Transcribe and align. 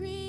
not 0.00 0.27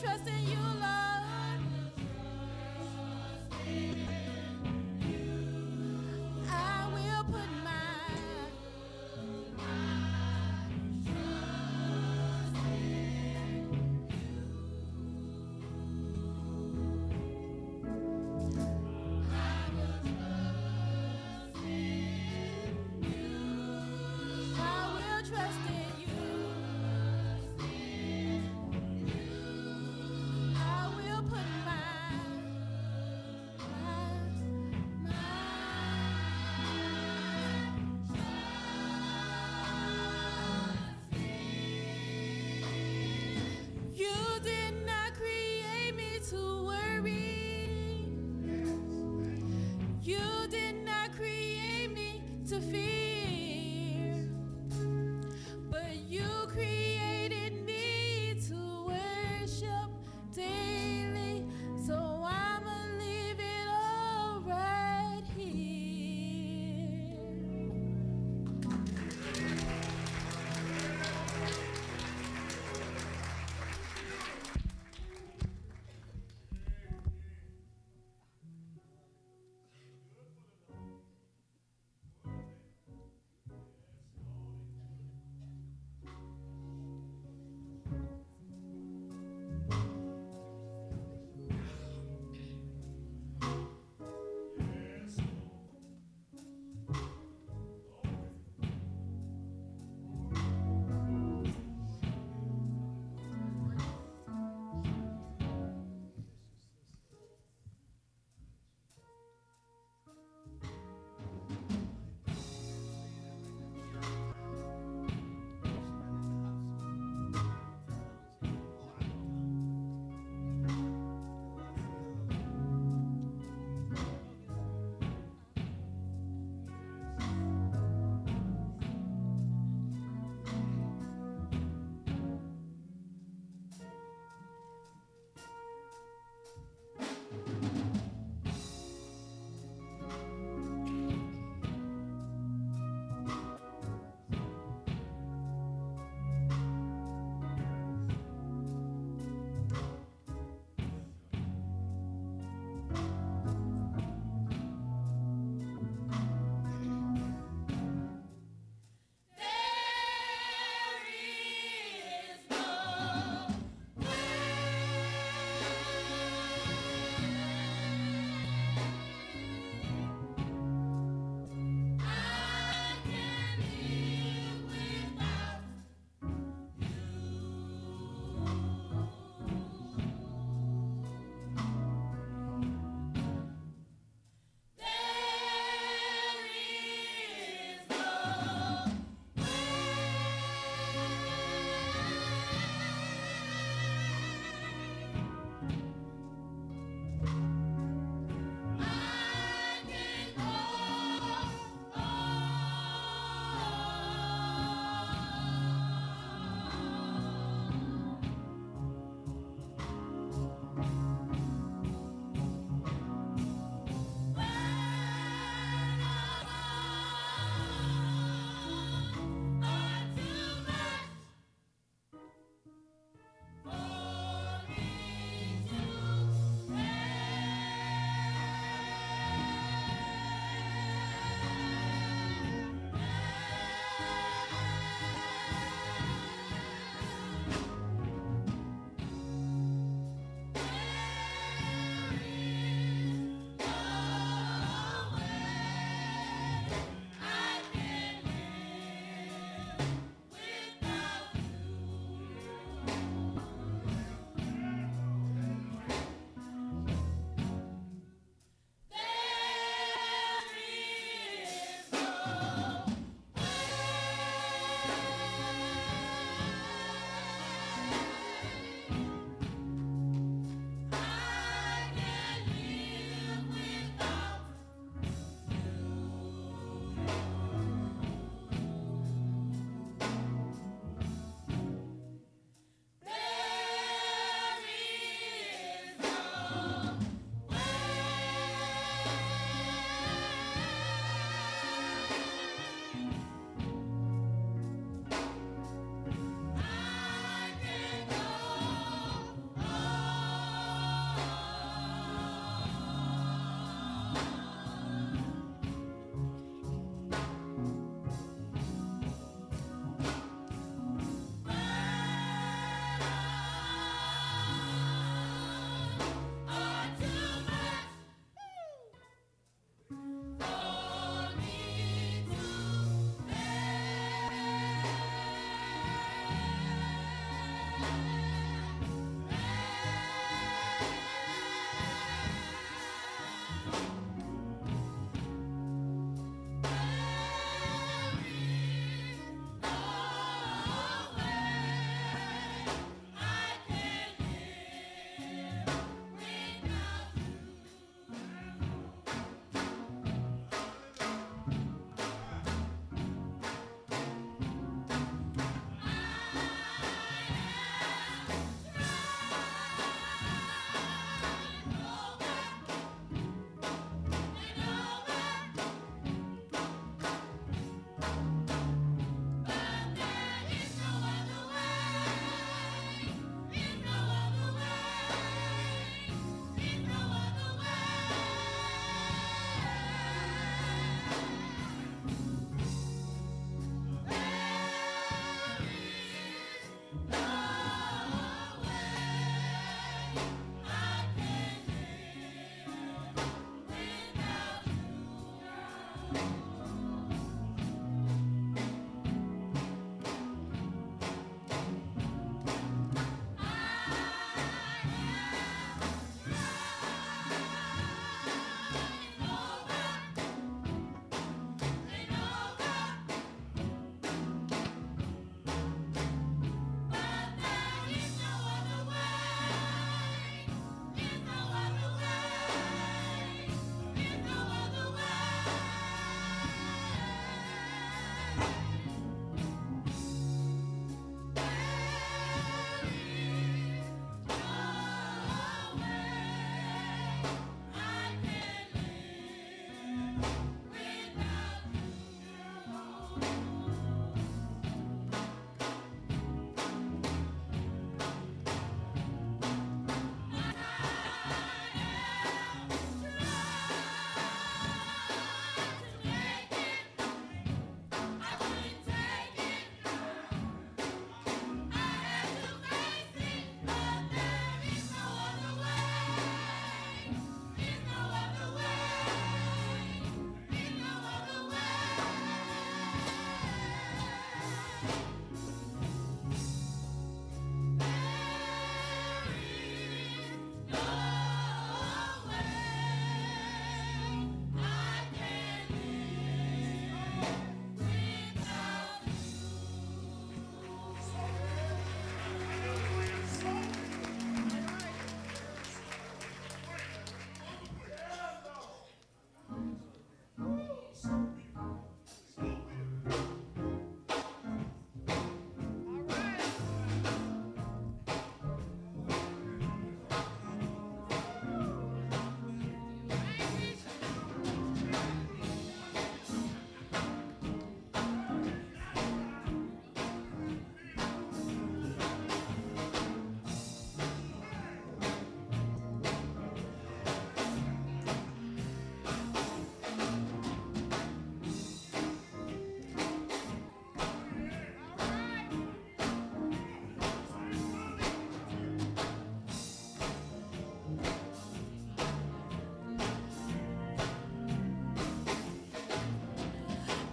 trust 0.00 0.26
in 0.28 0.50
you, 0.50 0.79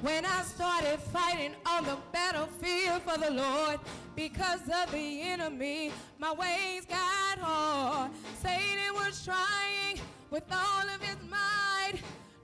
When 0.08 0.24
I 0.24 0.42
started 0.44 1.02
fighting 1.12 1.54
on 1.66 1.84
the 1.84 1.98
battlefield 2.14 3.02
for 3.02 3.18
the 3.18 3.30
Lord, 3.30 3.78
because 4.16 4.62
of 4.62 4.90
the 4.94 5.22
enemy, 5.22 5.92
my 6.18 6.32
ways 6.32 6.86
got 6.86 7.38
hard. 7.40 8.12
Satan 8.42 8.94
was 8.94 9.26
trying 9.26 10.00
with 10.32 10.46
all 10.50 10.88
of 10.96 11.02
his 11.02 11.18
might, 11.30 12.00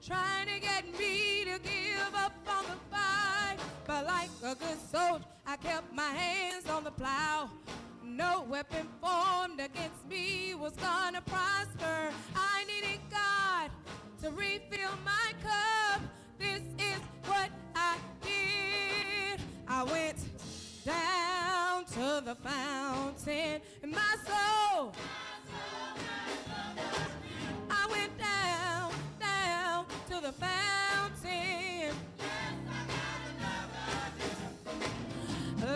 trying 0.06 0.46
to 0.48 0.60
get 0.60 0.84
me 0.98 1.44
to 1.44 1.58
give 1.58 2.14
up 2.14 2.34
on 2.46 2.64
the 2.64 2.94
fight. 2.94 3.56
But 3.86 4.04
like 4.08 4.28
a 4.42 4.54
good 4.54 4.78
soldier, 4.92 5.24
I 5.46 5.56
kept 5.56 5.90
my 5.94 6.10
hands 6.10 6.68
on 6.68 6.84
the 6.84 6.90
plow. 6.90 7.48
No 8.04 8.44
weapon 8.46 8.86
formed 9.00 9.58
against 9.58 10.06
me 10.06 10.54
was 10.54 10.74
gonna 10.74 11.22
prosper. 11.22 12.12
I 12.36 12.64
needed 12.66 13.00
God 13.10 13.70
to 14.20 14.30
refill 14.32 14.90
my 15.02 15.32
cup. 15.42 16.02
This 16.38 16.62
is 16.78 17.00
what 17.26 17.50
I 17.74 17.96
did. 18.22 19.40
I 19.68 19.82
went 19.84 20.18
down 20.84 21.84
to 21.86 22.24
the 22.24 22.36
fountain 22.36 23.60
in 23.82 23.90
my 23.90 24.16
soul. 24.26 24.92
I 27.70 27.86
went 27.90 28.18
down, 28.18 28.92
down 29.20 29.86
to 30.08 30.20
the 30.20 30.32
fountain. 30.32 31.94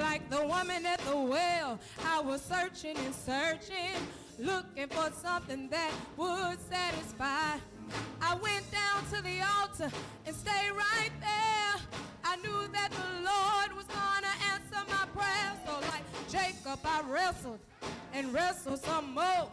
Like 0.00 0.28
the 0.28 0.46
woman 0.46 0.86
at 0.86 1.00
the 1.00 1.16
well, 1.16 1.78
I 2.04 2.20
was 2.20 2.42
searching 2.42 2.96
and 2.98 3.14
searching, 3.14 3.96
looking 4.38 4.88
for 4.88 5.10
something 5.22 5.68
that 5.70 5.92
would 6.16 6.58
satisfy. 6.68 7.58
I 8.21 8.35
went 8.35 8.64
down 8.71 9.04
to 9.12 9.23
the 9.23 9.40
altar 9.59 9.90
and 10.26 10.35
stayed 10.37 10.71
right 10.73 11.11
there. 11.21 11.75
I 12.25 12.37
knew 12.37 12.68
that 12.73 12.90
the 12.90 13.09
Lord 13.25 13.76
was 13.76 13.87
gonna 13.87 14.35
answer 14.52 14.80
my 14.90 15.07
prayer. 15.16 15.52
So 15.64 15.73
like 15.92 16.04
Jacob, 16.28 16.80
I 16.85 17.02
wrestled 17.09 17.59
and 18.12 18.33
wrestled 18.33 18.80
some 18.80 19.14
more 19.14 19.49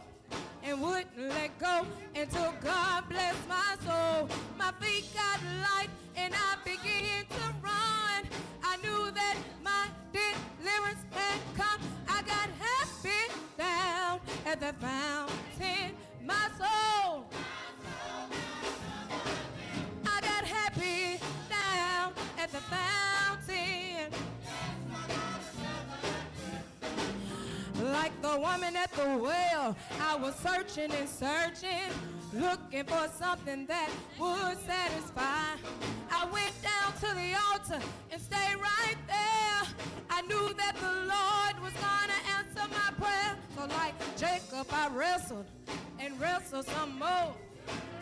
and 0.62 0.82
wouldn't 0.82 1.16
let 1.16 1.58
go 1.58 1.86
until 2.14 2.52
God 2.62 3.08
blessed 3.08 3.48
my 3.48 3.76
soul. 3.86 4.28
My 4.58 4.72
feet 4.80 5.06
got 5.14 5.40
light 5.62 5.88
and 6.16 6.34
I 6.34 6.56
began 6.64 7.24
to 7.26 7.44
run. 7.62 8.24
I 8.64 8.76
knew 8.82 9.10
that 9.12 9.36
my 9.62 9.86
deliverance 10.12 11.04
had 11.12 11.40
come. 11.56 11.80
I 12.08 12.22
got 12.22 12.48
happy 12.58 13.32
down 13.56 14.20
at 14.44 14.60
the 14.60 14.72
fountain. 14.84 15.94
My 16.26 16.48
soul, 16.58 17.24
I 20.04 20.20
got 20.20 20.44
happy 20.44 21.20
down 21.48 22.12
at 22.36 22.50
the 22.50 22.58
fountain. 22.58 24.10
Like 27.92 28.20
the 28.22 28.40
woman 28.40 28.74
at 28.74 28.92
the 28.94 29.18
well, 29.18 29.76
I 30.00 30.16
was 30.16 30.34
searching 30.36 30.90
and 30.90 31.08
searching, 31.08 31.92
looking 32.32 32.84
for 32.84 33.08
something 33.16 33.66
that 33.66 33.88
would 34.18 34.58
satisfy. 34.66 35.54
I 36.10 36.24
went 36.32 36.54
down 36.60 36.92
to 37.02 37.14
the 37.14 37.34
altar 37.52 37.80
and 38.10 38.20
stayed 38.20 38.56
right 38.56 38.96
there. 39.06 39.62
I 40.10 40.22
knew 40.22 40.52
that 40.54 40.74
the 40.80 40.92
Lord 40.92 41.62
was 41.62 41.72
gonna 41.74 42.20
answer 42.36 42.68
my 42.68 42.90
prayer. 42.98 43.36
So 43.54 43.66
like 43.76 43.94
Jacob, 44.16 44.66
I 44.72 44.88
wrestled 44.88 45.46
and 46.00 46.20
wrestled 46.20 46.66
some 46.66 46.98
more 46.98 47.34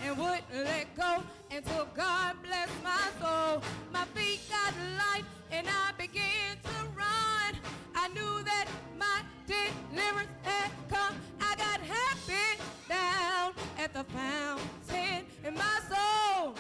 and 0.03 0.19
wouldn't 0.19 0.45
let 0.53 0.95
go 0.97 1.23
until 1.51 1.87
God 1.95 2.37
blessed 2.43 2.73
my 2.83 3.09
soul. 3.21 3.63
My 3.93 4.05
feet 4.15 4.41
got 4.51 4.75
light 4.99 5.25
and 5.51 5.67
I 5.69 5.93
began 5.97 6.57
to 6.63 6.85
run. 6.97 7.55
I 7.95 8.09
knew 8.09 8.43
that 8.45 8.67
my 8.99 9.23
deliverance 9.47 10.31
had 10.43 10.71
come. 10.91 11.15
I 11.41 11.55
got 11.57 11.81
happy 11.81 12.61
down 12.89 13.53
at 13.79 13.95
the 13.95 14.05
fountain 14.05 15.25
in 15.47 15.55
my 15.55 15.79
soul. 15.89 16.55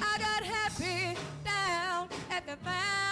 I 0.00 0.18
got 0.18 0.44
happy 0.44 1.18
down 1.44 2.08
at 2.30 2.46
the 2.46 2.56
fountain. 2.64 3.09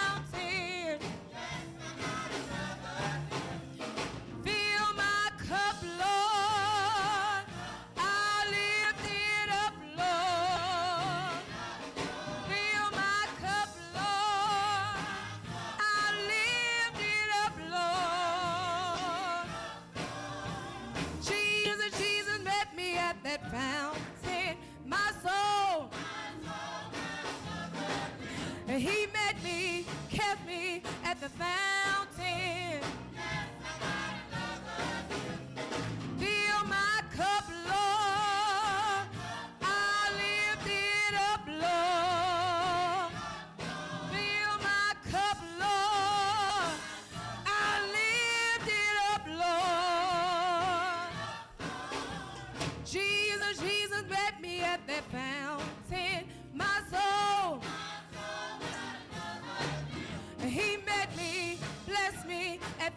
At 31.41 31.68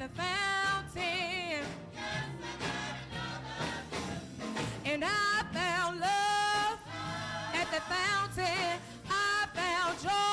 the 0.03 0.09
fountain. 0.21 1.65
And 4.85 5.05
I 5.05 5.45
found 5.53 6.01
love 6.01 6.79
at 7.55 7.71
the 7.71 7.81
fountain. 7.83 8.81
I 9.09 9.47
found 9.55 10.03
joy 10.03 10.32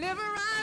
Got 0.00 0.53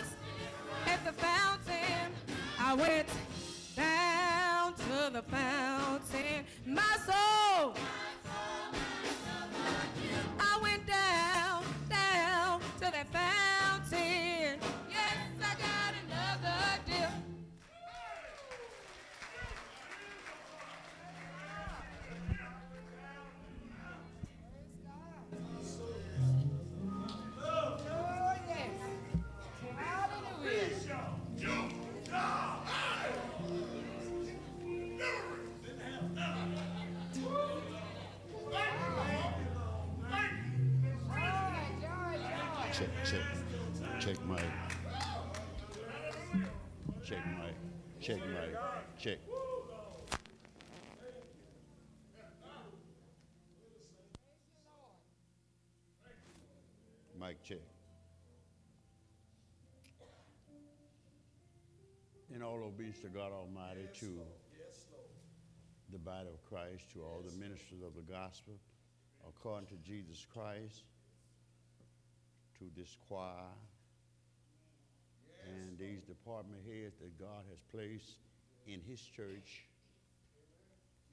check, 42.82 43.22
check, 44.00 44.00
check 44.00 44.26
mic. 44.26 44.39
Check 47.04 47.20
mic, 47.28 47.56
check 48.00 48.17
mic, 48.17 48.58
check. 48.98 49.17
Mic 57.20 57.44
check. 57.44 57.58
In 62.34 62.41
all 62.41 62.63
obedience 62.63 63.00
to 63.02 63.10
God 63.10 63.32
Almighty, 63.32 63.88
to 64.00 64.17
the 65.91 66.00
body 66.00 66.30
of 66.30 66.44
Christ, 66.50 66.89
to 66.94 67.02
all 67.02 67.22
the 67.24 67.38
ministers 67.38 67.84
of 67.86 67.94
the 67.94 68.12
gospel, 68.12 68.54
according 69.28 69.67
to 69.67 69.76
Jesus 69.84 70.26
Christ, 70.34 70.84
to 72.62 72.69
this 72.80 72.95
choir, 73.08 73.50
and 75.47 75.80
these 75.80 76.04
department 76.04 76.62
heads 76.69 76.93
that 77.02 77.17
God 77.17 77.41
has 77.50 77.58
placed 77.74 78.17
in 78.67 78.80
His 78.88 79.02
church, 79.02 79.65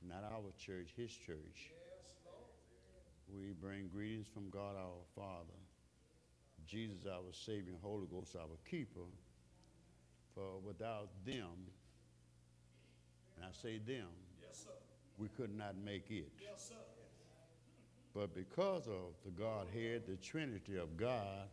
not 0.06 0.24
our 0.30 0.52
church, 0.58 0.92
His 0.94 1.11
church. 1.11 1.72
We 3.32 3.52
bring 3.58 3.88
greetings 3.88 4.26
from 4.32 4.50
God 4.50 4.76
our 4.76 5.00
Father, 5.16 5.56
Jesus 6.66 7.06
our 7.06 7.32
Savior, 7.32 7.72
and 7.72 7.80
Holy 7.82 8.06
Ghost 8.06 8.37
our 8.37 8.56
keeper. 8.70 9.08
For 10.34 10.61
without 10.62 11.08
them, 11.24 11.56
and 13.37 13.44
I 13.44 13.52
say 13.62 13.78
them, 13.78 14.08
we 15.16 15.28
could 15.28 15.56
not 15.56 15.76
make 15.82 16.11
it. 16.11 16.28
But 18.18 18.35
because 18.35 18.88
of 18.88 19.14
the 19.24 19.31
Godhead, 19.31 20.02
the 20.09 20.16
Trinity 20.16 20.76
of 20.76 20.96
God, 20.96 21.46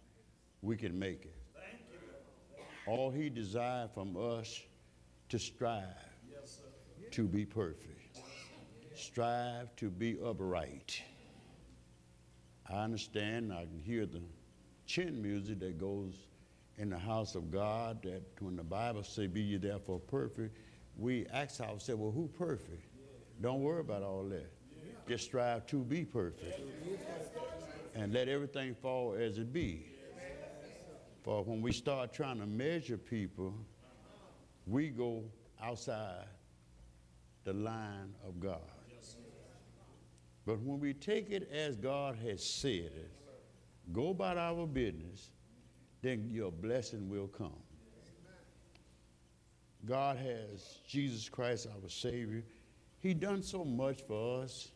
we 0.64 0.76
can 0.76 0.98
make 0.98 1.26
it. 1.26 1.36
All 2.88 3.12
He 3.12 3.30
desired 3.30 3.92
from 3.94 4.18
us 4.18 4.64
to 5.30 5.38
strive 5.38 5.84
to 7.12 7.28
be 7.28 7.46
perfect, 7.46 8.20
strive 8.96 9.76
to 9.76 9.92
be 9.92 10.18
upright. 10.26 11.04
I 12.68 12.84
understand, 12.84 13.54
I 13.54 13.66
can 13.66 13.80
hear 13.80 14.08
the 14.08 14.24
chin 14.88 15.22
music 15.22 15.60
that 15.60 15.78
goes 15.78 16.16
in 16.80 16.90
the 16.90 16.98
house 16.98 17.36
of 17.36 17.52
God 17.52 18.02
that 18.02 18.24
when 18.40 18.56
the 18.56 18.64
Bible 18.64 19.04
say, 19.04 19.28
be 19.28 19.42
ye 19.42 19.58
therefore 19.58 20.00
perfect, 20.00 20.58
we 20.98 21.28
ask 21.28 21.62
ourselves, 21.62 21.90
well, 21.90 22.12
who 22.12 22.28
perfect? 22.40 22.82
Don't 23.40 23.62
worry 23.62 23.82
about 23.82 24.02
all 24.02 24.24
that. 24.30 24.55
Just 25.08 25.26
strive 25.26 25.66
to 25.68 25.78
be 25.84 26.04
perfect. 26.04 26.60
And 27.94 28.14
let 28.14 28.28
everything 28.28 28.76
fall 28.76 29.16
as 29.20 29.38
it 29.38 29.54
be. 29.54 29.86
For 31.24 31.44
when 31.44 31.62
we 31.62 31.72
start 31.72 32.14
trying 32.14 32.40
to 32.40 32.46
measure 32.46 32.98
people, 32.98 33.54
we 34.68 34.90
go 34.90 35.24
outside 35.62 36.26
the 37.44 37.54
line 37.54 38.14
of 38.28 38.40
God. 38.40 38.60
But 40.46 40.60
when 40.62 40.80
we 40.80 40.94
take 40.94 41.32
it 41.32 41.50
as 41.52 41.76
God 41.76 42.18
has 42.24 42.44
said 42.44 42.92
it, 42.96 43.12
go 43.92 44.10
about 44.10 44.38
our 44.38 44.68
business, 44.68 45.32
then 46.02 46.30
your 46.32 46.52
blessing 46.52 47.10
will 47.10 47.28
come. 47.28 47.58
God 49.86 50.18
has 50.18 50.80
Jesus 50.88 51.30
Christ, 51.30 51.68
our 51.68 51.90
Savior. 51.90 52.44
He 53.00 53.14
done 53.14 53.42
so 53.42 53.64
much 53.64 54.02
for 54.02 54.44
us. 54.44 54.72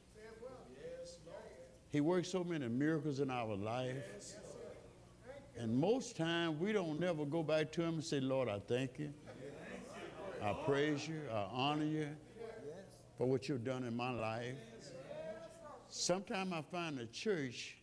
He 1.91 2.01
works 2.01 2.29
so 2.29 2.43
many 2.43 2.67
miracles 2.67 3.19
in 3.19 3.31
our 3.31 3.55
life. 3.55 3.95
And 5.57 5.75
most 5.75 6.15
times 6.15 6.59
we 6.59 6.71
don't 6.71 6.99
never 6.99 7.25
go 7.25 7.43
back 7.43 7.71
to 7.73 7.81
him 7.81 7.95
and 7.95 8.03
say, 8.03 8.19
Lord, 8.19 8.47
I 8.47 8.59
thank 8.59 8.99
you. 8.99 9.11
I 10.41 10.53
praise 10.65 11.07
you. 11.07 11.21
I 11.31 11.47
honor 11.51 11.85
you 11.85 12.07
for 13.17 13.27
what 13.27 13.49
you've 13.49 13.65
done 13.65 13.83
in 13.83 13.95
my 13.95 14.11
life. 14.11 14.55
Sometimes 15.89 16.53
I 16.53 16.61
find 16.61 16.97
the 16.97 17.07
church 17.07 17.75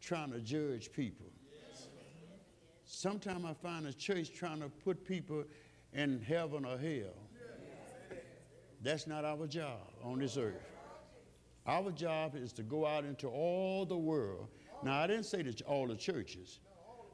trying 0.00 0.32
to 0.32 0.40
judge 0.40 0.90
people. 0.92 1.26
Sometimes 2.84 3.44
I 3.44 3.52
find 3.52 3.84
the 3.84 3.92
church 3.92 4.32
trying 4.34 4.60
to 4.60 4.68
put 4.68 5.04
people 5.04 5.44
in 5.92 6.20
heaven 6.22 6.64
or 6.64 6.78
hell. 6.78 7.14
That's 8.82 9.06
not 9.06 9.24
our 9.24 9.46
job 9.46 9.80
on 10.02 10.18
this 10.18 10.36
earth. 10.36 10.75
Our 11.66 11.90
job 11.90 12.36
is 12.36 12.52
to 12.54 12.62
go 12.62 12.86
out 12.86 13.04
into 13.04 13.28
all 13.28 13.84
the 13.84 13.96
world. 13.96 14.48
Now, 14.82 15.00
I 15.00 15.06
didn't 15.06 15.24
say 15.24 15.42
to 15.42 15.64
all 15.64 15.86
the 15.86 15.96
churches. 15.96 16.60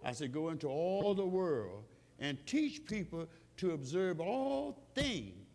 I 0.05 0.13
said 0.13 0.33
go 0.33 0.51
into 0.51 0.69
all 0.69 1.15
the 1.15 1.25
world 1.25 1.85
and 2.19 2.39
teach 2.47 2.85
people 2.85 3.29
to 3.59 3.73
observe 3.73 4.21
all 4.21 4.87
things 4.95 5.47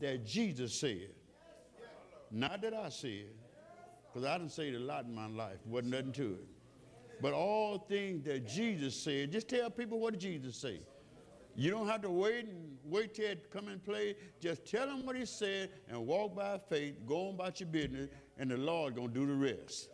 that 0.00 0.26
Jesus 0.26 0.74
said. 0.74 1.10
Not 2.30 2.60
that 2.62 2.74
I 2.74 2.88
said, 2.88 3.26
because 4.12 4.26
I 4.26 4.36
didn't 4.36 4.52
say 4.52 4.68
it 4.68 4.74
a 4.74 4.78
lot 4.78 5.04
in 5.04 5.14
my 5.14 5.28
life. 5.28 5.58
Wasn't 5.64 5.92
nothing 5.92 6.12
to 6.12 6.34
it. 6.34 6.46
But 7.20 7.32
all 7.32 7.78
things 7.78 8.24
that 8.24 8.46
Jesus 8.46 8.94
said, 8.94 9.32
just 9.32 9.48
tell 9.48 9.70
people 9.70 9.98
what 9.98 10.18
Jesus 10.18 10.56
said. 10.56 10.82
You 11.58 11.72
don't 11.72 11.88
have 11.88 12.02
to 12.02 12.10
wait 12.10 12.44
and 12.44 12.78
wait 12.84 13.14
till 13.14 13.24
it 13.24 13.50
come 13.50 13.66
and 13.66 13.84
play. 13.84 14.14
Just 14.40 14.64
tell 14.64 14.88
him 14.88 15.04
what 15.04 15.16
he 15.16 15.26
said 15.26 15.70
and 15.88 16.06
walk 16.06 16.36
by 16.36 16.56
faith, 16.68 16.94
go 17.04 17.30
on 17.30 17.34
about 17.34 17.58
your 17.58 17.68
business, 17.68 18.10
and 18.38 18.48
the 18.48 18.56
Lord 18.56 18.94
gonna 18.94 19.08
do 19.08 19.26
the 19.26 19.34
rest. 19.34 19.88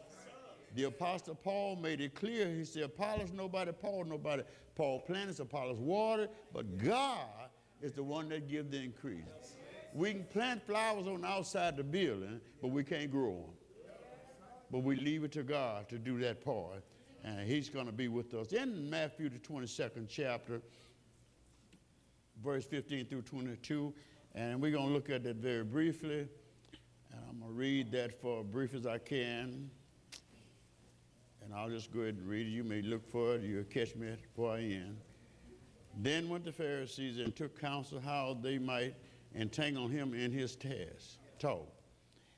The 0.74 0.84
apostle 0.84 1.34
Paul 1.34 1.76
made 1.76 2.02
it 2.02 2.14
clear. 2.14 2.48
He 2.48 2.66
said, 2.66 2.82
Apollos 2.82 3.32
nobody, 3.32 3.72
Paul 3.72 4.04
nobody. 4.04 4.42
Paul 4.74 5.00
plants, 5.00 5.40
Apollos 5.40 5.78
water, 5.78 6.28
but 6.52 6.76
God 6.76 7.48
is 7.80 7.92
the 7.92 8.02
one 8.02 8.28
that 8.28 8.46
gives 8.46 8.70
the 8.70 8.82
increase. 8.82 9.24
We 9.94 10.12
can 10.12 10.24
plant 10.24 10.66
flowers 10.66 11.06
on 11.06 11.22
the 11.22 11.26
outside 11.26 11.78
the 11.78 11.84
building, 11.84 12.42
but 12.60 12.68
we 12.68 12.84
can't 12.84 13.10
grow 13.10 13.36
them. 13.36 13.94
But 14.70 14.80
we 14.80 14.96
leave 14.96 15.24
it 15.24 15.32
to 15.32 15.42
God 15.42 15.88
to 15.88 15.98
do 15.98 16.18
that 16.18 16.44
part, 16.44 16.84
and 17.24 17.48
He's 17.48 17.70
going 17.70 17.86
to 17.86 17.92
be 17.92 18.08
with 18.08 18.34
us. 18.34 18.52
In 18.52 18.90
Matthew, 18.90 19.30
the 19.30 19.38
22nd 19.38 20.08
chapter, 20.10 20.60
verse 22.44 22.66
15 22.66 23.06
through 23.06 23.22
22, 23.22 23.92
and 24.34 24.60
we're 24.60 24.70
going 24.70 24.88
to 24.88 24.92
look 24.92 25.08
at 25.08 25.24
that 25.24 25.36
very 25.36 25.64
briefly. 25.64 26.28
And 27.10 27.20
I'm 27.28 27.38
going 27.38 27.50
to 27.50 27.58
read 27.58 27.90
that 27.92 28.20
for 28.20 28.40
as 28.40 28.46
brief 28.46 28.74
as 28.74 28.86
I 28.86 28.98
can. 28.98 29.70
And 31.42 31.54
I'll 31.54 31.70
just 31.70 31.90
go 31.90 32.00
ahead 32.00 32.16
and 32.16 32.28
read 32.28 32.46
it. 32.46 32.50
You 32.50 32.62
may 32.62 32.82
look 32.82 33.10
for 33.10 33.36
it. 33.36 33.42
You'll 33.42 33.64
catch 33.64 33.96
me 33.96 34.08
before 34.10 34.52
I 34.52 34.60
end. 34.60 34.98
Then 35.96 36.28
went 36.28 36.44
the 36.44 36.52
Pharisees 36.52 37.18
and 37.18 37.34
took 37.34 37.58
counsel 37.58 38.00
how 38.00 38.36
they 38.42 38.58
might 38.58 38.94
entangle 39.34 39.88
him 39.88 40.12
in 40.12 40.30
his 40.30 40.54
task, 40.54 41.18
talk. 41.38 41.68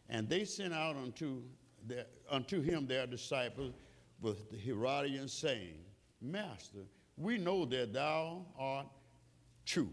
And 0.09 0.29
they 0.29 0.45
sent 0.45 0.73
out 0.73 0.95
unto, 0.97 1.43
their, 1.85 2.07
unto 2.31 2.61
him 2.61 2.87
their 2.87 3.07
disciples 3.07 3.73
with 4.21 4.51
the 4.51 4.57
Herodians, 4.57 5.33
saying, 5.33 5.79
Master, 6.21 6.85
we 7.17 7.39
know 7.39 7.65
that 7.65 7.93
thou 7.93 8.45
art 8.59 8.87
true 9.67 9.91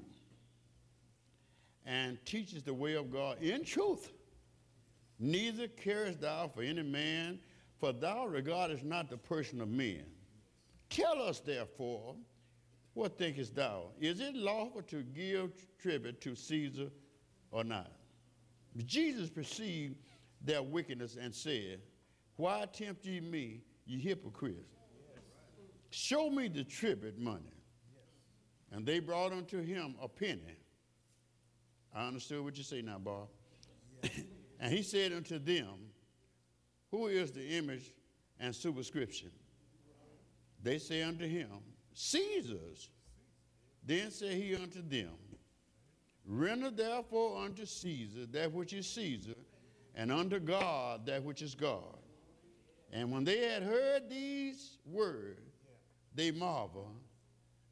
and 1.85 2.17
teachest 2.25 2.65
the 2.65 2.73
way 2.73 2.93
of 2.93 3.11
God 3.11 3.41
in 3.41 3.65
truth. 3.65 4.11
Neither 5.19 5.67
carest 5.67 6.21
thou 6.21 6.47
for 6.47 6.61
any 6.61 6.83
man, 6.83 7.39
for 7.77 7.91
thou 7.91 8.25
regardest 8.25 8.83
not 8.83 9.09
the 9.09 9.17
person 9.17 9.61
of 9.61 9.67
men. 9.67 10.03
Tell 10.89 11.21
us, 11.21 11.39
therefore, 11.39 12.15
what 12.93 13.17
thinkest 13.17 13.55
thou? 13.55 13.85
Is 13.99 14.19
it 14.19 14.35
lawful 14.35 14.83
to 14.83 15.01
give 15.01 15.51
tribute 15.79 16.21
to 16.21 16.35
Caesar 16.35 16.89
or 17.51 17.63
not? 17.63 17.91
Jesus 18.85 19.29
perceived 19.29 19.95
their 20.41 20.61
wickedness 20.61 21.17
and 21.19 21.33
said, 21.33 21.79
Why 22.37 22.65
tempt 22.71 23.05
ye 23.05 23.19
me, 23.19 23.61
ye 23.85 23.99
hypocrites? 23.99 24.69
Show 25.89 26.29
me 26.29 26.47
the 26.47 26.63
tribute 26.63 27.19
money. 27.19 27.62
And 28.73 28.85
they 28.85 28.99
brought 28.99 29.31
unto 29.31 29.61
him 29.61 29.95
a 30.01 30.07
penny. 30.07 30.57
I 31.93 32.07
understood 32.07 32.43
what 32.43 32.57
you 32.57 32.63
say 32.63 32.81
now, 32.81 32.97
Bob. 32.97 33.27
and 34.59 34.73
he 34.73 34.81
said 34.81 35.13
unto 35.13 35.37
them, 35.37 35.91
Who 36.89 37.05
is 37.05 37.31
the 37.31 37.47
image 37.47 37.93
and 38.39 38.53
superscription? 38.53 39.29
They 40.63 40.79
say 40.79 41.03
unto 41.03 41.27
him, 41.27 41.49
Caesar's. 41.93 42.89
Then 43.85 44.09
said 44.09 44.33
he 44.33 44.55
unto 44.55 44.81
them, 44.81 45.11
Render 46.25 46.71
therefore 46.71 47.43
unto 47.43 47.65
Caesar 47.65 48.25
that 48.27 48.51
which 48.51 48.73
is 48.73 48.87
Caesar, 48.87 49.35
and 49.93 50.11
unto 50.11 50.39
God 50.39 51.05
that 51.05 51.21
which 51.21 51.41
is 51.41 51.53
God. 51.53 51.97
And 52.91 53.11
when 53.11 53.23
they 53.23 53.39
had 53.39 53.61
heard 53.61 54.09
these 54.09 54.77
words, 54.85 55.41
they 56.15 56.31
marveled 56.31 56.95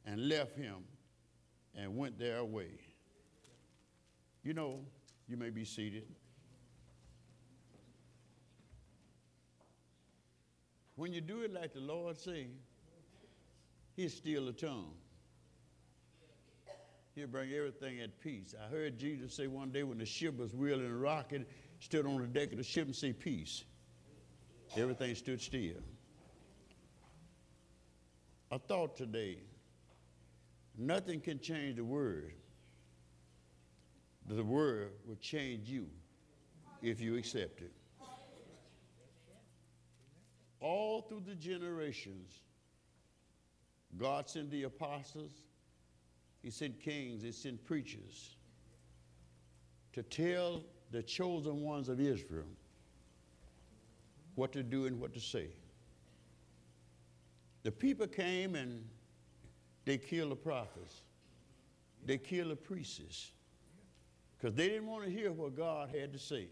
and 0.04 0.28
left 0.28 0.56
him 0.56 0.84
and 1.76 1.96
went 1.96 2.18
their 2.18 2.44
way. 2.44 2.70
You 4.42 4.54
know, 4.54 4.80
you 5.28 5.36
may 5.36 5.50
be 5.50 5.64
seated. 5.64 6.04
When 10.96 11.12
you 11.12 11.20
do 11.20 11.42
it 11.42 11.52
like 11.52 11.72
the 11.72 11.80
Lord 11.80 12.18
say, 12.18 12.48
He'll 13.96 14.08
steal 14.08 14.46
the 14.46 14.52
tongue. 14.52 14.92
He'll 17.14 17.26
bring 17.26 17.52
everything 17.52 18.00
at 18.00 18.20
peace. 18.20 18.54
I 18.58 18.70
heard 18.70 18.98
Jesus 18.98 19.34
say 19.34 19.46
one 19.46 19.70
day 19.70 19.82
when 19.82 19.98
the 19.98 20.06
ship 20.06 20.38
was 20.38 20.54
wheeling 20.54 20.86
and 20.86 21.00
rocking, 21.00 21.44
stood 21.80 22.06
on 22.06 22.18
the 22.20 22.26
deck 22.26 22.52
of 22.52 22.58
the 22.58 22.64
ship 22.64 22.86
and 22.86 22.96
say, 22.96 23.12
Peace. 23.12 23.64
Everything 24.76 25.14
stood 25.14 25.40
still. 25.42 25.76
I 28.50 28.56
thought 28.56 28.96
today, 28.96 29.38
nothing 30.76 31.20
can 31.20 31.38
change 31.38 31.76
the 31.76 31.84
word. 31.84 32.34
The 34.28 34.44
word 34.44 34.92
will 35.06 35.16
change 35.16 35.68
you 35.68 35.86
if 36.80 37.00
you 37.00 37.16
accept 37.16 37.60
it. 37.60 37.72
All 40.60 41.02
through 41.02 41.22
the 41.26 41.34
generations, 41.34 42.40
God 43.98 44.28
sent 44.28 44.50
the 44.50 44.62
apostles, 44.64 45.32
He 46.42 46.50
sent 46.50 46.80
kings, 46.80 47.22
He 47.22 47.32
sent 47.32 47.64
preachers 47.64 48.36
to 49.92 50.02
tell 50.02 50.62
the 50.92 51.02
chosen 51.02 51.62
ones 51.62 51.88
of 51.88 52.00
Israel 52.00 52.46
what 54.34 54.52
to 54.52 54.62
do 54.62 54.86
and 54.86 55.00
what 55.00 55.12
to 55.14 55.20
say. 55.20 55.48
The 57.64 57.72
people 57.72 58.06
came 58.06 58.54
and 58.54 58.84
they 59.84 59.98
killed 59.98 60.30
the 60.30 60.36
prophets, 60.36 61.02
they 62.04 62.18
killed 62.18 62.50
the 62.50 62.56
priests, 62.56 63.32
because 64.36 64.54
they 64.54 64.68
didn't 64.68 64.86
want 64.86 65.04
to 65.04 65.10
hear 65.10 65.32
what 65.32 65.56
God 65.56 65.90
had 65.94 66.12
to 66.12 66.18
say. 66.18 66.48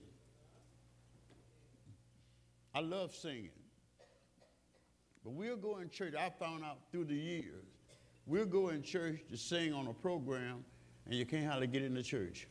I 2.74 2.80
love 2.80 3.14
singing. 3.14 3.50
But 5.24 5.32
we'll 5.32 5.56
go 5.56 5.78
in 5.78 5.90
church, 5.90 6.14
I 6.14 6.30
found 6.30 6.64
out 6.64 6.78
through 6.90 7.06
the 7.06 7.14
years, 7.14 7.64
we'll 8.26 8.46
go 8.46 8.68
in 8.68 8.82
church 8.82 9.20
to 9.30 9.36
sing 9.36 9.72
on 9.72 9.86
a 9.88 9.92
program 9.92 10.64
and 11.06 11.14
you 11.14 11.26
can't 11.26 11.46
hardly 11.46 11.66
get 11.66 11.82
in 11.82 11.94
the 11.94 12.02
church. 12.02 12.46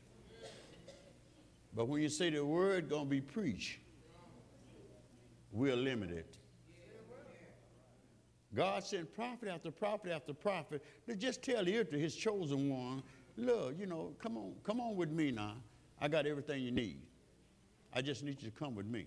But 1.74 1.88
when 1.88 2.02
you 2.02 2.10
say 2.10 2.30
the 2.30 2.46
word 2.46 2.89
gonna 2.89 3.06
be 3.06 3.22
preached, 3.22 3.80
we're 5.52 5.76
limited. 5.76 6.26
God 8.54 8.84
sent 8.84 9.14
prophet 9.14 9.48
after 9.48 9.70
prophet 9.70 10.12
after 10.12 10.34
prophet 10.34 10.84
to 11.08 11.16
just 11.16 11.44
tell 11.44 11.64
the 11.64 11.84
to 11.84 12.00
his 12.00 12.16
chosen 12.16 12.70
one, 12.70 13.04
look, 13.38 13.76
you 13.78 13.86
know, 13.86 14.14
come 14.22 14.38
on, 14.38 14.54
come 14.64 14.82
on 14.82 14.96
with 14.96 15.12
me 15.12 15.32
now. 15.32 15.56
I 16.02 16.08
got 16.08 16.26
everything 16.26 16.64
you 16.64 16.72
need. 16.72 17.02
I 17.94 18.02
just 18.02 18.24
need 18.24 18.42
you 18.42 18.50
to 18.50 18.58
come 18.58 18.76
with 18.76 18.86
me. 18.86 19.06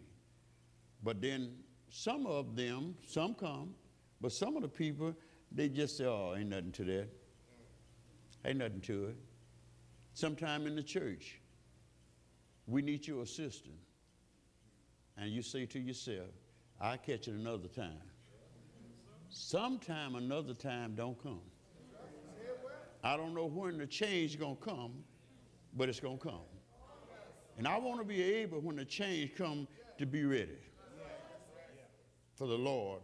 But 1.02 1.20
then 1.20 1.56
some 1.88 2.26
of 2.26 2.54
them, 2.54 2.94
some 3.06 3.34
come, 3.34 3.74
but 4.20 4.32
some 4.32 4.56
of 4.56 4.62
the 4.62 4.68
people, 4.68 5.14
they 5.50 5.68
just 5.68 5.96
say, 5.96 6.04
oh, 6.04 6.34
ain't 6.36 6.50
nothing 6.50 6.72
to 6.72 6.84
that. 6.84 7.08
Ain't 8.44 8.58
nothing 8.58 8.80
to 8.82 9.06
it. 9.06 9.16
Sometime 10.14 10.66
in 10.66 10.76
the 10.76 10.82
church, 10.82 11.40
we 12.66 12.82
need 12.82 13.06
your 13.06 13.22
assistance. 13.22 13.74
And 15.16 15.30
you 15.30 15.42
say 15.42 15.66
to 15.66 15.78
yourself, 15.78 16.28
I'll 16.80 16.98
catch 16.98 17.28
it 17.28 17.34
another 17.34 17.68
time. 17.68 18.00
Sometime 19.34 20.14
another 20.14 20.52
time 20.52 20.94
don't 20.94 21.20
come. 21.22 21.40
I 23.02 23.16
don't 23.16 23.34
know 23.34 23.46
when 23.46 23.78
the 23.78 23.86
change 23.86 24.32
is 24.32 24.36
going 24.36 24.56
to 24.56 24.62
come, 24.62 24.92
but 25.74 25.88
it's 25.88 26.00
going 26.00 26.18
to 26.18 26.22
come. 26.22 26.40
And 27.56 27.66
I 27.66 27.78
want 27.78 27.98
to 27.98 28.04
be 28.04 28.22
able, 28.22 28.60
when 28.60 28.76
the 28.76 28.84
change 28.84 29.34
come, 29.34 29.66
to 29.98 30.04
be 30.04 30.24
ready. 30.24 30.58
For 32.34 32.46
the 32.46 32.58
Lord 32.58 33.00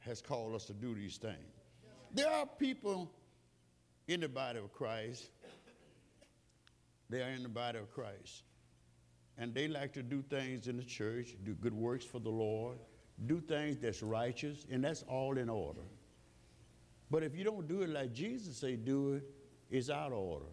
has 0.00 0.20
called 0.20 0.54
us 0.54 0.66
to 0.66 0.74
do 0.74 0.94
these 0.94 1.16
things. 1.16 1.36
There 2.12 2.30
are 2.30 2.46
people 2.46 3.10
in 4.06 4.20
the 4.20 4.28
body 4.28 4.58
of 4.58 4.72
Christ. 4.72 5.30
They 7.08 7.22
are 7.22 7.30
in 7.30 7.42
the 7.42 7.48
body 7.48 7.78
of 7.78 7.90
Christ. 7.90 8.42
And 9.38 9.54
they 9.54 9.66
like 9.66 9.94
to 9.94 10.02
do 10.02 10.22
things 10.28 10.68
in 10.68 10.76
the 10.76 10.84
church, 10.84 11.36
do 11.42 11.54
good 11.54 11.74
works 11.74 12.04
for 12.04 12.18
the 12.18 12.30
Lord, 12.30 12.76
do 13.26 13.40
things 13.40 13.76
that's 13.76 14.02
righteous, 14.02 14.66
and 14.70 14.82
that's 14.82 15.02
all 15.02 15.36
in 15.38 15.48
order. 15.48 15.82
But 17.10 17.22
if 17.22 17.36
you 17.36 17.44
don't 17.44 17.68
do 17.68 17.82
it 17.82 17.90
like 17.90 18.12
Jesus 18.12 18.56
say 18.56 18.76
do 18.76 19.14
it, 19.14 19.24
it's 19.70 19.90
out 19.90 20.12
of 20.12 20.18
order. 20.18 20.46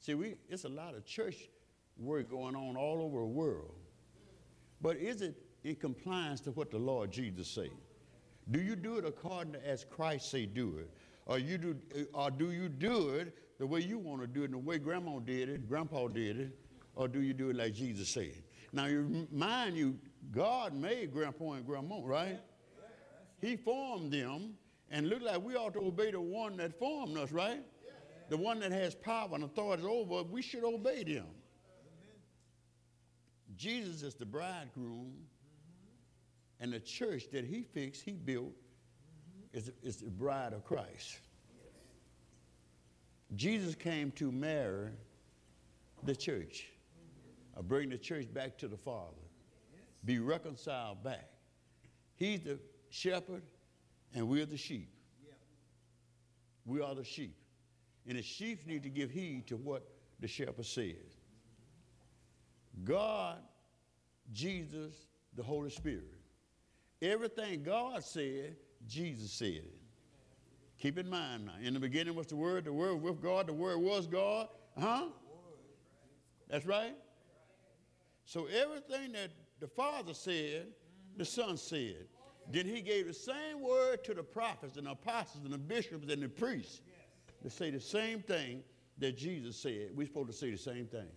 See, 0.00 0.14
we, 0.14 0.34
it's 0.48 0.64
a 0.64 0.68
lot 0.68 0.94
of 0.94 1.04
church 1.04 1.48
work 1.98 2.30
going 2.30 2.54
on 2.54 2.76
all 2.76 3.02
over 3.02 3.20
the 3.20 3.26
world. 3.26 3.74
But 4.80 4.96
is 4.98 5.22
it 5.22 5.34
in 5.64 5.74
compliance 5.76 6.40
to 6.42 6.50
what 6.52 6.70
the 6.70 6.78
Lord 6.78 7.10
Jesus 7.10 7.48
said? 7.48 7.70
Do 8.50 8.60
you 8.60 8.76
do 8.76 8.98
it 8.98 9.04
according 9.04 9.54
to 9.54 9.68
as 9.68 9.84
Christ 9.84 10.30
say 10.30 10.46
do 10.46 10.78
it? 10.78 10.90
Or, 11.26 11.38
you 11.40 11.58
do, 11.58 11.76
or 12.14 12.30
do 12.30 12.52
you 12.52 12.68
do 12.68 13.10
it 13.10 13.36
the 13.58 13.66
way 13.66 13.80
you 13.80 13.98
want 13.98 14.20
to 14.20 14.28
do 14.28 14.44
it, 14.44 14.52
the 14.52 14.58
way 14.58 14.78
grandma 14.78 15.18
did 15.18 15.48
it, 15.48 15.68
grandpa 15.68 16.06
did 16.06 16.38
it, 16.38 16.58
or 16.94 17.08
do 17.08 17.20
you 17.20 17.34
do 17.34 17.50
it 17.50 17.56
like 17.56 17.74
Jesus 17.74 18.08
said? 18.08 18.42
Now, 18.72 18.86
you, 18.86 19.26
mind 19.30 19.76
you, 19.76 19.98
God 20.32 20.74
made 20.74 21.12
grandpa 21.12 21.52
and 21.52 21.66
grandma, 21.66 22.00
right? 22.02 22.40
He 23.40 23.56
formed 23.56 24.12
them, 24.12 24.54
and 24.90 25.08
look 25.08 25.22
like 25.22 25.42
we 25.42 25.54
ought 25.56 25.74
to 25.74 25.80
obey 25.80 26.10
the 26.10 26.20
one 26.20 26.56
that 26.58 26.78
formed 26.78 27.16
us, 27.16 27.32
right? 27.32 27.64
The 28.28 28.36
one 28.36 28.60
that 28.60 28.72
has 28.72 28.94
power 28.94 29.30
and 29.32 29.44
authority 29.44 29.84
over, 29.84 30.20
us, 30.20 30.26
we 30.30 30.42
should 30.42 30.64
obey 30.64 31.04
them. 31.04 31.26
Jesus 33.56 34.02
is 34.02 34.14
the 34.14 34.26
bridegroom, 34.26 35.14
and 36.60 36.72
the 36.72 36.80
church 36.80 37.30
that 37.32 37.44
he 37.44 37.62
fixed, 37.62 38.02
he 38.02 38.12
built, 38.12 38.52
is, 39.52 39.70
is 39.82 39.98
the 39.98 40.10
bride 40.10 40.52
of 40.52 40.64
Christ. 40.64 41.18
Jesus 43.34 43.74
came 43.74 44.10
to 44.12 44.30
marry 44.30 44.90
the 46.04 46.14
church, 46.14 46.68
bring 47.62 47.88
the 47.88 47.98
church 47.98 48.32
back 48.32 48.58
to 48.58 48.68
the 48.68 48.76
Father, 48.76 49.16
be 50.04 50.18
reconciled 50.18 51.02
back. 51.02 51.28
He's 52.14 52.40
the 52.40 52.58
shepherd, 52.90 53.42
and 54.14 54.28
we're 54.28 54.46
the 54.46 54.56
sheep. 54.56 54.90
We 56.64 56.80
are 56.80 56.94
the 56.94 57.04
sheep. 57.04 57.36
And 58.06 58.18
the 58.18 58.22
sheep 58.22 58.66
need 58.66 58.82
to 58.82 58.88
give 58.88 59.10
heed 59.10 59.46
to 59.48 59.56
what 59.56 59.88
the 60.20 60.28
shepherd 60.28 60.66
says. 60.66 60.94
God, 62.84 63.38
Jesus, 64.32 64.94
the 65.34 65.42
Holy 65.42 65.70
Spirit. 65.70 66.14
Everything 67.02 67.62
God 67.62 68.02
said, 68.04 68.56
Jesus 68.86 69.32
said 69.32 69.48
it. 69.48 69.74
Keep 70.78 70.98
in 70.98 71.08
mind 71.08 71.46
now. 71.46 71.52
In 71.62 71.74
the 71.74 71.80
beginning 71.80 72.14
was 72.14 72.26
the 72.26 72.36
Word, 72.36 72.64
the 72.64 72.72
Word 72.72 72.96
with 72.96 73.20
God, 73.22 73.46
the 73.46 73.52
Word 73.52 73.78
was 73.78 74.06
God. 74.06 74.48
Huh? 74.78 75.06
That's 76.48 76.66
right. 76.66 76.94
So 78.26 78.46
everything 78.46 79.12
that 79.12 79.30
the 79.60 79.68
Father 79.68 80.12
said, 80.12 80.66
the 81.16 81.24
Son 81.24 81.56
said. 81.56 82.06
Then 82.50 82.66
He 82.66 82.82
gave 82.82 83.06
the 83.06 83.14
same 83.14 83.60
word 83.60 84.04
to 84.04 84.14
the 84.14 84.22
prophets 84.22 84.76
and 84.76 84.86
the 84.86 84.90
apostles 84.90 85.44
and 85.44 85.54
the 85.54 85.58
bishops 85.58 86.12
and 86.12 86.22
the 86.22 86.28
priests 86.28 86.80
to 87.42 87.48
say 87.48 87.70
the 87.70 87.80
same 87.80 88.20
thing 88.20 88.62
that 88.98 89.16
Jesus 89.16 89.56
said. 89.56 89.90
We're 89.94 90.08
supposed 90.08 90.28
to 90.28 90.32
say 90.32 90.50
the 90.50 90.58
same 90.58 90.86
thing. 90.86 91.08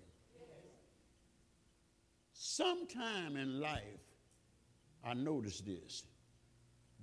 Sometime 2.32 3.36
in 3.36 3.60
life, 3.60 3.82
I 5.04 5.14
noticed 5.14 5.66
this 5.66 6.04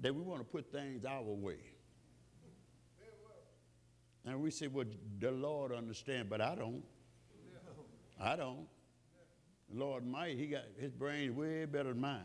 that 0.00 0.14
we 0.14 0.22
want 0.22 0.40
to 0.40 0.44
put 0.44 0.70
things 0.70 1.04
our 1.04 1.22
way. 1.22 1.58
And 4.24 4.40
we 4.40 4.50
say, 4.50 4.66
well, 4.66 4.86
the 5.18 5.30
Lord 5.30 5.72
understand, 5.72 6.28
but 6.28 6.40
I 6.40 6.54
don't. 6.54 6.82
I 8.20 8.36
don't. 8.36 8.66
Lord 9.72 10.07
might, 10.07 10.37
he 10.37 10.46
got 10.46 10.64
his 10.79 10.92
brain 10.92 11.37
way 11.37 11.64
better 11.64 11.90
than 11.90 12.00
mine. 12.00 12.20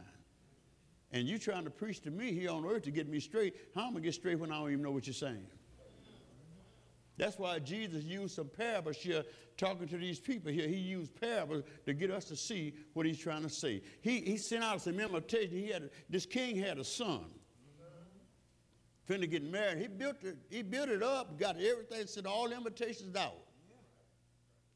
And 1.12 1.28
you 1.28 1.38
trying 1.38 1.66
to 1.66 1.70
preach 1.70 2.02
to 2.02 2.12
me 2.12 2.32
here 2.32 2.52
on 2.52 2.66
earth 2.66 2.84
to 2.84 2.92
get 2.92 3.10
me 3.10 3.20
straight. 3.20 3.56
How 3.76 3.88
am 3.88 3.94
I 3.94 3.96
to 3.96 4.02
get 4.02 4.14
straight 4.14 4.40
when 4.40 4.52
I 4.52 4.60
don't 4.60 4.72
even 4.72 4.84
know 4.84 4.92
what 4.92 5.08
you're 5.08 5.14
saying? 5.14 5.46
That's 7.18 7.38
why 7.38 7.60
Jesus 7.60 8.04
used 8.04 8.36
some 8.36 8.48
parables 8.48 8.98
here 8.98 9.24
talking 9.58 9.88
to 9.90 9.98
these 9.98 10.20
people 10.20 10.52
here. 10.52 10.68
He 10.68 10.78
used 10.78 11.20
parables 11.20 11.64
to 11.86 11.94
get 11.94 12.10
us 12.10 12.26
to 12.26 12.36
see 12.36 12.74
what 12.94 13.06
he's 13.06 13.20
trying 13.20 13.44
to 13.44 13.50
say. 13.50 13.82
He, 14.02 14.22
he 14.22 14.38
sent 14.38 14.64
out 14.64 14.82
some 14.82 15.00
invitation. 15.00 15.52
He 15.52 15.68
had, 15.68 15.90
this 16.10 16.26
king 16.26 16.56
had 16.56 16.80
a 16.80 16.84
son 16.84 17.26
finna 19.12 19.30
get 19.30 19.44
married. 19.44 19.80
He 19.80 19.88
built 19.88 20.24
it, 20.24 20.38
he 20.50 20.62
built 20.62 20.90
it 20.90 21.04
up, 21.04 21.38
got 21.38 21.58
everything, 21.58 22.08
sent 22.08 22.26
all 22.26 22.52
invitations 22.52 23.16
out. 23.16 23.38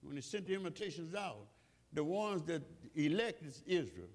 When 0.02 0.16
he 0.16 0.22
sent 0.22 0.48
the 0.48 0.54
invitations 0.54 1.16
out, 1.16 1.48
the 1.96 2.04
ones 2.04 2.44
that 2.44 2.62
elected 2.94 3.56
Israel, 3.66 4.10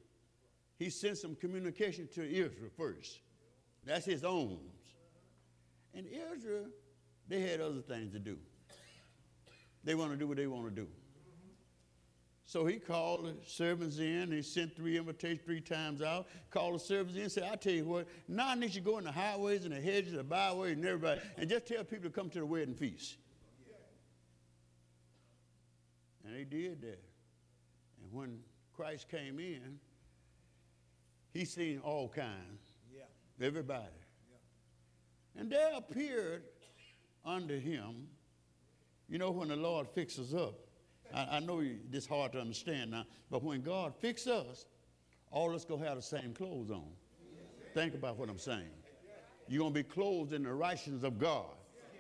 he 0.79 0.91
sent 0.91 1.19
some 1.19 1.35
communication 1.35 2.09
to 2.15 2.23
Israel 2.23 2.71
first. 2.77 3.21
That's 3.85 4.05
his 4.05 4.23
own. 4.23 4.59
And 5.95 6.07
Israel, 6.07 6.67
they 7.27 7.41
had 7.41 7.61
other 7.61 7.81
things 7.81 8.13
to 8.13 8.19
do. 8.19 8.37
They 9.83 9.95
want 9.95 10.13
to 10.13 10.17
do 10.17 10.29
what 10.29 10.37
they 10.37 10.47
want 10.47 10.67
to 10.67 10.83
do. 10.83 10.87
So 12.45 12.67
he 12.67 12.79
called 12.79 13.27
the 13.27 13.35
servants 13.47 13.99
in, 13.99 14.33
he 14.33 14.43
sent 14.43 14.77
three 14.77 14.99
invitations 14.99 15.41
three 15.45 15.61
times 15.61 16.03
out, 16.03 16.27
called 16.51 16.75
the 16.75 16.81
servants 16.81 17.15
in 17.15 17.23
and 17.23 17.33
said, 17.33 17.49
I 17.51 17.55
tell 17.57 17.73
you 17.73 17.85
what, 17.85 18.09
now 18.27 18.49
I 18.49 18.55
need 18.57 18.75
you 18.75 18.81
to 18.81 18.91
go 18.91 18.99
in 18.99 19.05
the 19.05 19.13
highways 19.13 19.65
and 19.65 19.73
the 19.73 19.81
hedges, 19.81 20.15
the 20.15 20.25
byways, 20.25 20.77
and 20.77 20.85
everybody, 20.85 21.21
and 21.39 21.49
just 21.49 21.67
tell 21.67 21.85
people 21.85 22.11
to 22.11 22.11
come 22.11 22.29
to 22.31 22.41
the 22.41 22.47
wedding 22.47 22.75
feast. 22.75 23.17
And 26.25 26.35
they 26.35 26.45
did 26.45 26.83
that. 26.83 27.10
And 28.11 28.19
when 28.19 28.39
Christ 28.75 29.09
came 29.09 29.39
in, 29.39 29.79
he 31.33 31.45
seen 31.45 31.79
all 31.81 32.09
kinds, 32.09 32.73
Yeah. 32.93 33.05
everybody. 33.41 33.87
And 35.37 35.51
there 35.51 35.73
appeared 35.77 36.43
unto 37.25 37.59
him, 37.59 38.09
you 39.09 39.19
know, 39.19 39.31
when 39.31 39.49
the 39.49 39.57
Lord 39.57 39.89
fixes 39.89 40.35
up, 40.35 40.55
I, 41.15 41.37
I 41.37 41.41
know 41.41 41.63
this 41.89 42.07
hard 42.07 42.33
to 42.33 42.41
understand 42.41 42.91
now, 42.91 43.05
but 43.31 43.43
when 43.43 43.63
God 43.63 43.95
fixes 43.95 44.29
us, 44.29 44.67
all 45.31 45.51
of 45.51 45.55
us 45.55 45.65
gonna 45.65 45.85
have 45.87 45.97
the 45.97 46.03
same 46.03 46.35
clothes 46.35 46.71
on. 46.71 46.91
Think 47.75 47.95
about 47.95 48.17
what 48.17 48.29
I'm 48.29 48.39
saying. 48.39 48.71
You're 49.49 49.63
gonna 49.63 49.75
be 49.75 49.83
clothed 49.85 50.33
in 50.33 50.43
the 50.43 50.53
righteousness 50.53 51.05
of 51.05 51.19
God. 51.19 51.55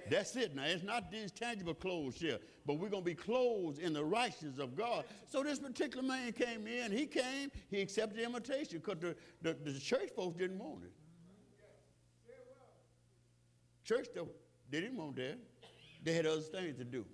That's 0.08 0.34
it 0.36 0.54
now. 0.54 0.64
It's 0.64 0.82
not 0.82 1.10
these 1.10 1.30
tangible 1.32 1.74
clothes 1.74 2.16
here, 2.16 2.38
but 2.66 2.74
we're 2.74 2.88
gonna 2.88 3.02
be 3.02 3.14
clothed 3.14 3.78
in 3.78 3.92
the 3.92 4.04
righteousness 4.04 4.58
of 4.58 4.76
God. 4.76 5.04
So 5.26 5.42
this 5.42 5.58
particular 5.58 6.02
man 6.02 6.32
came 6.32 6.66
in, 6.66 6.92
he 6.92 7.06
came, 7.06 7.50
he 7.68 7.80
accepted 7.80 8.18
the 8.18 8.24
invitation 8.24 8.82
because 8.84 9.00
the, 9.00 9.16
the, 9.42 9.72
the 9.72 9.78
church 9.78 10.10
folks 10.16 10.38
didn't 10.38 10.58
want 10.58 10.84
it. 10.84 10.92
Church, 13.84 14.08
they 14.70 14.80
didn't 14.80 14.96
want 14.96 15.16
that. 15.16 15.38
They 16.04 16.12
had 16.14 16.26
other 16.26 16.40
things 16.40 16.78
to 16.78 16.84
do. 16.84 17.04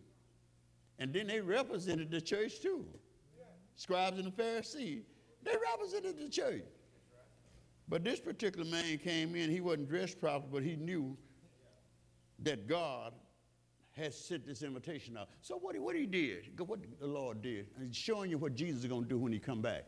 And 0.98 1.12
then 1.12 1.26
they 1.26 1.40
represented 1.40 2.10
the 2.10 2.20
church 2.20 2.60
too. 2.60 2.86
Scribes 3.76 4.18
and 4.18 4.26
the 4.26 4.30
Pharisees, 4.30 5.04
they 5.42 5.54
represented 5.72 6.18
the 6.18 6.28
church. 6.28 6.64
But 7.88 8.04
this 8.04 8.20
particular 8.20 8.68
man 8.68 8.98
came 8.98 9.36
in, 9.36 9.50
he 9.50 9.60
wasn't 9.60 9.88
dressed 9.88 10.20
properly, 10.20 10.48
but 10.52 10.62
he 10.62 10.76
knew 10.76 11.16
that 12.40 12.66
God 12.66 13.12
has 13.92 14.16
sent 14.16 14.46
this 14.46 14.62
invitation 14.62 15.16
out. 15.16 15.28
So 15.40 15.56
what 15.56 15.74
he, 15.74 15.80
what 15.80 15.96
he 15.96 16.04
did, 16.06 16.58
what 16.58 16.80
the 17.00 17.06
Lord 17.06 17.40
did, 17.40 17.68
and 17.76 17.86
he's 17.86 17.96
showing 17.96 18.30
you 18.30 18.38
what 18.38 18.54
Jesus 18.54 18.82
is 18.82 18.88
going 18.88 19.04
to 19.04 19.08
do 19.08 19.18
when 19.18 19.32
he 19.32 19.38
come 19.38 19.62
back. 19.62 19.86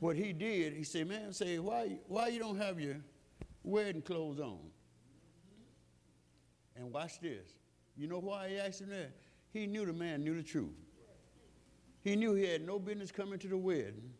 What 0.00 0.16
he 0.16 0.32
did, 0.32 0.74
he 0.74 0.82
said, 0.82 1.08
man, 1.08 1.32
say, 1.32 1.58
why, 1.58 1.98
why 2.08 2.28
you 2.28 2.38
don't 2.38 2.58
have 2.58 2.80
your 2.80 2.96
wedding 3.62 4.02
clothes 4.02 4.40
on? 4.40 4.58
And 6.74 6.92
watch 6.92 7.20
this. 7.20 7.48
You 7.96 8.08
know 8.08 8.18
why 8.18 8.50
he 8.50 8.58
asked 8.58 8.82
him 8.82 8.90
that? 8.90 9.12
He 9.52 9.66
knew 9.66 9.86
the 9.86 9.92
man 9.92 10.22
knew 10.22 10.36
the 10.36 10.42
truth. 10.42 10.74
He 12.02 12.14
knew 12.14 12.34
he 12.34 12.44
had 12.44 12.66
no 12.66 12.78
business 12.78 13.10
coming 13.10 13.38
to 13.38 13.48
the 13.48 13.56
wedding 13.56 14.12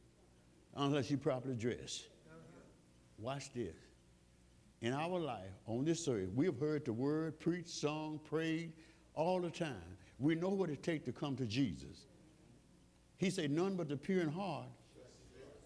unless 0.75 1.09
he 1.09 1.17
properly 1.17 1.55
dressed. 1.55 2.07
Watch 3.19 3.53
this. 3.53 3.75
In 4.83 4.93
our 4.93 5.19
life, 5.19 5.53
on 5.67 5.85
this 5.85 6.07
earth, 6.07 6.29
we 6.35 6.47
have 6.47 6.61
heard 6.61 6.85
the 6.85 6.93
word 6.93 7.41
preached, 7.41 7.71
sung, 7.71 8.21
prayed 8.25 8.73
all 9.15 9.41
the 9.41 9.51
time. 9.51 9.97
We 10.19 10.35
know 10.35 10.51
what 10.51 10.71
it 10.71 10.83
takes 10.83 11.05
to 11.07 11.13
come 11.13 11.37
to 11.37 11.47
Jesus. 11.47 12.07
He 13.19 13.31
said, 13.31 13.51
None 13.51 13.77
but 13.77 13.89
the 13.89 13.97
pure 13.97 14.21
in 14.21 14.29
heart 14.29 14.67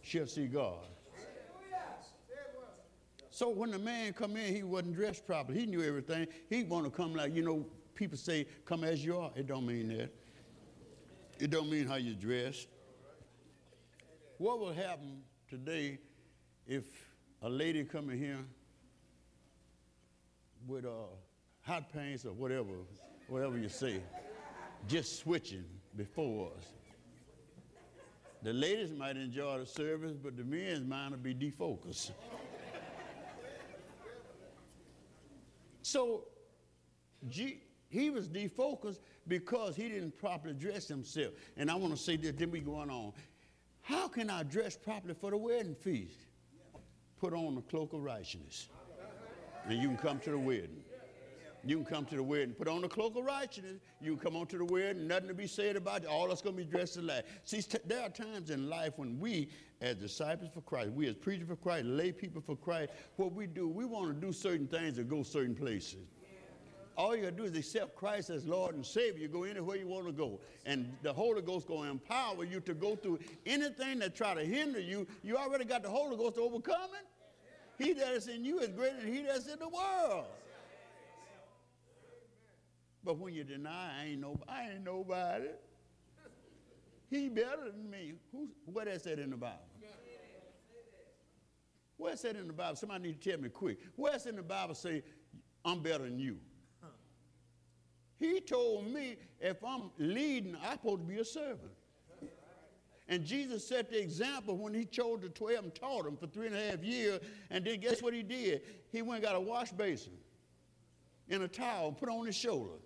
shall 0.03 0.27
see 0.27 0.47
God. 0.47 0.87
So 3.31 3.49
when 3.49 3.71
the 3.71 3.79
man 3.79 4.13
come 4.13 4.37
in, 4.37 4.55
he 4.55 4.63
wasn't 4.63 4.95
dressed 4.95 5.27
properly. 5.27 5.61
He 5.61 5.67
knew 5.67 5.83
everything. 5.83 6.27
He 6.51 6.63
want 6.63 6.85
to 6.85 6.91
come 6.91 7.15
like, 7.15 7.35
you 7.35 7.43
know, 7.43 7.65
people 7.95 8.19
say, 8.19 8.47
come 8.65 8.85
as 8.85 9.05
you 9.05 9.17
are. 9.17 9.31
It 9.35 9.47
don't 9.47 9.67
mean 9.67 9.89
that. 9.97 10.13
It 11.39 11.51
don't 11.51 11.71
mean 11.71 11.87
how 11.87 11.95
you 11.95 12.15
dress. 12.15 12.67
What 14.37 14.59
will 14.59 14.75
happen 14.75 15.23
today 15.49 15.99
if 16.67 16.85
a 17.41 17.49
lady 17.49 17.85
come 17.85 18.11
in 18.11 18.19
here 18.19 18.45
with 20.67 20.85
uh, 20.85 20.91
hot 21.63 21.93
pants 21.93 22.25
or 22.25 22.33
whatever, 22.33 22.73
whatever 23.29 23.59
you 23.59 23.69
say, 23.69 24.01
just 24.89 25.19
switching 25.19 25.65
before 25.97 26.51
us? 26.57 26.65
The 28.43 28.53
ladies 28.53 28.93
might 28.93 29.17
enjoy 29.17 29.59
the 29.59 29.67
service, 29.67 30.17
but 30.17 30.37
the 30.37 30.45
men's 30.45 30.87
mind 30.87 31.13
will 31.13 31.19
be 31.19 31.35
defocused. 31.35 32.13
So 35.83 36.25
G, 37.29 37.61
he 37.89 38.09
was 38.09 38.29
defocused 38.29 39.01
because 39.27 39.77
he 39.77 39.89
didn't 39.89 40.17
properly 40.19 40.55
dress 40.55 40.89
himself. 40.89 41.35
And 41.57 41.71
I 41.71 41.75
want 41.75 41.95
to 41.95 42.01
say 42.01 42.17
this, 42.17 42.33
then 42.33 42.51
we 42.51 42.61
going 42.61 42.91
on. 42.91 43.13
How 43.83 44.09
can 44.09 44.31
I 44.31 44.45
dress 44.45 44.77
properly 44.77 45.15
for 45.15 45.31
the 45.31 45.37
wedding 45.37 45.75
feast? 45.75 46.17
Put 47.19 47.35
on 47.35 47.57
the 47.57 47.63
cloak 47.63 47.93
of 47.93 48.03
righteousness. 48.03 48.69
And 49.69 49.81
you 49.81 49.89
can 49.89 49.97
come 49.97 50.19
to 50.21 50.31
the 50.31 50.39
wedding. 50.39 50.83
You 51.65 51.77
can 51.77 51.85
come 51.85 52.05
to 52.07 52.17
the 52.17 52.23
wedding. 52.23 52.55
Put 52.55 52.69
on 52.69 52.81
the 52.81 52.89
cloak 52.89 53.17
of 53.17 53.25
righteousness. 53.25 53.81
You 54.01 54.17
can 54.17 54.21
come 54.21 54.37
on 54.37 54.47
to 54.47 54.59
the 54.59 54.65
wedding. 54.65 55.07
Nothing 55.07 55.29
to 55.29 55.35
be 55.35 55.47
said 55.47 55.77
about 55.77 56.03
you. 56.03 56.09
All 56.09 56.29
that's 56.29 56.41
going 56.41 56.57
to 56.57 56.65
be 56.65 56.69
dressed 56.69 56.97
alike. 56.97 57.27
See, 57.45 57.63
there 57.85 58.01
are 58.01 58.09
times 58.09 58.51
in 58.51 58.69
life 58.69 58.95
when 58.97 59.21
we, 59.21 59.51
as 59.83 59.97
disciples 59.97 60.51
for 60.55 60.63
Christ, 60.63 60.91
we 60.93 61.07
as 61.07 61.15
preachers 61.15 61.49
for 61.49 61.57
Christ, 61.57 61.85
lay 61.85 62.13
people 62.13 62.41
for 62.41 62.57
Christ, 62.57 62.93
what 63.17 63.35
we 63.35 63.47
do, 63.47 63.69
we 63.69 63.85
want 63.85 64.09
to 64.15 64.27
do 64.27 64.33
certain 64.33 64.67
things 64.67 64.99
and 64.99 65.09
go 65.09 65.23
certain 65.23 65.55
places. 65.55 66.07
All 66.97 67.17
you 67.17 67.23
got 67.23 67.31
to 67.31 67.37
do 67.37 67.45
is 67.45 67.57
accept 67.57 67.97
Christ 67.97 68.29
as 68.29 68.47
Lord 68.47 68.75
and 68.75 68.85
Savior. 68.85 69.23
You 69.23 69.29
go 69.29 69.45
anywhere 69.45 69.77
you 69.77 69.87
want 69.87 70.07
to 70.07 70.13
go. 70.13 70.41
And 70.67 70.93
the 71.03 71.13
Holy 71.13 71.41
Ghost 71.41 71.67
going 71.67 71.85
to 71.85 71.91
empower 71.91 72.45
you 72.45 72.61
to 72.61 72.75
go 72.75 72.97
through 72.97 73.21
anything 73.47 74.01
that 74.01 74.15
try 74.15 74.35
to 74.35 74.45
hinder 74.45 74.81
you. 74.81 75.07
You 75.23 75.37
already 75.37 75.65
got 75.65 75.83
the 75.83 75.89
Holy 75.89 76.17
Ghost 76.17 76.35
to 76.35 76.43
overcome 76.43 76.91
it. 77.01 77.07
He 77.81 77.95
that 77.95 78.13
is 78.13 78.29
in 78.29 78.45
you 78.45 78.59
is 78.59 78.69
greater 78.69 79.01
than 79.01 79.11
he 79.11 79.23
that's 79.23 79.47
in 79.47 79.59
the 79.59 79.69
world. 79.69 80.27
But 83.03 83.19
when 83.19 83.33
you 83.33 83.43
deny, 83.43 83.93
I 83.99 84.05
ain't, 84.09 84.21
no, 84.21 84.39
I 84.47 84.69
ain't 84.69 84.85
nobody. 84.85 85.47
He 87.09 87.31
better 87.31 87.71
than 87.73 87.91
me. 87.91 88.13
Who, 88.33 88.49
what 88.67 88.87
is 88.87 89.03
that 89.05 89.19
in 89.19 89.31
the 89.31 89.37
Bible? 89.39 89.57
Where's 91.97 92.21
that 92.23 92.37
in 92.37 92.47
the 92.47 92.53
Bible? 92.53 92.77
Somebody 92.77 93.09
need 93.09 93.23
to 93.23 93.31
tell 93.31 93.41
me 93.41 93.49
quick. 93.49 93.79
Where's 93.97 94.27
in 94.27 94.37
the 94.37 94.43
Bible 94.43 94.75
say, 94.75 95.03
I'm 95.65 95.81
better 95.81 96.05
than 96.05 96.19
you? 96.19 96.37
He 98.19 98.41
told 98.41 98.87
me 98.87 99.17
if 99.41 99.65
I'm 99.65 99.91
leading, 99.97 100.55
I'm 100.63 100.73
supposed 100.73 101.01
to 101.01 101.07
be 101.07 101.19
a 101.19 101.25
servant. 101.25 101.73
And 103.11 103.25
Jesus 103.25 103.67
set 103.67 103.91
the 103.91 104.01
example 104.01 104.57
when 104.57 104.73
he 104.73 104.85
chose 104.85 105.19
the 105.21 105.29
12 105.31 105.65
and 105.65 105.75
taught 105.75 106.05
them 106.05 106.17
for 106.17 106.29
three 106.29 106.47
and 106.47 106.55
a 106.55 106.71
half 106.71 106.85
years. 106.85 107.21
And 107.51 107.65
then 107.65 107.81
guess 107.81 108.01
what 108.01 108.15
he 108.15 108.23
did? 108.23 108.63
He 108.93 109.03
went 109.03 109.17
and 109.17 109.25
got 109.25 109.35
a 109.35 109.41
wash 109.41 109.73
basin 109.73 110.13
and 111.29 111.43
a 111.43 111.49
towel 111.49 111.89
and 111.89 111.99
put 111.99 112.09
on 112.09 112.25
his 112.25 112.37
shoulder. 112.37 112.79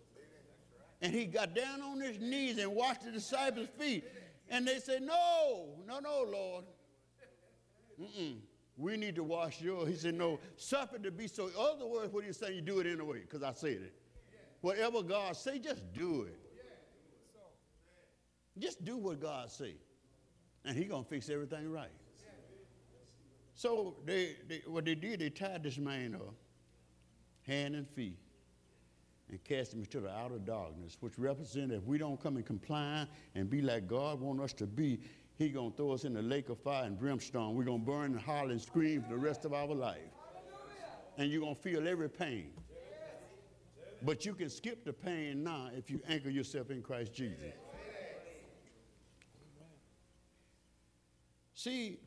And 1.02 1.12
he 1.12 1.26
got 1.26 1.54
down 1.54 1.82
on 1.82 2.00
his 2.00 2.18
knees 2.18 2.56
and 2.56 2.74
washed 2.74 3.04
the 3.04 3.10
disciples' 3.10 3.68
feet. 3.78 4.04
And 4.48 4.66
they 4.66 4.78
said, 4.78 5.02
No, 5.02 5.66
no, 5.86 5.98
no, 6.00 6.24
Lord. 6.26 6.64
Mm-mm. 8.00 8.36
We 8.78 8.96
need 8.96 9.16
to 9.16 9.24
wash 9.24 9.60
yours. 9.60 9.88
He 9.88 9.94
said, 9.94 10.14
No, 10.14 10.40
suffer 10.56 10.98
to 10.98 11.10
be 11.10 11.26
so. 11.26 11.50
Other 11.58 11.86
words, 11.86 12.10
what 12.14 12.24
he's 12.24 12.38
saying, 12.38 12.54
you 12.54 12.62
do 12.62 12.78
it 12.80 12.86
anyway, 12.86 13.20
because 13.20 13.42
I 13.42 13.52
said 13.52 13.72
it. 13.72 13.94
Whatever 14.62 15.02
God 15.02 15.36
say, 15.36 15.58
just 15.58 15.92
do 15.92 16.22
it. 16.22 16.38
Just 18.58 18.82
do 18.86 18.96
what 18.96 19.20
God 19.20 19.50
say. 19.50 19.74
And 20.64 20.76
he 20.76 20.84
going 20.84 21.04
to 21.04 21.08
fix 21.08 21.28
everything 21.28 21.70
right. 21.70 21.90
So 23.54 23.96
they, 24.04 24.36
they, 24.48 24.62
what 24.66 24.84
they 24.84 24.94
did, 24.94 25.20
they 25.20 25.30
tied 25.30 25.62
this 25.62 25.78
man 25.78 26.14
up, 26.14 26.34
hand 27.46 27.76
and 27.76 27.88
feet, 27.88 28.18
and 29.30 29.42
cast 29.44 29.74
him 29.74 29.80
into 29.80 30.00
the 30.00 30.10
outer 30.10 30.38
darkness, 30.38 30.96
which 31.00 31.14
represents 31.18 31.72
if 31.72 31.84
we 31.84 31.96
don't 31.98 32.20
come 32.20 32.36
and 32.36 32.44
comply 32.44 33.06
and 33.34 33.48
be 33.48 33.62
like 33.62 33.86
God 33.86 34.20
want 34.20 34.40
us 34.40 34.52
to 34.54 34.66
be, 34.66 35.00
he 35.36 35.48
going 35.48 35.70
to 35.70 35.76
throw 35.76 35.92
us 35.92 36.04
in 36.04 36.14
the 36.14 36.22
lake 36.22 36.48
of 36.48 36.58
fire 36.58 36.84
and 36.84 36.98
brimstone. 36.98 37.54
We're 37.54 37.64
going 37.64 37.80
to 37.80 37.86
burn 37.86 38.12
and 38.12 38.20
holler 38.20 38.50
and 38.50 38.60
scream 38.60 39.02
for 39.02 39.10
the 39.10 39.16
rest 39.16 39.44
of 39.44 39.52
our 39.52 39.66
life. 39.66 39.98
And 41.16 41.30
you're 41.30 41.40
going 41.40 41.54
to 41.54 41.60
feel 41.60 41.86
every 41.86 42.08
pain. 42.08 42.50
But 44.02 44.26
you 44.26 44.34
can 44.34 44.50
skip 44.50 44.84
the 44.84 44.92
pain 44.92 45.44
now 45.44 45.70
if 45.76 45.90
you 45.90 46.00
anchor 46.08 46.28
yourself 46.28 46.70
in 46.70 46.82
Christ 46.82 47.14
Jesus. 47.14 47.54
See, 51.54 51.98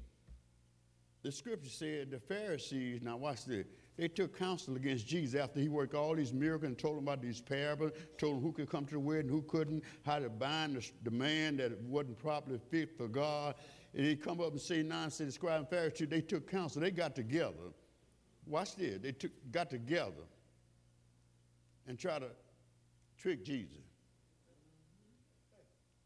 the 1.23 1.31
scripture 1.31 1.69
said 1.69 2.11
the 2.11 2.19
Pharisees, 2.19 3.01
now 3.01 3.17
watch 3.17 3.45
this, 3.45 3.65
they 3.97 4.07
took 4.07 4.37
counsel 4.37 4.75
against 4.75 5.07
Jesus 5.07 5.39
after 5.39 5.59
he 5.59 5.69
worked 5.69 5.95
all 5.95 6.15
these 6.15 6.31
miracles 6.31 6.67
and 6.67 6.77
told 6.77 6.97
them 6.97 7.05
about 7.05 7.21
these 7.21 7.41
parables, 7.41 7.93
told 8.17 8.35
them 8.35 8.43
who 8.43 8.51
could 8.51 8.69
come 8.69 8.85
to 8.85 8.93
the 8.93 8.99
wedding, 8.99 9.29
who 9.29 9.41
couldn't, 9.41 9.83
how 10.05 10.19
to 10.19 10.29
bind 10.29 10.79
the, 11.03 11.11
man 11.11 11.57
that 11.57 11.81
wasn't 11.81 12.19
properly 12.19 12.59
fit 12.69 12.95
for 12.95 13.07
God. 13.07 13.55
And 13.95 14.05
he 14.05 14.15
come 14.15 14.39
up 14.39 14.51
and 14.51 14.61
say 14.61 14.83
nonsense, 14.83 15.35
scribe 15.35 15.61
and 15.61 15.69
Pharisees, 15.69 16.09
they 16.09 16.21
took 16.21 16.49
counsel, 16.49 16.81
they 16.81 16.91
got 16.91 17.15
together. 17.15 17.73
Watch 18.45 18.75
this, 18.75 18.99
they 19.01 19.13
took, 19.13 19.31
got 19.51 19.69
together 19.69 20.11
and 21.87 21.97
try 21.97 22.19
to 22.19 22.27
trick 23.17 23.43
Jesus. 23.43 23.79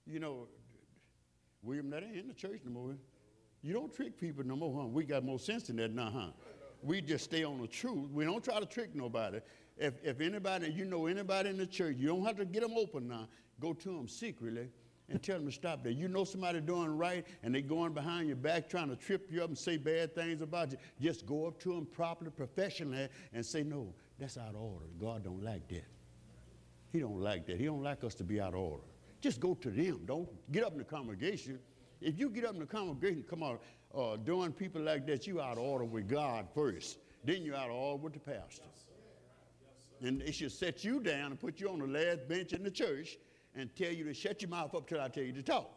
You 0.08 0.19
know, 0.19 0.47
William, 1.63 1.89
that 1.89 2.04
ain't 2.04 2.15
in 2.15 2.27
the 2.27 2.34
church 2.34 2.62
no 2.65 2.71
more. 2.71 2.95
You 3.63 3.74
don't 3.74 3.93
trick 3.93 4.19
people 4.19 4.43
no 4.43 4.56
more, 4.56 4.82
huh? 4.82 4.88
We 4.88 5.04
got 5.04 5.24
more 5.24 5.39
sense 5.39 5.63
than 5.63 5.76
that 5.78 5.93
now, 5.93 6.12
huh? 6.13 6.28
We 6.82 7.02
just 7.02 7.26
stay 7.26 7.43
on 7.43 7.62
the 7.62 7.67
truth. 7.67 8.10
We 8.12 8.26
don't 8.26 8.43
try 8.43 8.60
to 8.60 8.65
trick 8.65 8.95
nobody. 8.95 9.39
If, 9.78 9.93
if 10.04 10.19
anybody, 10.19 10.71
you 10.71 10.86
know 10.86 11.06
anybody 11.06 11.50
in 11.50 11.58
the 11.58 11.67
church, 11.67 11.97
you 11.97 12.08
don't 12.08 12.26
have 12.26 12.38
to 12.38 12.45
get 12.45 12.62
them 12.62 12.74
open 12.76 13.08
now. 13.08 13.28
Go 13.60 13.74
to 13.74 13.89
them 13.89 14.08
secretly 14.08 14.69
and 15.10 15.21
tell 15.21 15.38
them 15.38 15.45
to 15.45 15.52
stop 15.52 15.84
that. 15.84 15.93
You 15.93 16.08
know 16.08 16.24
somebody 16.24 16.60
doing 16.60 16.97
right 16.97 17.26
and 17.43 17.54
they 17.54 17.62
going 17.62 17.93
behind 17.93 18.28
your 18.28 18.38
back 18.38 18.67
trying 18.67 18.89
to 18.89 18.95
trip 18.95 19.28
you 19.32 19.43
up 19.43 19.50
and 19.50 19.58
say 19.58 19.78
bad 19.78 20.15
things 20.15 20.41
about 20.41 20.71
you. 20.71 20.78
Just 21.00 21.28
go 21.28 21.45
up 21.45 21.60
to 21.60 21.74
them 21.76 21.86
properly, 21.86 22.32
professionally, 22.32 23.10
and 23.34 23.45
say, 23.45 23.62
no, 23.62 23.93
that's 24.17 24.38
out 24.38 24.56
of 24.56 24.62
order. 24.62 24.86
God 25.00 25.24
don't 25.24 25.43
like 25.43 25.67
that. 25.67 25.86
He 26.91 27.00
don't 27.00 27.19
like 27.19 27.45
that. 27.45 27.58
He 27.58 27.65
don't 27.65 27.84
like 27.84 28.04
us 28.04 28.15
to 28.15 28.24
be 28.24 28.41
out 28.41 28.54
of 28.54 28.60
order. 28.60 28.84
Just 29.21 29.39
go 29.39 29.54
to 29.54 29.69
them. 29.69 30.02
Don't 30.06 30.28
get 30.52 30.63
up 30.63 30.71
in 30.71 30.80
the 30.80 30.84
congregation. 30.84 31.60
If 32.02 32.20
you 32.20 32.30
get 32.30 32.46
up 32.46 32.56
in 32.56 32.60
the 32.60 32.66
congregation, 32.66 33.24
come 33.30 33.44
on, 33.44 33.60
uh, 33.96 34.18
doing 34.18 34.52
people 34.52 34.82
like 34.82 35.06
that, 35.08 35.28
you 35.28 35.40
out 35.40 35.58
of 35.58 35.64
order 35.64 35.86
with 35.86 36.10
God 36.10 36.48
first. 36.54 36.98
Then 37.23 37.44
you 37.44 37.56
out 37.56 37.69
of 37.69 37.75
order 37.75 38.04
with 38.04 38.13
the 38.13 38.19
pastor. 38.19 38.63
And 40.02 40.19
they 40.19 40.32
should 40.32 40.52
set 40.52 40.84
you 40.84 41.00
down 41.00 41.32
and 41.32 41.40
put 41.40 41.60
you 41.60 41.69
on 41.69 41.78
the 41.78 41.86
last 41.86 42.28
bench 42.28 42.54
in 42.54 42.63
the 42.63 42.71
church 42.71 43.17
and 43.56 43.69
tell 43.75 43.92
you 43.92 44.04
to 44.06 44.13
shut 44.13 44.42
your 44.42 44.50
mouth 44.50 44.73
up 44.73 44.88
till 44.88 45.00
I 45.00 45.10
tell 45.10 45.23
you 45.23 45.34
to 45.34 45.44
talk. 45.44 45.69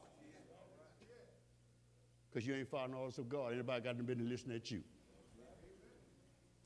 Because 2.33 2.47
you 2.47 2.55
ain't 2.55 2.71
following 2.71 2.95
orders 2.95 3.19
of 3.19 3.29
God. 3.29 3.53
Anybody 3.53 3.83
got 3.83 3.99
to 3.99 4.03
be 4.03 4.15
listening 4.15 4.57
at 4.57 4.71
you? 4.71 4.83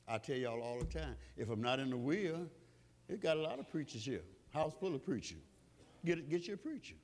I 0.07 0.17
tell 0.17 0.37
y'all 0.37 0.61
all 0.61 0.79
the 0.79 0.85
time, 0.85 1.15
if 1.37 1.49
I'm 1.49 1.61
not 1.61 1.79
in 1.79 1.89
the 1.89 1.97
will, 1.97 2.47
it 3.09 3.21
got 3.21 3.37
a 3.37 3.41
lot 3.41 3.59
of 3.59 3.69
preachers 3.69 4.05
here. 4.05 4.23
House 4.53 4.73
full 4.79 4.95
of 4.95 5.03
preachers. 5.05 5.37
Get, 6.05 6.29
get 6.29 6.47
your 6.47 6.57
preacher. 6.57 6.95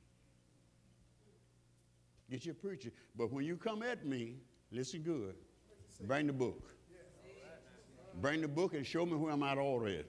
Get 2.29 2.45
your 2.45 2.55
preacher. 2.55 2.91
But 3.15 3.31
when 3.31 3.45
you 3.45 3.55
come 3.55 3.83
at 3.83 4.05
me, 4.05 4.37
listen 4.71 5.01
good. 5.01 5.35
Bring 6.01 6.27
the 6.27 6.33
book. 6.33 6.71
Bring 8.21 8.41
the 8.41 8.47
book 8.47 8.73
and 8.73 8.85
show 8.85 9.05
me 9.05 9.15
where 9.15 9.31
I'm 9.33 9.43
out 9.43 9.57
of 9.57 9.63
order 9.63 9.87
at. 9.87 10.05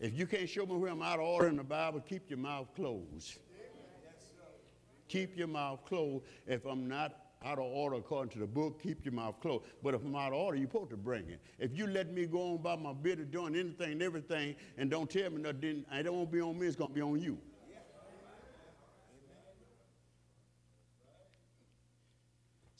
If 0.00 0.18
you 0.18 0.26
can't 0.26 0.48
show 0.48 0.66
me 0.66 0.74
where 0.76 0.90
I'm 0.90 1.02
out 1.02 1.18
of 1.18 1.26
order 1.26 1.48
in 1.48 1.56
the 1.56 1.64
Bible, 1.64 2.00
keep 2.00 2.28
your 2.28 2.38
mouth 2.38 2.68
closed. 2.74 3.38
Keep 5.08 5.36
your 5.36 5.48
mouth 5.48 5.84
closed. 5.84 6.24
If 6.46 6.64
I'm 6.64 6.88
not 6.88 7.16
out 7.44 7.58
of 7.58 7.64
order 7.64 7.96
according 7.96 8.30
to 8.30 8.38
the 8.38 8.46
book, 8.46 8.82
keep 8.82 9.04
your 9.04 9.14
mouth 9.14 9.40
closed. 9.40 9.64
But 9.82 9.94
if 9.94 10.04
I'm 10.04 10.14
out 10.14 10.32
of 10.32 10.38
order, 10.38 10.56
you're 10.56 10.68
supposed 10.68 10.90
to 10.90 10.96
bring 10.96 11.28
it. 11.30 11.40
If 11.58 11.76
you 11.76 11.86
let 11.86 12.12
me 12.12 12.26
go 12.26 12.52
on 12.52 12.58
by 12.58 12.76
my 12.76 12.92
business 12.92 13.28
doing 13.30 13.56
anything 13.56 13.92
and 13.92 14.02
everything 14.02 14.56
and 14.76 14.90
don't 14.90 15.08
tell 15.08 15.30
me 15.30 15.42
nothing, 15.42 15.84
it 15.90 16.12
won't 16.12 16.30
be 16.30 16.40
on 16.40 16.58
me, 16.58 16.66
it's 16.66 16.76
going 16.76 16.90
to 16.90 16.94
be 16.94 17.02
on 17.02 17.20
you. 17.20 17.38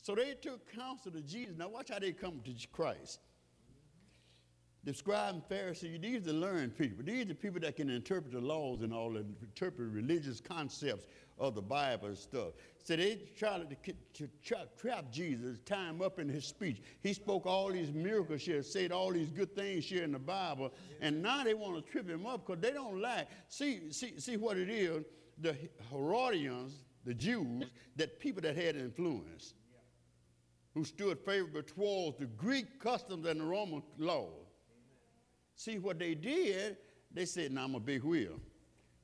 So 0.01 0.15
they 0.15 0.33
took 0.33 0.71
counsel 0.73 1.11
to 1.11 1.21
Jesus. 1.21 1.55
Now 1.57 1.69
watch 1.69 1.89
how 1.89 1.99
they 1.99 2.11
come 2.11 2.41
to 2.43 2.67
Christ. 2.71 3.19
The 4.83 4.95
scribe 4.95 5.35
and 5.35 5.43
Pharisee, 5.47 6.01
these 6.01 6.27
are 6.27 6.33
learned 6.33 6.75
people. 6.75 7.03
These 7.05 7.21
are 7.21 7.27
the 7.27 7.35
people 7.35 7.59
that 7.59 7.75
can 7.75 7.87
interpret 7.87 8.33
the 8.33 8.41
laws 8.41 8.81
and 8.81 8.91
all 8.91 9.15
and 9.15 9.35
interpret 9.39 9.91
religious 9.91 10.41
concepts 10.41 11.05
of 11.37 11.53
the 11.53 11.61
Bible 11.61 12.07
and 12.07 12.17
stuff. 12.17 12.53
So 12.83 12.95
they 12.95 13.19
tried 13.37 13.77
to, 13.83 13.93
to, 14.13 14.29
trap 14.75 15.11
Jesus, 15.11 15.59
tie 15.65 15.89
him 15.89 16.01
up 16.01 16.17
in 16.17 16.27
his 16.27 16.45
speech. 16.45 16.81
He 17.03 17.13
spoke 17.13 17.45
all 17.45 17.71
these 17.71 17.91
miracles 17.91 18.41
here, 18.41 18.63
said 18.63 18.91
all 18.91 19.11
these 19.11 19.29
good 19.29 19.55
things 19.55 19.85
here 19.85 20.03
in 20.03 20.13
the 20.13 20.19
Bible, 20.19 20.73
and 20.99 21.21
now 21.21 21.43
they 21.43 21.53
want 21.53 21.75
to 21.75 21.91
trip 21.91 22.09
him 22.09 22.25
up 22.25 22.47
because 22.47 22.59
they 22.59 22.71
don't 22.71 22.99
like. 22.99 23.27
See, 23.49 23.91
see, 23.91 24.19
see 24.19 24.37
what 24.37 24.57
it 24.57 24.69
is. 24.71 25.03
The 25.37 25.55
Herodians, 25.91 26.73
the 27.05 27.13
Jews, 27.13 27.65
that 27.97 28.19
people 28.19 28.41
that 28.41 28.55
had 28.55 28.75
influence 28.75 29.53
who 30.73 30.83
stood 30.83 31.19
favorable 31.19 31.63
towards 31.63 32.17
the 32.17 32.25
Greek 32.25 32.79
customs 32.79 33.25
and 33.27 33.41
the 33.41 33.45
Roman 33.45 33.83
law. 33.97 34.29
See 35.55 35.77
what 35.77 35.99
they 35.99 36.15
did, 36.15 36.77
they 37.11 37.25
said, 37.25 37.51
now 37.51 37.65
I'm 37.65 37.75
a 37.75 37.79
big 37.79 38.03
wheel. 38.03 38.39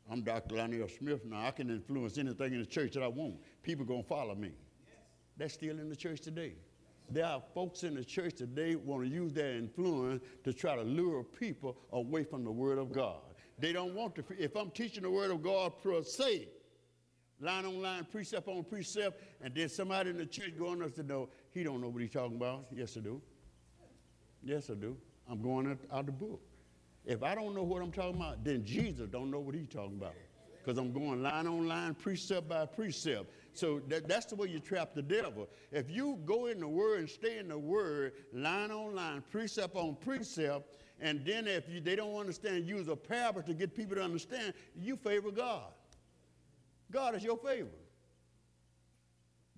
I'm 0.10 0.22
Dr. 0.22 0.56
Lionel 0.56 0.88
Smith 0.88 1.26
now. 1.26 1.46
I 1.46 1.52
can 1.52 1.70
influence 1.70 2.18
anything 2.18 2.54
in 2.54 2.60
the 2.60 2.66
church 2.66 2.94
that 2.94 3.04
I 3.04 3.08
want. 3.08 3.36
People 3.62 3.86
gonna 3.86 4.04
follow 4.04 4.36
me. 4.36 4.52
That's 5.36 5.54
still 5.54 5.78
in 5.78 5.90
the 5.90 5.96
church 5.96 6.22
today. 6.22 6.56
There 7.10 7.26
are 7.26 7.42
folks 7.54 7.84
in 7.84 7.96
the 7.96 8.04
church 8.04 8.36
today 8.36 8.76
want 8.76 9.04
to 9.04 9.10
use 9.10 9.34
their 9.34 9.54
influence 9.54 10.24
to 10.44 10.54
try 10.54 10.76
to 10.76 10.82
lure 10.82 11.24
people 11.24 11.78
away 11.92 12.24
from 12.24 12.44
the 12.44 12.52
Word 12.52 12.78
of 12.78 12.92
God. 12.92 13.22
They 13.60 13.74
don't 13.74 13.94
want 13.94 14.16
to. 14.16 14.24
If 14.38 14.56
I'm 14.56 14.72
teaching 14.72 15.04
the 15.04 15.12
Word 15.12 15.32
of 15.32 15.42
God 15.42 15.74
per 15.82 16.04
se, 16.04 16.48
line 17.40 17.66
on 17.66 17.82
line, 17.82 18.08
precept 18.12 18.48
on 18.48 18.64
precept, 18.64 19.22
and 19.42 19.54
then 19.56 19.70
somebody 19.70 20.10
in 20.10 20.18
the 20.18 20.26
church 20.26 20.58
going 20.58 20.82
up 20.84 20.96
to 20.96 21.04
know, 21.04 21.30
he 21.54 21.64
don't 21.64 21.82
know 21.82 21.90
what 21.90 22.02
he's 22.02 22.12
talking 22.12 22.38
about. 22.38 22.66
Yes, 22.72 22.98
I 22.98 23.02
do. 23.02 23.22
Yes, 24.44 24.70
I 24.70 24.76
do. 24.76 24.98
I'm 25.30 25.42
going 25.42 25.72
out, 25.72 25.78
out 25.92 26.06
the 26.06 26.12
book. 26.12 26.42
If 27.06 27.24
I 27.24 27.36
don't 27.36 27.56
know 27.56 27.64
what 27.64 27.82
I'm 27.82 27.92
talking 27.92 28.16
about, 28.16 28.44
then 28.44 28.66
Jesus 28.66 29.08
don't 29.10 29.32
know 29.32 29.40
what 29.40 29.56
he's 29.56 29.68
talking 29.68 29.98
about. 29.98 30.14
Because 30.64 30.78
I'm 30.78 30.92
going 30.92 31.24
line 31.24 31.48
on 31.48 31.68
line, 31.68 31.94
precept 31.94 32.50
by 32.50 32.66
precept. 32.66 33.32
So 33.54 33.82
that, 33.88 34.08
that's 34.08 34.26
the 34.26 34.36
way 34.36 34.50
you 34.50 34.60
trap 34.60 34.94
the 34.94 35.02
devil. 35.02 35.48
If 35.72 35.90
you 35.90 36.20
go 36.26 36.48
in 36.48 36.60
the 36.60 36.68
word 36.68 37.00
and 37.00 37.10
stay 37.10 37.38
in 37.38 37.48
the 37.48 37.58
word, 37.58 38.12
line 38.34 38.72
on 38.72 38.94
line, 38.94 39.24
precept 39.32 39.78
on 39.78 39.96
precept, 39.96 40.76
and 41.00 41.24
then 41.26 41.48
if 41.48 41.70
you, 41.70 41.80
they 41.80 41.96
don't 41.96 42.16
understand, 42.16 42.68
use 42.68 42.90
a 42.90 42.96
parable 42.96 43.42
to 43.44 43.54
get 43.54 43.74
people 43.76 43.96
to 43.96 44.04
understand, 44.04 44.54
you 44.76 44.98
favor 44.98 45.32
God. 45.32 45.72
God 46.92 47.16
is 47.16 47.24
your 47.24 47.38
favor. 47.38 47.70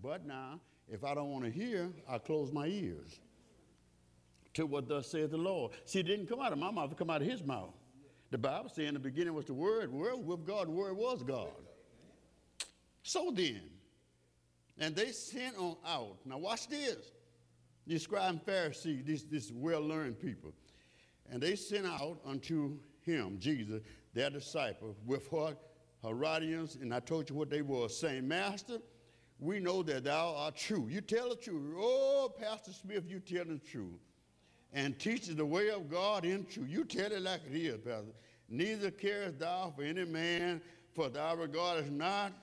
But 0.02 0.26
now, 0.26 0.60
if 0.92 1.04
I 1.04 1.14
don't 1.14 1.32
want 1.32 1.46
to 1.46 1.52
hear, 1.52 1.90
I 2.08 2.18
close 2.18 2.52
my 2.52 2.68
ears 2.68 3.20
to 4.54 4.66
what 4.66 4.88
thus 4.88 5.08
saith 5.08 5.32
the 5.32 5.38
Lord. 5.38 5.74
See, 5.86 6.00
it 6.00 6.04
didn't 6.04 6.28
come 6.28 6.40
out 6.40 6.52
of 6.52 6.60
my 6.60 6.72
mouth, 6.72 6.92
it 6.92 6.98
come 6.98 7.10
out 7.10 7.22
of 7.22 7.28
his 7.28 7.44
mouth. 7.44 7.74
The 8.32 8.38
Bible 8.38 8.70
says 8.70 8.88
in 8.88 8.94
the 8.94 9.00
beginning 9.00 9.34
was 9.34 9.46
the 9.46 9.54
Word, 9.54 9.92
Word 9.92 10.18
with 10.18 10.46
God, 10.46 10.68
Word 10.68 10.96
was 10.96 11.24
God. 11.24 11.50
So 13.04 13.32
then, 13.34 13.62
and 14.78 14.96
they 14.96 15.12
sent 15.12 15.58
on 15.58 15.78
out. 15.86 16.18
Now 16.26 16.38
watch 16.38 16.68
this. 16.68 17.12
These 17.88 18.04
scribe 18.04 18.30
and 18.30 18.44
Pharisees, 18.44 19.04
these, 19.04 19.24
these 19.26 19.52
well-learned 19.52 20.20
people. 20.20 20.54
And 21.32 21.42
they 21.42 21.56
sent 21.56 21.88
out 21.88 22.20
unto 22.26 22.78
him, 23.02 23.38
Jesus, 23.40 23.82
their 24.14 24.30
disciple, 24.30 24.96
with 25.06 25.32
what? 25.32 25.58
Herodians, 26.04 26.76
and 26.76 26.94
I 26.94 27.00
told 27.00 27.30
you 27.30 27.36
what 27.36 27.50
they 27.50 27.62
were, 27.62 27.90
saying, 27.90 28.28
Master, 28.28 28.78
we 29.40 29.60
know 29.60 29.84
that 29.84 30.04
thou 30.04 30.36
art 30.36 30.58
true. 30.58 30.88
You 30.90 31.02
tell 31.02 31.30
the 31.30 31.36
truth. 31.36 31.76
Oh, 31.78 32.34
Pastor 32.40 32.74
Smith, 32.74 33.06
you 33.08 33.20
tell 33.20 33.46
the 33.46 33.58
truth. 33.58 34.00
And 34.74 35.00
teaches 35.00 35.36
the 35.36 35.46
way 35.46 35.70
of 35.70 35.90
God 35.90 36.26
in 36.26 36.46
truth. 36.46 36.68
You 36.70 36.84
tell 36.84 37.12
it 37.12 37.22
like 37.22 37.42
it 37.50 37.58
is, 37.58 37.78
Pastor. 37.78 38.12
Neither 38.50 38.92
carest 38.92 39.40
thou 39.40 39.74
for 39.76 39.84
any 39.84 40.06
man, 40.06 40.62
for 40.94 41.10
thou 41.10 41.36
regardest 41.36 41.92
not 41.92 42.34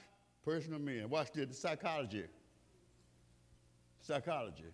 personal 0.44 0.78
men. 0.78 1.08
Watch 1.10 1.32
this, 1.32 1.58
psychology. 1.58 2.24
Psychology. 4.00 4.72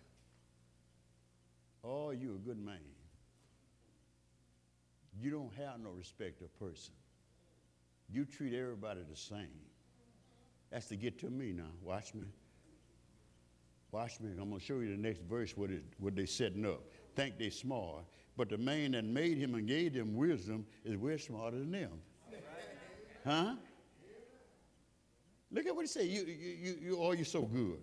Oh, 1.83 2.11
you 2.11 2.35
a 2.35 2.47
good 2.47 2.63
man. 2.63 2.77
You 5.19 5.31
don't 5.31 5.53
have 5.55 5.79
no 5.79 5.91
respect 5.91 6.41
of 6.41 6.57
person. 6.59 6.93
You 8.09 8.25
treat 8.25 8.53
everybody 8.53 9.01
the 9.09 9.15
same. 9.15 9.49
That's 10.73 10.87
to 10.87 10.95
get 10.95 11.19
to 11.19 11.29
me 11.29 11.53
now. 11.53 11.69
Watch 11.83 12.15
me. 12.15 12.25
Watch 13.91 14.19
me. 14.19 14.31
I'm 14.31 14.49
going 14.49 14.59
to 14.59 14.65
show 14.65 14.79
you 14.79 14.89
the 14.89 14.99
next 14.99 15.21
verse 15.21 15.55
what, 15.55 15.69
it, 15.69 15.83
what 15.99 16.15
they 16.15 16.25
setting 16.25 16.65
up. 16.65 16.81
Think 17.15 17.37
they 17.37 17.51
smart. 17.51 18.05
But 18.35 18.49
the 18.49 18.57
man 18.57 18.93
that 18.93 19.05
made 19.05 19.37
him 19.37 19.53
and 19.53 19.67
gave 19.67 19.93
them 19.93 20.15
wisdom 20.15 20.65
is 20.83 20.97
we're 20.97 21.19
smarter 21.19 21.59
than 21.59 21.71
them. 21.71 21.91
Huh? 23.23 23.53
Look 25.51 25.67
at 25.67 25.75
what 25.75 25.81
he 25.81 25.87
said. 25.87 26.07
You, 26.07 26.23
you, 26.23 26.33
you, 26.33 26.77
you, 26.81 26.97
oh, 26.99 27.11
you're 27.11 27.23
so 27.23 27.43
good. 27.43 27.77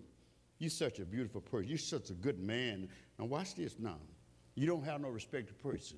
You're 0.59 0.69
such 0.69 0.99
a 0.99 1.05
beautiful 1.05 1.39
person. 1.39 1.69
You're 1.69 1.77
such 1.77 2.09
a 2.09 2.13
good 2.13 2.43
man. 2.43 2.89
Now 3.17 3.25
watch 3.25 3.55
this 3.55 3.79
now. 3.79 3.99
You 4.55 4.67
don't 4.67 4.83
have 4.83 4.99
no 4.99 5.07
respect 5.07 5.47
to 5.47 5.53
person. 5.53 5.97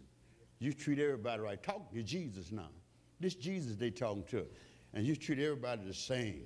You 0.60 0.74
treat 0.74 1.00
everybody 1.00 1.42
right. 1.42 1.62
Talk 1.62 1.92
to 1.92 2.04
Jesus 2.04 2.52
now. 2.52 2.70
This 3.20 3.34
Jesus 3.34 3.78
they 3.78 3.90
talking 3.90 4.26
to. 4.26 4.46
And 4.94 5.08
you 5.08 5.16
treat 5.16 5.40
everybody 5.40 5.82
the 5.88 5.94
same. 5.96 6.44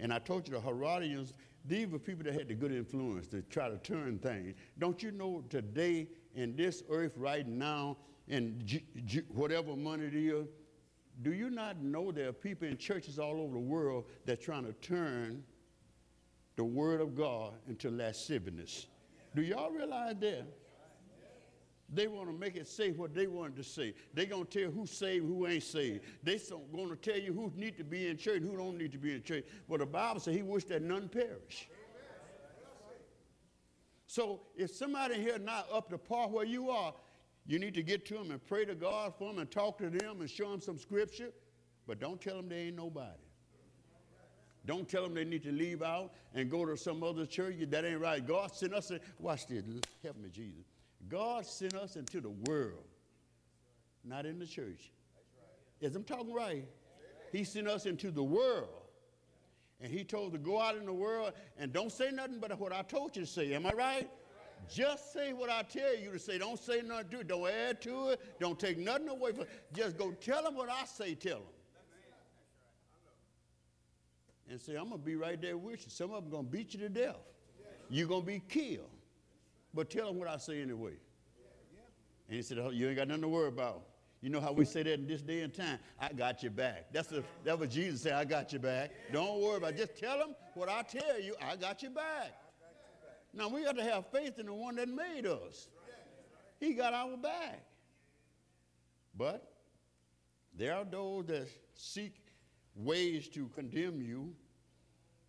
And 0.00 0.12
I 0.12 0.18
told 0.18 0.48
you 0.48 0.54
the 0.54 0.60
Herodians, 0.60 1.34
these 1.64 1.88
were 1.88 1.98
people 1.98 2.24
that 2.24 2.34
had 2.34 2.48
the 2.48 2.54
good 2.54 2.72
influence 2.72 3.26
to 3.28 3.42
try 3.42 3.68
to 3.68 3.76
turn 3.78 4.18
things. 4.18 4.54
Don't 4.78 5.02
you 5.02 5.10
know 5.10 5.44
today 5.50 6.08
in 6.34 6.56
this 6.56 6.82
earth 6.88 7.12
right 7.16 7.46
now, 7.46 7.98
and 8.28 8.80
whatever 9.28 9.76
money 9.76 10.06
it 10.06 10.14
is, 10.14 10.46
do 11.22 11.32
you 11.32 11.50
not 11.50 11.82
know 11.82 12.10
there 12.12 12.28
are 12.28 12.32
people 12.32 12.66
in 12.66 12.78
churches 12.78 13.18
all 13.18 13.40
over 13.40 13.52
the 13.52 13.58
world 13.58 14.06
that 14.24 14.38
are 14.38 14.42
trying 14.42 14.64
to 14.64 14.72
turn 14.74 15.42
the 16.56 16.64
word 16.64 17.00
of 17.00 17.14
God 17.14 17.54
into 17.68 17.90
lasciviousness? 17.90 18.86
Do 19.34 19.42
y'all 19.42 19.70
realize 19.70 20.14
that? 20.20 20.46
They 21.92 22.06
want 22.06 22.28
to 22.28 22.32
make 22.32 22.56
it 22.56 22.68
say 22.68 22.92
what 22.92 23.14
they 23.14 23.26
wanted 23.26 23.56
to 23.56 23.64
say. 23.64 23.94
They're 24.14 24.26
going 24.26 24.46
to 24.46 24.62
tell 24.62 24.70
who 24.70 24.86
saved, 24.86 25.26
who 25.26 25.46
ain't 25.46 25.62
saved. 25.62 26.04
They're 26.22 26.38
going 26.72 26.88
to 26.88 26.96
tell 26.96 27.18
you 27.18 27.32
who 27.32 27.52
need 27.56 27.76
to 27.78 27.84
be 27.84 28.06
in 28.06 28.16
church, 28.16 28.42
who 28.42 28.56
don't 28.56 28.78
need 28.78 28.92
to 28.92 28.98
be 28.98 29.14
in 29.14 29.22
church. 29.22 29.44
But 29.68 29.80
the 29.80 29.86
Bible 29.86 30.20
says 30.20 30.36
he 30.36 30.42
wished 30.42 30.68
that 30.68 30.82
none 30.82 31.08
perish. 31.08 31.68
So 34.06 34.40
if 34.56 34.70
somebody 34.70 35.14
here 35.14 35.38
not 35.38 35.68
up 35.72 35.88
to 35.90 35.98
par 35.98 36.28
where 36.28 36.44
you 36.44 36.70
are, 36.70 36.94
you 37.46 37.58
need 37.58 37.74
to 37.74 37.82
get 37.82 38.06
to 38.06 38.14
them 38.14 38.30
and 38.30 38.44
pray 38.44 38.64
to 38.64 38.74
God 38.74 39.14
for 39.18 39.28
them 39.28 39.40
and 39.40 39.50
talk 39.50 39.78
to 39.78 39.90
them 39.90 40.20
and 40.20 40.30
show 40.30 40.50
them 40.50 40.60
some 40.60 40.78
scripture. 40.78 41.30
But 41.86 42.00
don't 42.00 42.20
tell 42.20 42.36
them 42.36 42.48
they 42.48 42.66
ain't 42.66 42.76
nobody. 42.76 43.10
Don't 44.66 44.88
tell 44.88 45.04
them 45.04 45.14
they 45.14 45.24
need 45.24 45.42
to 45.44 45.52
leave 45.52 45.82
out 45.82 46.12
and 46.34 46.50
go 46.50 46.66
to 46.66 46.76
some 46.76 47.02
other 47.02 47.26
church. 47.26 47.56
That 47.68 47.84
ain't 47.84 48.00
right. 48.00 48.24
God 48.24 48.54
sent 48.54 48.74
us, 48.74 48.90
in, 48.90 49.00
watch 49.18 49.46
this, 49.46 49.64
help 50.02 50.16
me, 50.18 50.28
Jesus. 50.28 50.64
God 51.08 51.46
sent 51.46 51.74
us 51.74 51.96
into 51.96 52.20
the 52.20 52.30
world, 52.30 52.84
not 54.04 54.26
in 54.26 54.38
the 54.38 54.46
church. 54.46 54.90
Yes, 55.80 55.94
I'm 55.94 56.04
talking 56.04 56.32
right. 56.32 56.68
He 57.32 57.44
sent 57.44 57.68
us 57.68 57.86
into 57.86 58.10
the 58.10 58.22
world. 58.22 58.68
And 59.80 59.90
he 59.90 60.04
told 60.04 60.32
to 60.32 60.38
go 60.38 60.60
out 60.60 60.76
in 60.76 60.84
the 60.84 60.92
world 60.92 61.32
and 61.58 61.72
don't 61.72 61.90
say 61.90 62.10
nothing 62.10 62.38
but 62.38 62.58
what 62.60 62.72
I 62.72 62.82
told 62.82 63.16
you 63.16 63.22
to 63.22 63.28
say. 63.28 63.54
Am 63.54 63.64
I 63.64 63.72
right? 63.72 64.10
Just 64.68 65.14
say 65.14 65.32
what 65.32 65.48
I 65.48 65.62
tell 65.62 65.96
you 65.96 66.12
to 66.12 66.18
say. 66.18 66.36
Don't 66.36 66.58
say 66.58 66.82
nothing 66.82 67.08
to 67.10 67.20
it. 67.20 67.28
Don't 67.28 67.48
add 67.48 67.80
to 67.82 68.08
it. 68.10 68.20
Don't 68.38 68.58
take 68.60 68.76
nothing 68.76 69.08
away 69.08 69.32
from 69.32 69.42
it. 69.42 69.48
Just 69.72 69.96
go 69.96 70.10
tell 70.12 70.42
them 70.42 70.54
what 70.54 70.68
I 70.68 70.84
say, 70.84 71.14
tell 71.14 71.38
them. 71.38 71.46
And 74.50 74.60
say, 74.60 74.74
I'm 74.74 74.88
going 74.88 75.00
to 75.00 75.06
be 75.06 75.16
right 75.16 75.40
there 75.40 75.56
with 75.56 75.86
you. 75.86 75.90
Some 75.90 76.12
of 76.12 76.24
them 76.24 76.30
going 76.30 76.44
to 76.44 76.50
beat 76.50 76.74
you 76.74 76.80
to 76.80 76.88
death. 76.88 77.16
You're 77.88 78.08
going 78.08 78.22
to 78.22 78.26
be 78.26 78.42
killed. 78.48 78.90
But 79.72 79.90
tell 79.90 80.06
them 80.06 80.18
what 80.18 80.28
I 80.28 80.36
say 80.36 80.60
anyway. 80.62 80.94
And 82.28 82.36
he 82.36 82.42
said, 82.42 82.58
oh, 82.58 82.70
You 82.70 82.88
ain't 82.88 82.96
got 82.96 83.08
nothing 83.08 83.22
to 83.22 83.28
worry 83.28 83.48
about. 83.48 83.82
You 84.20 84.28
know 84.28 84.40
how 84.40 84.52
we 84.52 84.66
say 84.66 84.82
that 84.82 84.92
in 84.92 85.06
this 85.06 85.22
day 85.22 85.40
and 85.40 85.52
time? 85.52 85.78
I 85.98 86.12
got 86.12 86.42
your 86.42 86.52
back. 86.52 86.92
That's 86.92 87.08
the, 87.08 87.24
that 87.44 87.58
what 87.58 87.70
Jesus 87.70 88.02
said, 88.02 88.12
I 88.12 88.24
got 88.24 88.52
your 88.52 88.60
back. 88.60 88.90
Don't 89.12 89.40
worry 89.40 89.56
about 89.56 89.70
it. 89.72 89.78
Just 89.78 89.96
tell 89.96 90.18
them 90.18 90.34
what 90.54 90.68
I 90.68 90.82
tell 90.82 91.18
you, 91.18 91.34
I 91.42 91.56
got 91.56 91.82
your 91.82 91.92
back. 91.92 92.32
Now 93.32 93.48
we 93.48 93.64
got 93.64 93.76
to 93.76 93.82
have 93.82 94.06
faith 94.08 94.38
in 94.38 94.46
the 94.46 94.54
one 94.54 94.76
that 94.76 94.88
made 94.88 95.26
us. 95.26 95.68
He 96.58 96.74
got 96.74 96.92
our 96.92 97.16
back. 97.16 97.64
But 99.16 99.50
there 100.54 100.74
are 100.74 100.84
those 100.84 101.26
that 101.26 101.48
seek 101.74 102.14
ways 102.76 103.28
to 103.28 103.48
condemn 103.48 104.02
you 104.02 104.34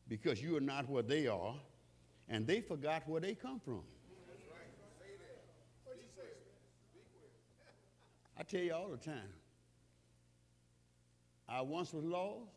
because 0.09 0.41
you 0.41 0.57
are 0.57 0.61
not 0.61 0.89
where 0.89 1.03
they 1.03 1.27
are, 1.27 1.55
and 2.27 2.45
they 2.45 2.59
forgot 2.59 3.07
where 3.07 3.21
they 3.21 3.35
come 3.35 3.61
from. 3.63 3.83
I 8.41 8.43
tell 8.43 8.61
you 8.61 8.73
all 8.73 8.89
the 8.89 8.97
time, 8.97 9.29
I 11.47 11.61
once 11.61 11.93
was 11.93 12.03
lost, 12.03 12.49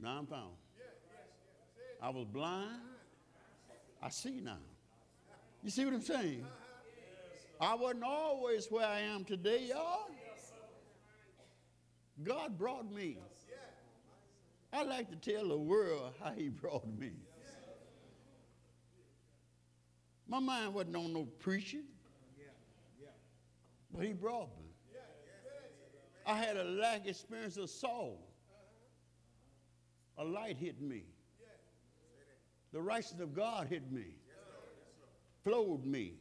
now 0.00 0.16
I'm 0.18 0.26
found. 0.26 0.54
I 2.00 2.08
was 2.08 2.24
blind, 2.32 2.80
I 4.02 4.08
see 4.08 4.40
now. 4.42 4.56
You 5.62 5.68
see 5.68 5.84
what 5.84 5.92
I'm 5.92 6.00
saying? 6.00 6.46
I 7.60 7.74
wasn't 7.74 8.04
always 8.04 8.66
where 8.70 8.86
I 8.86 9.00
am 9.00 9.26
today, 9.26 9.66
y'all. 9.68 10.06
God 12.22 12.56
brought 12.56 12.90
me. 12.90 13.18
I 14.72 14.84
like 14.84 15.10
to 15.10 15.16
tell 15.16 15.48
the 15.48 15.58
world 15.58 16.14
how 16.22 16.32
He 16.32 16.48
brought 16.62 16.86
me. 16.98 17.10
My 20.26 20.38
mind 20.38 20.72
wasn't 20.72 20.96
on 20.96 21.12
no 21.12 21.24
preaching, 21.40 21.84
but 23.94 24.04
He 24.04 24.12
brought 24.12 24.48
me. 24.58 24.70
I 26.26 26.36
had 26.36 26.56
a 26.56 26.64
lack 26.64 27.06
experience 27.06 27.56
of 27.56 27.68
Saul. 27.68 28.18
A 30.16 30.24
light 30.24 30.56
hit 30.56 30.80
me. 30.80 31.04
The 32.72 32.80
righteousness 32.80 33.20
of 33.20 33.34
God 33.34 33.68
hit 33.68 33.92
me, 33.92 34.16
flowed 35.44 35.84
me, 35.84 36.14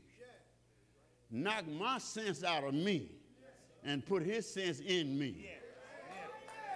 knocked 1.31 1.69
my 1.69 1.97
sense 1.97 2.43
out 2.43 2.63
of 2.63 2.73
me, 2.73 3.09
and 3.83 4.05
put 4.05 4.23
His 4.23 4.47
sense 4.47 4.79
in 4.79 5.17
me 5.17 5.47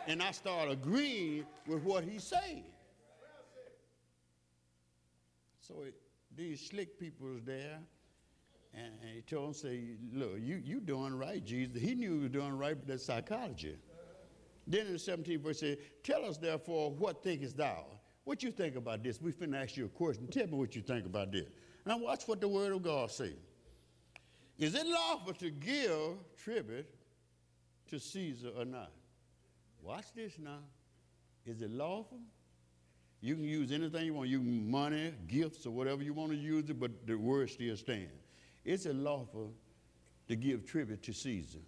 and 0.08 0.24
I 0.24 0.32
start 0.32 0.72
agreeing 0.72 1.46
with 1.68 1.84
what 1.84 2.04
he's 2.04 2.24
saying. 2.24 2.64
So 5.60 5.84
it, 5.86 5.96
these 6.36 6.62
slick 6.62 6.98
people 6.98 7.28
was 7.28 7.44
there, 7.44 7.80
and, 8.74 8.94
and, 9.02 9.12
he 9.16 9.22
told 9.22 9.48
him, 9.48 9.54
say, 9.54 9.84
look, 10.14 10.36
you, 10.40 10.62
you 10.64 10.80
doing 10.80 11.18
right, 11.18 11.44
Jesus. 11.44 11.82
He 11.82 11.96
knew 11.96 12.16
he 12.16 12.24
was 12.24 12.32
doing 12.32 12.58
right, 12.58 12.78
but 12.78 12.88
that's 12.88 13.06
psychology. 13.06 13.76
Then 14.68 14.88
in 14.88 14.94
the 14.94 15.00
17th 15.00 15.42
verse, 15.42 15.60
said, 15.62 15.78
tell 16.04 16.26
us 16.26 16.38
therefore, 16.38 16.92
what 16.92 17.24
thinkest 17.24 17.58
thou? 17.58 17.86
What 18.26 18.44
you 18.44 18.52
think 18.52 18.76
about 18.76 19.04
this? 19.04 19.22
We 19.22 19.32
finna 19.32 19.64
ask 19.64 19.78
you 19.78 19.86
a 19.86 19.90
question. 19.90 20.28
Tell 20.28 20.48
me 20.48 20.54
what 20.54 20.76
you 20.76 20.82
think 20.82 21.06
about 21.06 21.32
this. 21.32 21.48
Now 21.86 21.98
watch 21.98 22.28
what 22.28 22.42
the 22.42 22.48
word 22.48 22.74
of 22.74 22.84
God 22.84 23.10
says. 23.10 23.38
Is 24.58 24.76
it 24.76 24.86
lawful 24.86 25.34
to 25.36 25.50
give 25.50 26.18
tribute 26.44 26.88
to 27.90 28.00
Caesar 28.00 28.50
or 28.58 28.66
not? 28.66 28.92
Watch 29.82 30.06
this 30.14 30.34
now. 30.38 30.60
Is 31.46 31.62
it 31.62 31.72
lawful? 31.72 32.20
You 33.22 33.36
can 33.36 33.46
use 33.46 33.72
anything 33.72 34.06
you 34.06 34.14
want. 34.14 34.30
You 34.30 34.42
money, 34.42 35.14
gifts, 35.28 35.66
or 35.66 35.72
whatever 35.72 36.04
you 36.04 36.14
want 36.14 36.32
to 36.32 36.38
use 36.38 36.70
it, 36.70 36.80
but 36.80 37.08
the 37.08 37.16
word 37.16 37.50
still 37.50 37.78
stands. 37.78 38.27
Is 38.68 38.86
it 38.86 38.96
lawful 38.96 39.54
to 40.28 40.36
give 40.36 40.66
tribute 40.66 41.02
to 41.04 41.14
Caesar? 41.14 41.60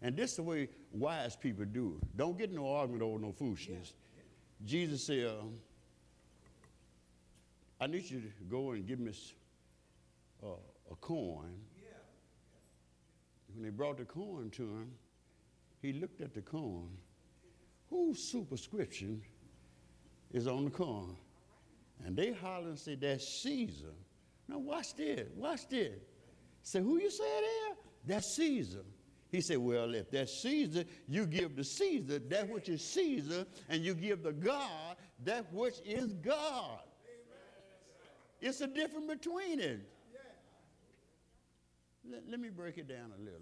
And 0.00 0.16
this 0.16 0.30
is 0.30 0.36
the 0.36 0.44
way 0.44 0.68
wise 0.92 1.34
people 1.34 1.64
do 1.64 1.98
it. 2.00 2.16
Don't 2.16 2.38
get 2.38 2.52
no 2.52 2.72
argument 2.72 3.02
over 3.02 3.18
no 3.18 3.32
foolishness. 3.32 3.92
Yeah. 4.16 4.22
Jesus 4.64 5.04
said, 5.04 5.26
uh, 5.26 5.44
I 7.80 7.88
need 7.88 8.08
you 8.08 8.20
to 8.20 8.44
go 8.48 8.70
and 8.70 8.86
give 8.86 9.00
me 9.00 9.12
uh, 10.42 10.46
a 10.90 10.94
coin. 11.00 11.54
Yeah. 11.76 11.88
When 13.54 13.64
they 13.64 13.70
brought 13.70 13.98
the 13.98 14.04
coin 14.04 14.50
to 14.50 14.62
him, 14.62 14.92
he 15.80 15.92
looked 15.92 16.20
at 16.20 16.34
the 16.34 16.42
coin 16.42 16.88
whose 17.90 18.22
superscription 18.22 19.20
is 20.32 20.46
on 20.46 20.64
the 20.66 20.70
coin? 20.70 21.16
And 22.06 22.16
they 22.16 22.32
holler 22.32 22.68
and 22.68 22.78
say, 22.78 22.94
that's 22.94 23.26
Caesar. 23.42 23.92
Now 24.48 24.58
watch 24.58 24.94
this, 24.94 25.28
watch 25.36 25.68
this. 25.68 25.98
Say, 26.62 26.80
who 26.80 26.98
you 26.98 27.10
say 27.10 27.24
there? 27.24 27.76
That's 28.06 28.34
Caesar. 28.36 28.84
He 29.30 29.40
said, 29.40 29.58
well, 29.58 29.94
if 29.94 30.10
that's 30.10 30.42
Caesar, 30.42 30.84
you 31.08 31.26
give 31.26 31.56
to 31.56 31.64
Caesar 31.64 32.18
that 32.18 32.48
which 32.48 32.68
is 32.68 32.84
Caesar, 32.84 33.46
and 33.68 33.82
you 33.82 33.94
give 33.94 34.22
to 34.24 34.32
God 34.32 34.96
that 35.24 35.52
which 35.52 35.76
is 35.84 36.12
God. 36.14 36.80
It's 38.40 38.60
a 38.60 38.66
difference 38.66 39.06
between 39.06 39.60
it. 39.60 39.80
Let, 42.10 42.28
let 42.28 42.40
me 42.40 42.50
break 42.50 42.78
it 42.78 42.88
down 42.88 43.12
a 43.16 43.22
little. 43.22 43.40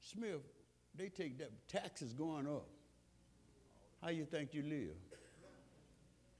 Smith, 0.00 0.40
they 0.94 1.08
take 1.08 1.38
that 1.38 1.50
taxes 1.68 2.12
going 2.12 2.46
up. 2.46 2.68
How 4.02 4.10
you 4.10 4.24
think 4.24 4.52
you 4.52 4.62
live? 4.62 4.96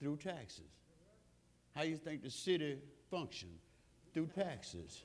Through 0.00 0.16
taxes. 0.16 0.70
How 1.74 1.82
you 1.82 1.96
think 1.96 2.22
the 2.22 2.30
city 2.30 2.78
functions? 3.10 3.60
Through 4.12 4.28
taxes. 4.28 5.02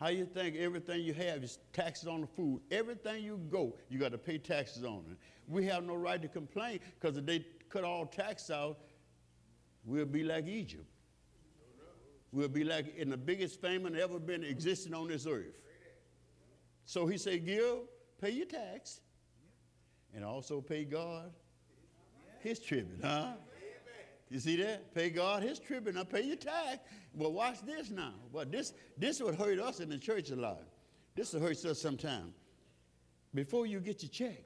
How 0.00 0.08
you 0.08 0.24
think 0.24 0.56
everything 0.56 1.02
you 1.02 1.14
have 1.14 1.44
is 1.44 1.58
taxes 1.72 2.08
on 2.08 2.22
the 2.22 2.26
food? 2.26 2.60
Everything 2.70 3.22
you 3.22 3.38
go, 3.50 3.76
you 3.88 3.98
got 3.98 4.12
to 4.12 4.18
pay 4.18 4.38
taxes 4.38 4.82
on 4.82 5.04
it. 5.10 5.16
We 5.46 5.64
have 5.66 5.84
no 5.84 5.94
right 5.94 6.20
to 6.20 6.28
complain 6.28 6.80
because 6.98 7.16
if 7.16 7.26
they 7.26 7.46
cut 7.68 7.84
all 7.84 8.06
tax 8.06 8.50
out, 8.50 8.78
we'll 9.84 10.06
be 10.06 10.24
like 10.24 10.46
Egypt. 10.46 10.86
We'll 12.32 12.48
be 12.48 12.64
like 12.64 12.96
in 12.96 13.10
the 13.10 13.16
biggest 13.16 13.60
famine 13.60 13.94
ever 13.94 14.18
been 14.18 14.42
existing 14.42 14.94
on 14.94 15.06
this 15.06 15.26
earth. 15.26 15.60
So 16.84 17.06
he 17.06 17.18
said, 17.18 17.44
Give, 17.46 17.80
pay 18.20 18.30
your 18.30 18.46
tax, 18.46 19.00
and 20.14 20.24
also 20.24 20.60
pay 20.60 20.84
God 20.84 21.30
his 22.40 22.58
tribute, 22.58 23.00
huh? 23.02 23.34
You 24.32 24.40
see 24.40 24.56
that? 24.56 24.94
Pay 24.94 25.10
God 25.10 25.42
his 25.42 25.58
tribute. 25.58 25.94
Now 25.94 26.04
pay 26.04 26.22
your 26.22 26.36
tax. 26.36 26.78
Well, 27.14 27.32
watch 27.32 27.60
this 27.66 27.90
now. 27.90 28.14
Well, 28.32 28.46
this 28.50 28.72
this 28.96 29.20
would 29.20 29.34
hurt 29.34 29.58
us 29.58 29.80
in 29.80 29.90
the 29.90 29.98
church 29.98 30.30
a 30.30 30.36
lot. 30.36 30.62
This 31.14 31.34
will 31.34 31.42
hurt 31.42 31.62
us 31.66 31.78
sometime. 31.78 32.32
Before 33.34 33.66
you 33.66 33.78
get 33.78 34.02
your 34.02 34.08
check, 34.08 34.42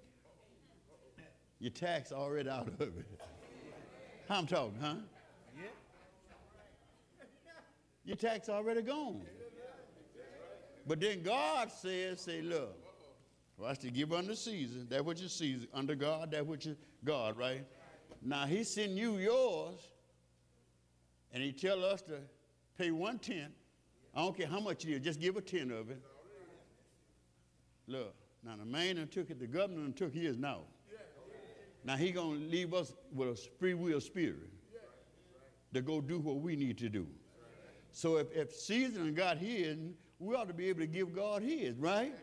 your 1.61 1.71
tax 1.71 2.11
already 2.11 2.51
out 2.51 2.67
of 2.67 2.81
it. 2.81 3.21
How 4.29 4.39
I'm 4.39 4.49
talking, 4.49 4.77
huh? 4.81 4.95
Your 8.05 8.17
tax 8.17 8.49
already 8.49 8.83
gone. 8.83 9.23
But 10.85 11.01
then 11.01 11.23
God 11.23 11.71
says, 11.71 12.21
say, 12.23 12.43
look, 12.43 12.77
watch 13.57 13.79
to 13.81 13.91
give 13.91 14.13
unto 14.13 14.35
Caesar 14.35 14.81
that 14.89 15.05
which 15.05 15.21
is 15.21 15.33
Caesar, 15.35 15.67
under 15.73 15.95
God 15.95 16.33
that 16.33 16.45
which 16.45 16.67
is 16.67 16.77
God, 17.05 17.37
right? 17.37 17.65
Now 18.23 18.47
he 18.47 18.65
send 18.65 18.97
you 18.97 19.19
yours, 19.19 19.81
and 21.33 21.43
he 21.43 21.53
tell 21.53 21.85
us 21.85 22.03
to 22.03 22.21
Pay 22.79 22.91
one 22.91 23.19
tenth. 23.19 23.53
I 24.15 24.21
don't 24.21 24.37
care 24.37 24.47
how 24.47 24.61
much 24.61 24.85
it 24.85 24.93
is, 24.93 25.01
just 25.01 25.21
give 25.21 25.37
a 25.37 25.41
tenth 25.41 25.73
of 25.73 25.91
it. 25.91 26.03
Look, 27.87 28.15
now 28.45 28.57
the 28.57 28.65
man 28.65 28.97
that 28.97 29.13
took 29.13 29.31
it, 29.31 29.39
the 29.39 29.47
governor 29.47 29.85
that 29.87 29.97
took 29.97 30.15
his 30.15 30.37
now. 30.37 30.63
Now 31.85 31.97
he 31.97 32.11
gonna 32.11 32.37
leave 32.37 32.75
us 32.75 32.93
with 33.13 33.29
a 33.29 33.37
free 33.59 33.75
will 33.75 34.01
spirit 34.01 34.51
to 35.73 35.83
go 35.83 36.01
do 36.01 36.19
what 36.19 36.37
we 36.37 36.57
need 36.57 36.79
to 36.79 36.89
do. 36.89 37.07
So 37.93 38.17
if, 38.17 38.33
if 38.33 38.53
Caesar 38.53 39.11
got 39.11 39.39
his, 39.39 39.77
we 40.19 40.35
ought 40.35 40.49
to 40.49 40.55
be 40.55 40.69
able 40.69 40.81
to 40.81 40.87
give 40.87 41.15
God 41.15 41.43
his, 41.43 41.77
right? 41.77 42.15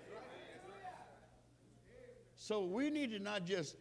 So 2.35 2.65
we 2.65 2.89
need 2.89 3.11
to 3.11 3.19
not 3.19 3.45
just 3.45 3.77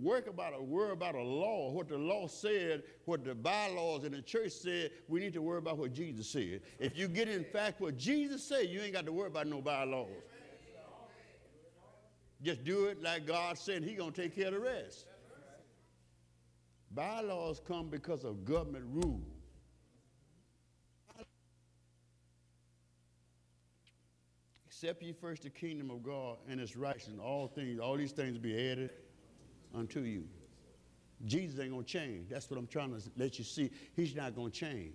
work 0.00 0.28
about 0.28 0.54
a 0.54 0.62
worry 0.62 0.92
about 0.92 1.14
a 1.14 1.22
law, 1.22 1.70
what 1.70 1.88
the 1.88 1.98
law 1.98 2.26
said, 2.26 2.82
what 3.04 3.24
the 3.24 3.34
bylaws 3.34 4.04
in 4.04 4.12
the 4.12 4.22
church 4.22 4.52
said. 4.52 4.90
We 5.08 5.20
need 5.20 5.32
to 5.34 5.42
worry 5.42 5.58
about 5.58 5.78
what 5.78 5.92
Jesus 5.92 6.28
said. 6.28 6.60
If 6.78 6.96
you 6.96 7.08
get 7.08 7.28
in 7.28 7.44
fact 7.44 7.80
what 7.80 7.96
Jesus 7.96 8.44
said, 8.44 8.68
you 8.68 8.80
ain't 8.80 8.92
got 8.92 9.06
to 9.06 9.12
worry 9.12 9.28
about 9.28 9.46
no 9.46 9.60
bylaws. 9.60 10.08
Just 12.42 12.64
do 12.64 12.86
it 12.86 13.02
like 13.02 13.26
God 13.26 13.56
said. 13.56 13.84
He 13.84 13.94
gonna 13.94 14.10
take 14.10 14.34
care 14.34 14.48
of 14.48 14.54
the 14.54 14.60
rest. 14.60 15.06
Bylaws 16.90 17.60
come 17.66 17.88
because 17.88 18.24
of 18.24 18.44
government 18.44 18.84
rule. 18.88 19.22
Accept 24.66 25.02
ye 25.02 25.12
first 25.12 25.44
the 25.44 25.50
kingdom 25.50 25.90
of 25.90 26.02
God 26.02 26.38
and 26.48 26.60
its 26.60 26.76
righteousness, 26.76 27.20
all 27.22 27.46
things, 27.46 27.78
all 27.78 27.96
these 27.96 28.10
things 28.10 28.36
be 28.36 28.70
added 28.70 28.90
unto 29.74 30.00
you. 30.00 30.24
Jesus 31.26 31.60
ain't 31.60 31.70
gonna 31.70 31.84
change. 31.84 32.28
That's 32.28 32.50
what 32.50 32.58
I'm 32.58 32.66
trying 32.66 32.90
to 32.98 33.02
let 33.16 33.38
you 33.38 33.44
see. 33.44 33.70
He's 33.94 34.14
not 34.14 34.34
gonna 34.34 34.50
change. 34.50 34.94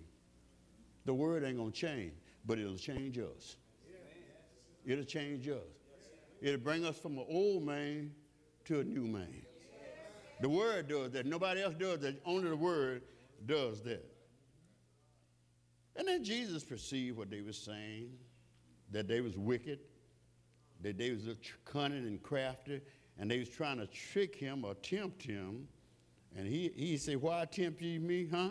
The 1.04 1.14
word 1.14 1.44
ain't 1.44 1.56
gonna 1.56 1.70
change, 1.70 2.12
but 2.44 2.58
it'll 2.58 2.76
change 2.76 3.18
us. 3.18 3.56
It'll 4.84 5.04
change 5.04 5.48
us. 5.48 5.56
It'll 6.40 6.60
bring 6.60 6.84
us 6.84 6.98
from 6.98 7.18
an 7.18 7.26
old 7.28 7.64
man 7.64 8.12
to 8.66 8.80
a 8.80 8.84
new 8.84 9.06
man. 9.06 9.42
The 10.40 10.48
word 10.48 10.88
does 10.88 11.12
that. 11.12 11.26
Nobody 11.26 11.62
else 11.62 11.74
does 11.74 12.00
that. 12.00 12.20
Only 12.24 12.50
the 12.50 12.56
word 12.56 13.02
does 13.46 13.82
that. 13.82 14.04
And 15.96 16.06
then 16.06 16.22
Jesus 16.22 16.62
perceived 16.62 17.16
what 17.16 17.28
they 17.28 17.40
were 17.40 17.52
saying, 17.52 18.10
that 18.92 19.08
they 19.08 19.20
was 19.20 19.36
wicked, 19.36 19.80
that 20.80 20.96
they 20.96 21.10
was 21.10 21.26
cunning 21.64 22.06
and 22.06 22.22
crafty, 22.22 22.80
and 23.18 23.30
they 23.30 23.38
was 23.38 23.48
trying 23.48 23.78
to 23.78 23.86
trick 23.86 24.34
him 24.34 24.64
or 24.64 24.74
tempt 24.74 25.22
him. 25.22 25.66
And 26.36 26.46
he, 26.46 26.72
he 26.76 26.96
said, 26.96 27.20
why 27.20 27.44
tempt 27.46 27.80
ye 27.82 27.98
me, 27.98 28.28
huh? 28.30 28.50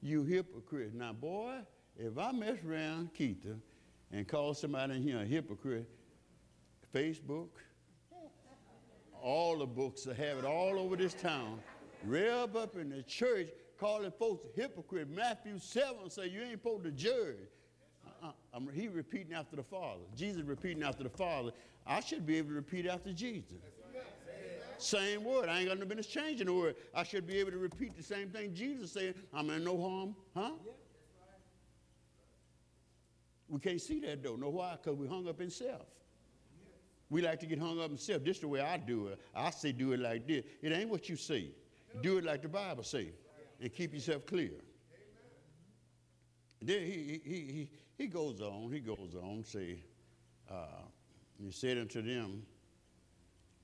You 0.00 0.24
hypocrite. 0.24 0.94
Now, 0.94 1.12
boy, 1.12 1.58
if 1.96 2.16
I 2.16 2.32
mess 2.32 2.58
around 2.66 3.10
Keitha 3.14 3.58
and 4.10 4.26
call 4.26 4.54
somebody 4.54 4.96
in 4.96 5.02
here 5.02 5.20
a 5.20 5.24
hypocrite, 5.24 5.88
Facebook, 6.94 7.48
all 9.22 9.58
the 9.58 9.66
books 9.66 10.02
that 10.04 10.16
have 10.16 10.38
it 10.38 10.44
all 10.44 10.78
over 10.78 10.96
this 10.96 11.14
town. 11.14 11.60
Rev 12.04 12.56
up 12.56 12.76
in 12.76 12.90
the 12.90 13.02
church 13.04 13.48
calling 13.78 14.10
folks 14.18 14.46
hypocrite. 14.56 15.08
Matthew 15.08 15.58
7 15.58 16.10
say 16.10 16.28
you 16.28 16.42
ain't 16.42 16.52
supposed 16.52 16.84
to 16.84 16.90
judge. 16.90 17.36
Uh-uh. 18.22 18.60
he 18.74 18.88
repeating 18.88 19.34
after 19.34 19.56
the 19.56 19.62
Father. 19.62 20.02
Jesus 20.16 20.42
repeating 20.42 20.82
after 20.82 21.04
the 21.04 21.10
Father. 21.10 21.52
I 21.86 22.00
should 22.00 22.26
be 22.26 22.38
able 22.38 22.48
to 22.50 22.54
repeat 22.54 22.86
after 22.86 23.12
Jesus. 23.12 23.58
Same 24.78 25.24
word. 25.24 25.48
I 25.48 25.60
ain't 25.60 25.68
got 25.68 25.78
no 25.78 25.86
business 25.86 26.06
changing 26.06 26.46
the 26.46 26.54
word. 26.54 26.76
I 26.94 27.02
should 27.04 27.26
be 27.26 27.38
able 27.38 27.52
to 27.52 27.58
repeat 27.58 27.96
the 27.96 28.02
same 28.02 28.30
thing 28.30 28.54
Jesus 28.54 28.92
said. 28.92 29.14
I'm 29.32 29.48
in 29.50 29.64
no 29.64 29.80
harm. 29.80 30.16
Huh? 30.34 30.52
We 33.48 33.60
can't 33.60 33.80
see 33.80 34.00
that 34.00 34.22
though. 34.22 34.36
Know 34.36 34.48
why? 34.48 34.78
Because 34.82 34.98
we 34.98 35.06
hung 35.06 35.28
up 35.28 35.40
in 35.40 35.50
self. 35.50 35.86
We 37.10 37.20
like 37.20 37.40
to 37.40 37.46
get 37.46 37.58
hung 37.58 37.78
up 37.78 37.90
in 37.90 37.98
self. 37.98 38.24
This 38.24 38.36
is 38.36 38.40
the 38.40 38.48
way 38.48 38.60
I 38.60 38.78
do 38.78 39.08
it. 39.08 39.20
I 39.34 39.50
say 39.50 39.72
do 39.72 39.92
it 39.92 40.00
like 40.00 40.26
this. 40.26 40.44
It 40.62 40.72
ain't 40.72 40.88
what 40.88 41.10
you 41.10 41.16
see. 41.16 41.54
Do 42.00 42.16
it 42.16 42.24
like 42.24 42.40
the 42.40 42.48
Bible 42.48 42.82
say, 42.82 43.12
and 43.60 43.70
keep 43.70 43.92
yourself 43.92 44.24
clear. 44.24 44.52
Then 46.62 46.80
he, 46.80 47.20
he, 47.22 47.34
he, 47.34 47.70
he 47.98 48.06
goes 48.06 48.40
on, 48.40 48.72
he 48.72 48.80
goes 48.80 49.14
on, 49.20 49.44
say, 49.44 49.80
uh, 50.50 50.86
he 51.38 51.50
said 51.50 51.76
unto 51.76 52.00
them, 52.00 52.44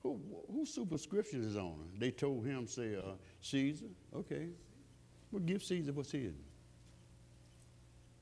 who, 0.01 0.19
whose 0.51 0.73
superscription 0.73 1.43
is 1.43 1.57
on 1.57 1.71
her? 1.71 1.99
They 1.99 2.11
told 2.11 2.45
him, 2.45 2.67
say, 2.67 2.95
uh, 2.95 3.13
Caesar. 3.41 3.87
Okay. 4.15 4.47
Well, 5.31 5.41
give 5.41 5.61
Caesar 5.63 5.91
what's 5.91 6.11
his. 6.11 6.33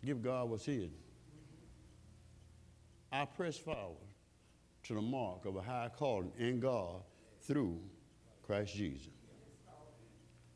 Give 0.03 0.21
God 0.21 0.49
what's 0.49 0.65
his. 0.65 0.89
I 3.11 3.25
press 3.25 3.57
forward 3.57 3.97
to 4.83 4.93
the 4.93 5.01
mark 5.01 5.45
of 5.45 5.55
a 5.55 5.61
high 5.61 5.89
calling 5.95 6.31
in 6.37 6.59
God 6.59 7.01
through 7.41 7.79
Christ 8.43 8.75
Jesus. 8.75 9.09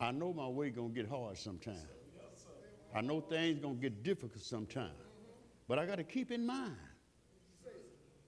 I 0.00 0.10
know 0.10 0.32
my 0.32 0.48
way 0.48 0.70
gonna 0.70 0.88
get 0.88 1.08
hard 1.08 1.38
sometime. 1.38 1.88
I 2.94 3.00
know 3.00 3.20
things 3.20 3.60
gonna 3.60 3.74
get 3.74 4.02
difficult 4.02 4.42
sometime. 4.42 4.90
But 5.68 5.78
I 5.78 5.86
gotta 5.86 6.04
keep 6.04 6.30
in 6.30 6.44
mind 6.44 6.76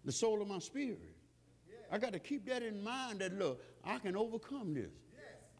the 0.05 0.13
soul 0.13 0.41
of 0.41 0.49
my 0.49 0.59
spirit. 0.59 1.14
I 1.91 1.99
gotta 1.99 2.19
keep 2.19 2.47
that 2.47 2.63
in 2.63 2.83
mind 2.83 3.21
that 3.21 3.39
look, 3.39 3.63
I 3.85 3.99
can 3.99 4.17
overcome 4.17 4.75
this. 4.75 4.91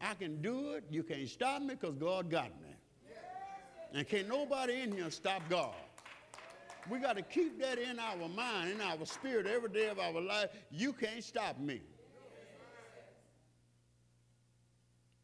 I 0.01 0.13
can 0.13 0.41
do 0.41 0.73
it. 0.73 0.83
You 0.89 1.03
can't 1.03 1.27
stop 1.27 1.61
me 1.61 1.75
because 1.75 1.95
God 1.95 2.29
got 2.29 2.49
me. 2.61 2.75
And 3.93 4.07
can't 4.07 4.27
nobody 4.27 4.81
in 4.81 4.91
here 4.91 5.09
stop 5.09 5.41
God. 5.49 5.73
We 6.89 6.99
got 6.99 7.15
to 7.15 7.23
keep 7.23 7.59
that 7.61 7.79
in 7.79 7.97
our 7.97 8.27
mind, 8.27 8.71
in 8.71 8.81
our 8.81 9.05
spirit, 9.05 9.47
every 9.47 9.69
day 9.69 9.87
of 9.87 9.99
our 9.99 10.21
life. 10.21 10.49
You 10.69 10.93
can't 10.93 11.23
stop 11.23 11.59
me. 11.59 11.81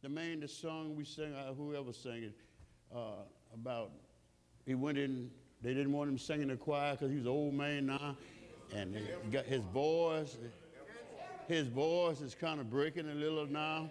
The 0.02 0.08
man 0.08 0.40
that 0.40 0.50
sung, 0.50 0.96
we 0.96 1.04
sang, 1.04 1.34
uh, 1.34 1.54
whoever 1.54 1.92
sang 1.92 2.24
it, 2.24 2.36
uh, 2.92 3.22
about, 3.54 3.92
he 4.66 4.74
went 4.74 4.98
in, 4.98 5.30
they 5.60 5.74
didn't 5.74 5.92
want 5.92 6.10
him 6.10 6.18
singing 6.18 6.42
in 6.42 6.48
the 6.48 6.56
choir 6.56 6.92
because 6.92 7.10
he 7.10 7.16
was 7.16 7.26
an 7.26 7.30
old 7.30 7.54
man 7.54 7.86
now. 7.86 8.16
And 8.74 8.96
got 9.30 9.44
his 9.44 9.62
voice, 9.64 10.38
his 11.48 11.68
voice 11.68 12.20
is 12.20 12.34
kind 12.34 12.60
of 12.60 12.70
breaking 12.70 13.08
a 13.08 13.14
little 13.14 13.46
now. 13.46 13.90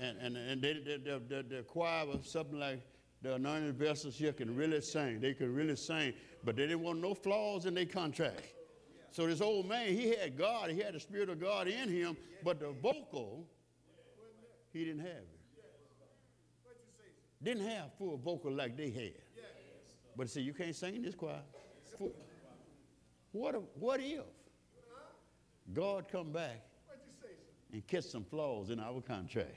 And, 0.00 0.18
and, 0.18 0.36
and 0.36 0.60
they, 0.60 0.74
the, 0.74 1.20
the, 1.28 1.42
the 1.42 1.62
choir 1.62 2.06
was 2.06 2.26
something 2.26 2.58
like, 2.58 2.80
the 3.22 3.34
anointed 3.34 3.76
vessels 3.76 4.16
here 4.16 4.32
can 4.32 4.54
really 4.56 4.80
sing. 4.80 5.20
They 5.20 5.32
can 5.32 5.54
really 5.54 5.76
sing, 5.76 6.12
but 6.44 6.56
they 6.56 6.62
didn't 6.62 6.80
want 6.82 7.00
no 7.00 7.14
flaws 7.14 7.66
in 7.66 7.74
their 7.74 7.86
contract. 7.86 8.42
So 9.12 9.26
this 9.26 9.40
old 9.40 9.68
man, 9.68 9.88
he 9.88 10.14
had 10.16 10.36
God, 10.36 10.70
he 10.70 10.80
had 10.80 10.94
the 10.94 11.00
Spirit 11.00 11.28
of 11.28 11.40
God 11.40 11.68
in 11.68 11.88
him, 11.88 12.16
but 12.42 12.58
the 12.58 12.72
vocal, 12.82 13.46
he 14.72 14.84
didn't 14.84 15.02
have 15.02 15.08
it. 15.08 15.38
Didn't 17.42 17.68
have 17.68 17.92
full 17.98 18.16
vocal 18.16 18.52
like 18.52 18.76
they 18.76 18.90
had. 18.90 19.12
But 20.16 20.28
see, 20.28 20.40
you 20.40 20.52
can't 20.52 20.74
sing 20.74 20.96
in 20.96 21.02
this 21.02 21.14
choir. 21.14 21.42
What 23.32 23.62
what 23.78 24.00
if 24.00 24.24
God 25.72 26.06
come 26.10 26.32
back 26.32 26.60
and 27.72 27.86
catch 27.86 28.04
some 28.04 28.24
flaws 28.24 28.70
in 28.70 28.78
our 28.78 29.00
contract? 29.00 29.56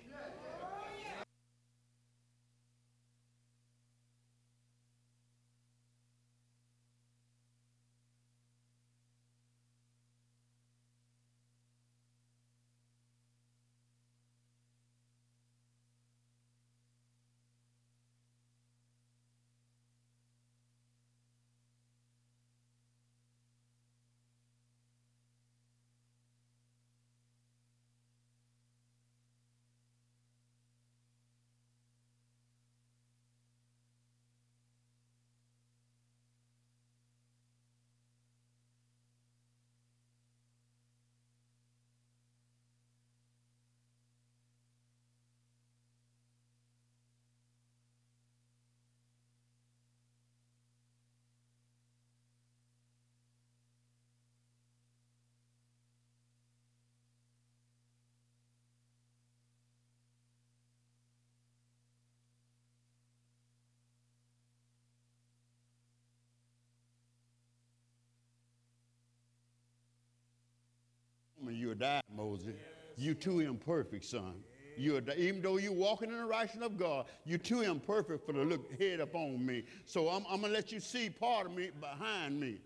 Died, 71.76 72.04
Moses. 72.16 72.56
You 72.98 73.14
too 73.14 73.42
imperfect, 73.42 74.06
son. 74.06 74.36
You're, 74.78 75.02
even 75.18 75.42
though 75.42 75.58
you're 75.58 75.72
walking 75.72 76.10
in 76.10 76.18
the 76.18 76.26
righteousness 76.26 76.66
of 76.66 76.78
God, 76.78 77.06
you're 77.26 77.38
too 77.38 77.62
imperfect 77.62 78.26
for 78.26 78.34
to 78.34 78.44
look 78.44 78.80
head 78.80 79.00
up 79.00 79.16
on 79.16 79.46
me. 79.46 79.64
So 79.86 80.10
I'm, 80.10 80.26
I'm 80.30 80.42
to 80.42 80.48
let 80.48 80.72
you 80.72 80.80
see 80.80 81.10
part 81.10 81.46
of 81.46 81.54
me 81.54 81.72
behind 81.80 82.40
me. 82.40 82.58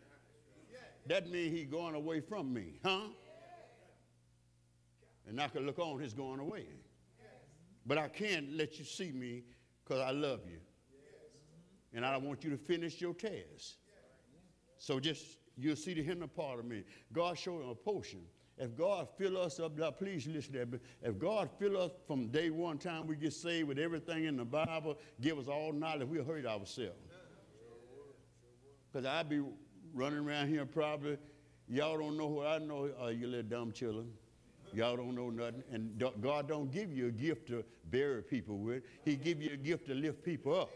That 1.08 1.30
means 1.30 1.58
he's 1.58 1.68
going 1.68 1.96
away 1.96 2.20
from 2.20 2.54
me, 2.54 2.80
huh? 2.84 3.02
And 5.28 5.40
I 5.40 5.48
can 5.48 5.66
look 5.66 5.80
on 5.80 6.00
his 6.00 6.14
going 6.14 6.40
away. 6.40 6.66
But 7.86 7.98
I 7.98 8.08
can't 8.08 8.54
let 8.54 8.78
you 8.78 8.86
see 8.86 9.12
me 9.12 9.44
because 9.84 10.02
I 10.02 10.12
love 10.12 10.42
you. 10.48 10.60
And 11.94 12.06
I 12.06 12.12
don't 12.12 12.24
want 12.24 12.44
you 12.44 12.50
to 12.52 12.58
finish 12.58 13.02
your 13.02 13.14
test. 13.14 13.78
So 14.78 15.00
just, 15.00 15.26
you'll 15.58 15.76
see 15.76 15.94
the 15.94 16.04
hidden 16.04 16.28
part 16.28 16.60
of 16.60 16.66
me. 16.66 16.84
God 17.12 17.38
showed 17.38 17.62
him 17.62 17.70
a 17.70 17.76
potion. 17.76 18.22
If 18.60 18.76
God 18.76 19.08
fill 19.18 19.38
us 19.38 19.58
up, 19.60 19.78
now 19.78 19.90
please 19.90 20.28
listen 20.28 20.52
to 20.54 20.66
that. 20.66 20.80
If 21.02 21.18
God 21.18 21.50
fill 21.58 21.82
us 21.82 21.92
from 22.06 22.28
day 22.28 22.50
one 22.50 22.78
time 22.78 23.08
we 23.08 23.16
get 23.16 23.32
saved 23.32 23.70
with 23.70 23.80
everything 23.80 24.26
in 24.26 24.36
the 24.36 24.44
Bible, 24.44 24.98
give 25.22 25.40
us 25.40 25.48
all 25.48 25.72
knowledge, 25.72 26.10
we'll 26.10 26.26
hurt 26.26 26.46
ourselves. 26.46 26.98
Because 28.92 29.06
I'd 29.06 29.30
be 29.30 29.42
running 29.94 30.20
around 30.20 30.50
here 30.50 30.66
probably, 30.66 31.18
y'all 31.70 31.98
don't 31.98 32.18
know 32.18 32.28
what 32.28 32.48
I 32.48 32.58
know, 32.58 32.90
uh, 33.02 33.08
you 33.08 33.28
little 33.28 33.50
dumb 33.50 33.72
children. 33.72 34.12
Y'all 34.74 34.98
don't 34.98 35.16
know 35.16 35.30
nothing. 35.30 35.64
And 35.72 36.04
God 36.22 36.48
don't 36.48 36.72
give 36.72 36.92
you 36.92 37.08
a 37.08 37.12
gift 37.12 37.48
to 37.48 37.64
bury 37.86 38.22
people 38.22 38.58
with. 38.58 38.84
He 39.04 39.16
give 39.16 39.42
you 39.42 39.52
a 39.54 39.58
gift 39.58 39.88
to 39.88 39.96
lift 39.96 40.24
people 40.24 40.60
up. 40.60 40.70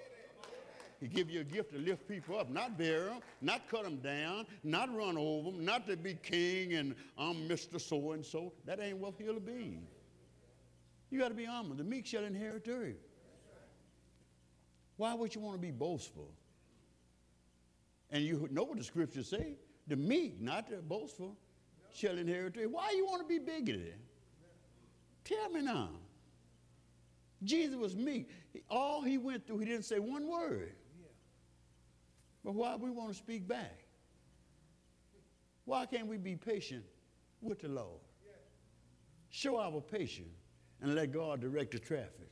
He 1.04 1.10
give 1.10 1.30
you 1.30 1.42
a 1.42 1.44
gift 1.44 1.74
to 1.74 1.80
lift 1.80 2.08
people 2.08 2.40
up, 2.40 2.50
not 2.50 2.78
bury 2.78 3.10
them, 3.10 3.20
not 3.42 3.68
cut 3.68 3.84
them 3.84 3.98
down, 3.98 4.46
not 4.64 4.88
run 4.96 5.18
over 5.18 5.52
them, 5.52 5.66
not 5.66 5.86
to 5.88 5.98
be 5.98 6.14
king 6.14 6.76
and 6.76 6.96
I'm 7.18 7.46
Mr. 7.46 7.82
So-and-so. 7.82 8.54
That 8.64 8.80
ain't 8.80 9.00
what 9.00 9.16
he'll 9.18 9.42
be. 9.42 9.80
You 11.10 11.20
got 11.20 11.28
to 11.28 11.34
be 11.34 11.44
humble. 11.44 11.76
The 11.76 11.84
meek 11.84 12.06
shall 12.06 12.24
inherit 12.24 12.64
the 12.64 12.72
earth. 12.72 12.96
Why 14.96 15.14
would 15.14 15.36
you 15.36 15.42
want 15.42 15.58
to 15.58 15.62
be 15.62 15.72
boastful? 15.72 16.32
And 18.10 18.24
you 18.24 18.48
know 18.50 18.64
what 18.64 18.78
the 18.78 18.84
scriptures 18.86 19.28
say. 19.28 19.58
The 19.88 19.98
meek, 19.98 20.40
not 20.40 20.70
the 20.70 20.78
boastful, 20.78 21.36
shall 21.94 22.18
inherit 22.18 22.54
the 22.54 22.62
earth. 22.62 22.72
Why 22.72 22.94
you 22.96 23.06
want 23.06 23.22
to 23.22 23.28
be 23.28 23.40
bigoted? 23.40 24.00
Tell 25.26 25.50
me 25.50 25.64
now. 25.64 25.90
Jesus 27.44 27.76
was 27.76 27.94
meek. 27.94 28.30
All 28.70 29.02
he 29.02 29.18
went 29.18 29.46
through, 29.46 29.58
he 29.58 29.66
didn't 29.66 29.84
say 29.84 30.00
one 30.00 30.30
word. 30.30 30.76
But 32.44 32.56
why 32.56 32.76
we 32.76 32.90
want 32.90 33.10
to 33.10 33.18
speak 33.18 33.48
back? 33.48 33.86
Why 35.66 35.86
can't 35.86 36.08
we 36.08 36.18
be 36.18 36.36
patient 36.36 36.84
with 37.42 37.60
the 37.60 37.70
Lord? 37.70 38.02
Show 39.30 39.60
our 39.60 39.82
patience 39.82 40.36
and 40.82 40.94
let 40.94 41.12
God 41.12 41.42
direct 41.42 41.72
the 41.72 41.80
traffic. 41.80 42.30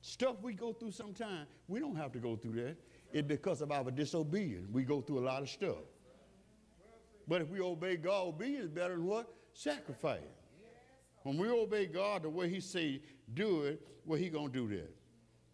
Stuff 0.00 0.36
we 0.40 0.54
go 0.54 0.72
through 0.72 0.92
sometimes, 0.92 1.48
we 1.66 1.80
don't 1.80 1.96
have 1.96 2.12
to 2.12 2.18
go 2.18 2.36
through 2.36 2.54
that. 2.62 2.76
It's 3.12 3.26
because 3.26 3.60
of 3.60 3.72
our 3.72 3.90
disobedience. 3.90 4.68
We 4.70 4.84
go 4.84 5.00
through 5.00 5.18
a 5.18 5.26
lot 5.26 5.42
of 5.42 5.48
stuff. 5.48 5.84
But 7.26 7.42
if 7.42 7.50
we 7.50 7.60
obey 7.60 7.96
God, 7.96 8.28
obedience 8.28 8.68
better 8.68 8.94
than 8.94 9.04
what? 9.04 9.28
Sacrifice. 9.52 10.20
When 11.24 11.36
we 11.36 11.50
obey 11.50 11.86
God 11.86 12.22
the 12.22 12.30
way 12.30 12.48
he 12.48 12.60
say 12.60 13.02
do 13.34 13.62
it, 13.62 13.82
well, 14.06 14.18
he 14.18 14.30
to 14.30 14.48
do 14.48 14.68
that. 14.68 14.94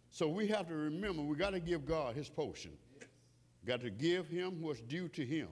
So 0.09 0.29
we 0.29 0.47
have 0.47 0.67
to 0.69 0.75
remember, 0.75 1.21
we 1.21 1.35
got 1.35 1.49
to 1.49 1.59
give 1.59 1.85
God 1.85 2.15
his 2.15 2.29
portion. 2.29 2.71
Got 3.65 3.81
to 3.81 3.89
give 3.89 4.27
him 4.27 4.61
what's 4.61 4.81
due 4.81 5.07
to 5.09 5.25
him. 5.25 5.47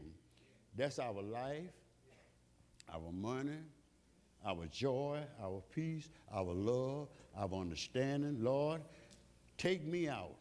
That's 0.76 1.00
our 1.00 1.22
life, 1.22 1.72
our 2.94 3.12
money, 3.12 3.58
our 4.46 4.66
joy, 4.68 5.20
our 5.42 5.62
peace, 5.74 6.10
our 6.32 6.44
love, 6.44 7.08
our 7.36 7.52
understanding. 7.54 8.44
Lord, 8.44 8.82
take 9.58 9.86
me 9.86 10.08
out 10.08 10.36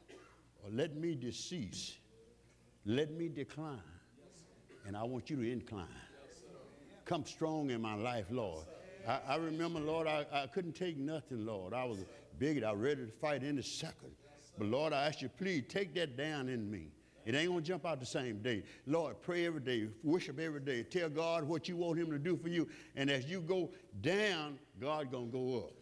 or 0.62 0.70
let 0.70 0.96
me 0.96 1.14
decease. 1.14 1.96
Let 2.84 3.12
me 3.12 3.28
decline. 3.28 3.78
And 4.86 4.96
I 4.96 5.04
want 5.04 5.30
you 5.30 5.36
to 5.36 5.50
incline. 5.50 5.86
Come 7.04 7.24
strong 7.24 7.70
in 7.70 7.80
my 7.80 7.94
life, 7.94 8.26
Lord. 8.30 8.64
I, 9.06 9.20
I 9.28 9.36
remember, 9.36 9.80
Lord, 9.80 10.06
I, 10.06 10.26
I 10.32 10.46
couldn't 10.46 10.74
take 10.74 10.98
nothing, 10.98 11.46
Lord. 11.46 11.72
I 11.72 11.84
was 11.84 12.04
big, 12.38 12.62
I 12.62 12.72
was 12.72 12.80
ready 12.80 13.06
to 13.06 13.12
fight 13.12 13.42
any 13.44 13.62
second. 13.62 14.10
But 14.58 14.68
Lord, 14.68 14.92
I 14.92 15.06
ask 15.06 15.22
you, 15.22 15.28
please 15.28 15.64
take 15.68 15.94
that 15.94 16.16
down 16.16 16.48
in 16.48 16.70
me. 16.70 16.88
It 17.24 17.34
ain't 17.34 17.48
gonna 17.48 17.62
jump 17.62 17.86
out 17.86 18.00
the 18.00 18.06
same 18.06 18.42
day. 18.42 18.64
Lord, 18.86 19.20
pray 19.22 19.46
every 19.46 19.60
day, 19.60 19.88
worship 20.02 20.40
every 20.40 20.60
day, 20.60 20.82
tell 20.82 21.08
God 21.08 21.44
what 21.44 21.68
you 21.68 21.76
want 21.76 21.98
Him 21.98 22.10
to 22.10 22.18
do 22.18 22.36
for 22.36 22.48
you. 22.48 22.68
And 22.96 23.10
as 23.10 23.26
you 23.26 23.40
go 23.40 23.70
down, 24.00 24.58
God 24.80 25.12
gonna 25.12 25.26
go 25.26 25.58
up. 25.58 25.72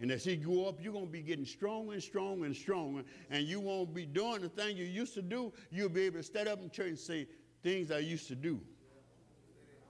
And 0.00 0.10
as 0.10 0.24
He 0.24 0.36
go 0.36 0.68
up, 0.68 0.78
you're 0.82 0.92
gonna 0.92 1.06
be 1.06 1.22
getting 1.22 1.46
stronger 1.46 1.92
and 1.92 2.02
stronger 2.02 2.46
and 2.46 2.56
stronger. 2.56 3.04
And 3.30 3.46
you 3.46 3.60
won't 3.60 3.94
be 3.94 4.04
doing 4.06 4.42
the 4.42 4.48
thing 4.48 4.76
you 4.76 4.84
used 4.84 5.14
to 5.14 5.22
do. 5.22 5.52
You'll 5.70 5.88
be 5.88 6.02
able 6.02 6.18
to 6.18 6.22
stand 6.22 6.48
up 6.48 6.60
in 6.60 6.68
church 6.70 6.88
and 6.88 6.98
say, 6.98 7.28
things 7.62 7.90
I 7.90 7.98
used 7.98 8.28
to 8.28 8.34
do, 8.34 8.60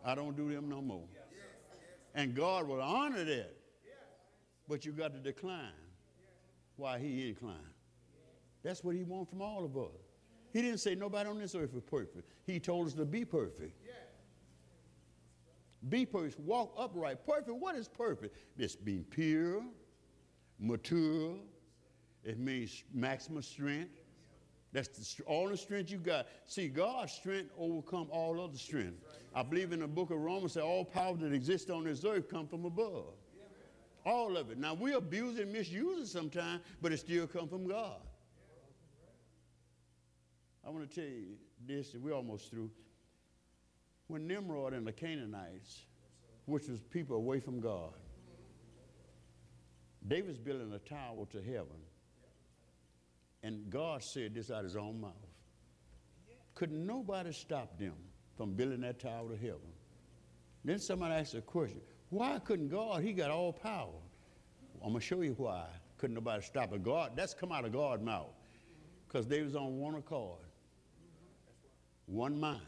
I 0.05 0.15
don't 0.15 0.37
do 0.37 0.53
them 0.53 0.69
no 0.69 0.81
more. 0.81 1.09
And 2.15 2.35
God 2.35 2.69
will 2.69 2.81
honor 2.81 3.25
that. 3.25 3.55
But 4.69 4.85
you 4.85 4.93
got 4.93 5.13
to 5.13 5.21
decline 5.21 5.73
while 6.77 6.99
He 6.99 7.29
incline. 7.29 7.57
That's 8.63 8.83
what 8.83 8.95
He 8.95 9.05
wants 9.05 9.31
from 9.31 9.43
all 9.43 9.65
of 9.65 9.77
us. 9.77 10.06
He 10.57 10.63
didn't 10.63 10.81
say 10.81 10.95
nobody 10.95 11.29
on 11.29 11.39
this 11.39 11.55
earth 11.55 11.75
is 11.75 11.83
perfect. 11.83 12.33
He 12.47 12.59
told 12.59 12.87
us 12.87 12.95
to 12.95 13.05
be 13.05 13.27
perfect. 13.27 13.79
Be 15.91 16.07
perfect. 16.07 16.41
Walk 16.41 16.73
upright. 16.79 17.27
Perfect. 17.27 17.51
What 17.59 17.77
is 17.77 17.89
perfect? 17.89 18.35
It's 18.57 18.75
being 18.75 19.05
pure, 19.05 19.63
mature. 20.59 21.35
It 22.25 22.39
means 22.39 22.85
maximum 22.95 23.43
strength. 23.43 24.01
That's 24.73 24.89
the, 24.89 25.25
all 25.25 25.51
the 25.51 25.59
strength 25.59 25.91
you 25.91 25.99
got. 25.99 26.27
See, 26.47 26.69
God's 26.69 27.13
strength 27.13 27.51
overcome 27.59 28.09
all 28.11 28.43
other 28.43 28.57
strength. 28.57 29.05
I 29.35 29.43
believe 29.43 29.73
in 29.73 29.81
the 29.81 29.87
book 29.87 30.11
of 30.11 30.17
Romans 30.17 30.55
that 30.55 30.63
all 30.63 30.87
power 30.87 31.19
that 31.19 31.35
exists 31.35 31.69
on 31.69 31.85
this 31.85 32.03
earth 32.03 32.31
come 32.31 32.47
from 32.47 32.65
above. 32.65 33.13
All 34.07 34.39
of 34.39 34.51
it. 34.51 34.57
Now 34.57 34.73
we 34.73 34.95
abuse 34.95 35.39
and 35.39 35.53
misuse 35.53 36.09
it 36.09 36.11
sometimes, 36.11 36.63
but 36.81 36.93
it 36.93 36.97
still 37.01 37.27
come 37.27 37.47
from 37.47 37.69
God. 37.69 38.01
I 40.67 40.71
want 40.71 40.91
to 40.91 41.01
tell 41.01 41.09
you 41.09 41.37
this, 41.65 41.95
and 41.95 42.03
we're 42.03 42.13
almost 42.13 42.51
through. 42.51 42.71
When 44.09 44.27
Nimrod 44.27 44.73
and 44.73 44.87
the 44.87 44.93
Canaanites, 44.93 45.85
which 46.47 46.67
was 46.69 46.81
people 46.81 47.17
away 47.17 47.39
from 47.39 47.61
God, 47.61 47.93
was 50.09 50.39
building 50.39 50.73
a 50.73 50.79
tower 50.79 51.25
to 51.31 51.43
heaven. 51.43 51.81
And 53.43 53.71
God 53.71 54.03
said 54.03 54.35
this 54.35 54.51
out 54.51 54.59
of 54.59 54.65
his 54.65 54.77
own 54.77 55.01
mouth. 55.01 55.13
Could 56.55 56.73
nobody 56.73 57.33
stop 57.33 57.79
them 57.79 57.95
from 58.37 58.55
building 58.55 58.81
that 58.81 58.99
tower 58.99 59.29
to 59.31 59.37
heaven? 59.37 59.73
Then 60.65 60.81
somebody 60.81 61.15
asked 61.15 61.35
a 61.35 61.43
question. 61.43 61.81
Why 62.11 62.41
couldn't 62.41 62.69
God? 62.69 63.03
He 63.03 63.13
got 63.13 63.31
all 63.31 63.53
power. 63.53 64.01
I'm 64.83 64.93
gonna 64.93 65.01
show 65.01 65.21
you 65.21 65.35
why. 65.37 65.67
Couldn't 65.99 66.15
nobody 66.15 66.43
stop 66.43 66.73
it. 66.73 66.83
God, 66.83 67.13
that's 67.15 67.35
come 67.35 67.53
out 67.53 67.65
of 67.65 67.73
God's 67.73 68.03
mouth. 68.03 68.33
Because 69.07 69.27
they 69.27 69.43
was 69.43 69.55
on 69.55 69.79
one 69.79 69.95
accord 69.95 70.46
one 72.07 72.39
mind, 72.39 72.61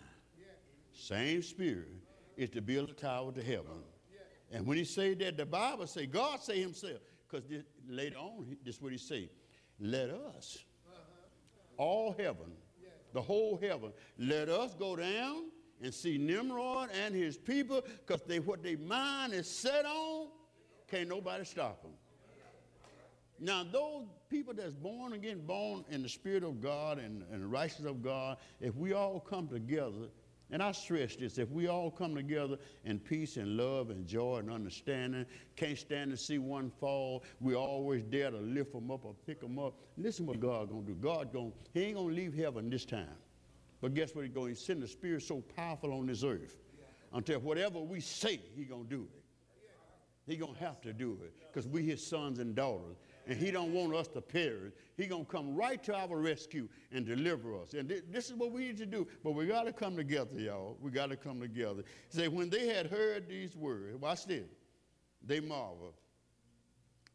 same 0.93 1.43
spirit, 1.43 1.89
is 2.37 2.51
to 2.51 2.61
build 2.61 2.91
a 2.91 2.93
tower 2.93 3.33
to 3.33 3.43
heaven. 3.43 3.83
And 4.53 4.67
when 4.67 4.77
he 4.77 4.85
say 4.85 5.15
that, 5.15 5.37
the 5.37 5.47
Bible 5.47 5.87
say, 5.87 6.07
God 6.07 6.43
say 6.43 6.61
himself, 6.61 6.99
because 7.29 7.45
later 7.89 8.17
on, 8.17 8.57
this 8.65 8.77
is 8.77 8.83
what 8.83 8.93
he 8.93 8.99
say, 8.99 9.29
let 9.81 10.11
us, 10.11 10.59
all 11.77 12.15
heaven, 12.19 12.53
the 13.13 13.23
whole 13.23 13.59
heaven, 13.61 13.93
let 14.19 14.49
us 14.49 14.75
go 14.75 14.97
down 14.97 15.45
and 15.83 15.95
see 15.95 16.19
Nimrod 16.19 16.91
and 17.05 17.15
his 17.15 17.37
people, 17.37 17.83
because 18.07 18.23
they 18.27 18.41
what 18.41 18.63
their 18.63 18.79
mind 18.79 19.33
is 19.33 19.49
set 19.49 19.85
on, 19.85 20.29
can't 20.91 21.09
nobody 21.09 21.45
stop 21.45 21.83
them. 21.83 21.93
Now, 23.41 23.65
those 23.65 24.05
people 24.29 24.53
that's 24.55 24.75
born 24.75 25.13
again, 25.13 25.43
born 25.47 25.85
in 25.91 26.03
the 26.03 26.09
Spirit 26.09 26.43
of 26.43 26.61
God 26.61 26.99
and, 26.99 27.23
and 27.33 27.43
the 27.43 27.47
righteousness 27.47 27.89
of 27.89 28.03
God, 28.03 28.39
if 28.61 28.75
we 28.77 28.93
all 28.93 29.21
come 29.21 29.49
together, 29.49 30.09
and 30.51 30.63
I 30.63 30.73
stress 30.73 31.15
this, 31.15 31.39
if 31.39 31.51
we 31.51 31.69
all 31.69 31.91
come 31.91 32.15
together 32.15 32.57
in 32.85 32.99
peace 32.99 33.37
and 33.37 33.57
love 33.57 33.91
and 33.91 34.07
joy 34.07 34.39
and 34.39 34.51
understanding, 34.51 35.27
can't 35.57 35.79
stand 35.79 36.11
to 36.11 36.17
see 36.17 36.39
one 36.39 36.71
fall, 36.81 37.23
we 37.41 37.55
always 37.55 38.03
dare 38.05 38.31
to 38.31 38.39
lift 38.39 38.73
them 38.73 38.91
up 38.91 39.05
or 39.05 39.15
pick 39.27 39.41
them 39.41 39.59
up. 39.59 39.75
Listen 39.99 40.27
what 40.27 40.41
God 40.41 40.71
gonna 40.71 40.83
do. 40.83 40.95
God 40.95 41.33
gonna, 41.33 41.51
he 41.75 41.85
ain't 41.85 41.97
gonna 41.97 42.15
leave 42.15 42.35
heaven 42.35 42.71
this 42.71 42.87
time. 42.87 43.07
But 43.81 43.95
guess 43.95 44.15
what 44.15 44.25
he's 44.25 44.35
going 44.35 44.55
to 44.55 44.61
send 44.61 44.83
the 44.83 44.89
Spirit 44.89 45.23
so 45.23 45.43
powerful 45.55 45.93
on 45.93 46.07
this 46.07 46.25
earth 46.25 46.57
until 47.13 47.41
whatever 47.41 47.79
we 47.79 48.01
say, 48.01 48.41
he 48.57 48.65
gonna 48.65 48.85
do 48.85 49.07
it. 49.15 49.23
He 50.27 50.37
gonna 50.37 50.59
have 50.59 50.81
to 50.83 50.93
do 50.93 51.19
it 51.25 51.33
because 51.53 51.67
we 51.67 51.83
his 51.85 52.05
sons 52.07 52.39
and 52.39 52.55
daughters 52.55 52.97
and 53.29 53.37
he 53.39 53.51
don't 53.51 53.75
want 53.75 53.95
us 53.95 54.09
to 54.09 54.23
perish. 54.23 54.73
He 54.97 55.07
gonna 55.07 55.25
come 55.25 55.55
right 55.55 55.83
to 55.85 55.95
our 55.95 56.17
rescue 56.17 56.67
and 56.91 57.05
deliver 57.05 57.61
us. 57.61 57.75
And 57.75 57.87
thi- 57.87 58.01
this 58.11 58.31
is 58.31 58.35
what 58.35 58.51
we 58.51 58.63
need 58.63 58.79
to 58.79 58.87
do. 58.87 59.07
But 59.23 59.33
we 59.33 59.47
gotta 59.47 59.73
come 59.73 59.97
together, 59.97 60.41
y'all. 60.41 60.79
We 60.81 60.91
gotta 60.91 61.15
come 61.15 61.39
together. 61.39 61.85
Say 62.09 62.29
when 62.29 62.49
they 62.49 62.69
had 62.69 62.87
heard 62.87 63.29
these 63.29 63.55
words, 63.55 64.01
watch 64.01 64.25
this. 64.25 64.49
They 65.23 65.41
marveled. 65.41 65.93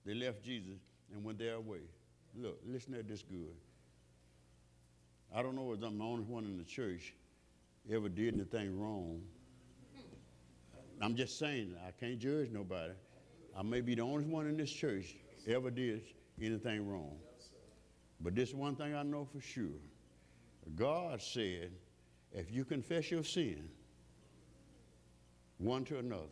They 0.06 0.14
left 0.14 0.44
Jesus 0.44 0.78
and 1.12 1.24
went 1.24 1.40
their 1.40 1.60
way. 1.60 1.82
Look, 2.36 2.60
listen 2.64 2.94
at 2.94 3.08
this 3.08 3.24
good. 3.24 3.56
I 5.36 5.42
don't 5.42 5.56
know 5.56 5.74
if 5.74 5.82
I'm 5.82 5.98
the 5.98 6.04
only 6.04 6.24
one 6.26 6.46
in 6.46 6.58
the 6.58 6.64
church 6.64 7.16
ever 7.92 8.08
did 8.08 8.36
anything 8.36 8.80
wrong. 8.80 9.24
I'm 11.02 11.16
just 11.16 11.40
saying, 11.40 11.76
I 11.88 11.92
can't 11.92 12.20
judge 12.20 12.52
nobody. 12.52 12.94
I 13.58 13.64
may 13.64 13.82
be 13.82 13.96
the 13.96 14.04
only 14.04 14.26
one 14.26 14.46
in 14.48 14.58
this 14.58 14.72
church 14.72 15.16
ever 15.48 15.72
did 15.72 16.02
anything 16.42 16.88
wrong. 16.88 17.18
But 18.22 18.36
this 18.36 18.54
one 18.54 18.76
thing 18.76 18.96
I 18.96 19.04
know 19.04 19.26
for 19.26 19.42
sure. 19.42 19.80
God 20.76 21.22
said, 21.22 21.72
if 22.32 22.52
you 22.52 22.66
confess 22.66 23.12
your 23.12 23.24
sin 23.24 23.70
one 25.58 25.84
to 25.86 26.00
another, 26.00 26.24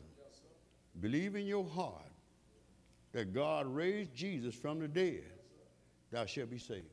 believe 1.00 1.36
in 1.36 1.46
your 1.46 1.66
heart 1.66 2.12
that 3.12 3.34
God 3.34 3.68
raised 3.68 4.14
Jesus 4.16 4.56
from 4.56 4.80
the 4.80 4.88
dead, 4.88 5.24
thou 6.12 6.26
shalt 6.26 6.50
be 6.50 6.58
saved. 6.58 6.86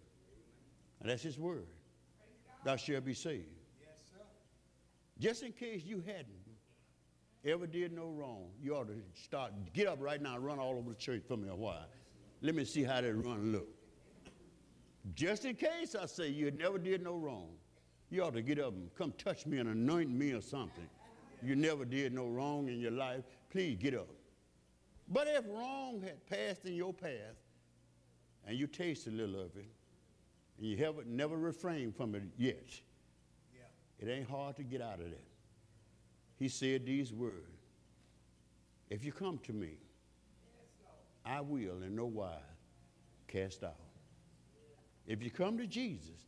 And 1.00 1.08
that's 1.08 1.22
his 1.22 1.38
word. 1.38 1.66
Thou 2.64 2.76
shalt 2.76 3.04
be 3.04 3.14
saved. 3.14 3.46
Just 5.20 5.42
in 5.42 5.52
case 5.52 5.82
you 5.84 6.02
hadn't 6.06 6.26
ever 7.44 7.66
did 7.66 7.92
no 7.92 8.08
wrong, 8.08 8.48
you 8.60 8.74
ought 8.74 8.88
to 8.88 9.00
start, 9.14 9.52
get 9.72 9.86
up 9.86 9.98
right 10.00 10.20
now 10.20 10.34
and 10.34 10.44
run 10.44 10.58
all 10.58 10.76
over 10.76 10.90
the 10.90 10.96
church 10.96 11.22
for 11.26 11.36
me 11.36 11.48
a 11.48 11.54
while. 11.54 11.86
Let 12.40 12.54
me 12.54 12.64
see 12.64 12.84
how 12.84 13.00
that 13.00 13.14
run 13.14 13.52
look. 13.52 13.68
Just 15.14 15.44
in 15.44 15.54
case 15.54 15.94
I 15.94 16.06
say 16.06 16.28
you 16.28 16.50
never 16.50 16.78
did 16.78 17.02
no 17.02 17.16
wrong, 17.16 17.48
you 18.10 18.22
ought 18.22 18.34
to 18.34 18.42
get 18.42 18.58
up 18.58 18.72
and 18.72 18.94
come 18.94 19.12
touch 19.18 19.46
me 19.46 19.58
and 19.58 19.68
anoint 19.68 20.10
me 20.10 20.32
or 20.32 20.40
something. 20.40 20.88
You 21.42 21.56
never 21.56 21.84
did 21.84 22.12
no 22.12 22.26
wrong 22.26 22.68
in 22.68 22.80
your 22.80 22.90
life. 22.90 23.24
Please 23.50 23.76
get 23.78 23.94
up. 23.94 24.08
But 25.08 25.26
if 25.28 25.44
wrong 25.48 26.02
had 26.02 26.26
passed 26.26 26.64
in 26.64 26.74
your 26.74 26.92
path 26.92 27.36
and 28.46 28.56
you 28.56 28.66
taste 28.66 29.06
a 29.06 29.10
little 29.10 29.40
of 29.40 29.56
it 29.56 29.68
and 30.58 30.66
you 30.66 30.76
haven't 30.76 31.06
never 31.06 31.36
refrained 31.36 31.96
from 31.96 32.14
it 32.14 32.22
yet, 32.36 32.80
it 33.98 34.08
ain't 34.08 34.28
hard 34.28 34.56
to 34.56 34.62
get 34.62 34.80
out 34.80 35.00
of 35.00 35.10
that. 35.10 35.24
He 36.38 36.48
said 36.48 36.86
these 36.86 37.12
words 37.12 37.34
If 38.90 39.04
you 39.04 39.12
come 39.12 39.38
to 39.38 39.52
me, 39.52 39.72
I 41.28 41.42
will 41.42 41.82
in 41.82 41.94
no 41.94 42.06
wise 42.06 42.32
cast 43.26 43.62
out. 43.62 43.76
If 45.06 45.22
you 45.22 45.30
come 45.30 45.58
to 45.58 45.66
Jesus, 45.66 46.24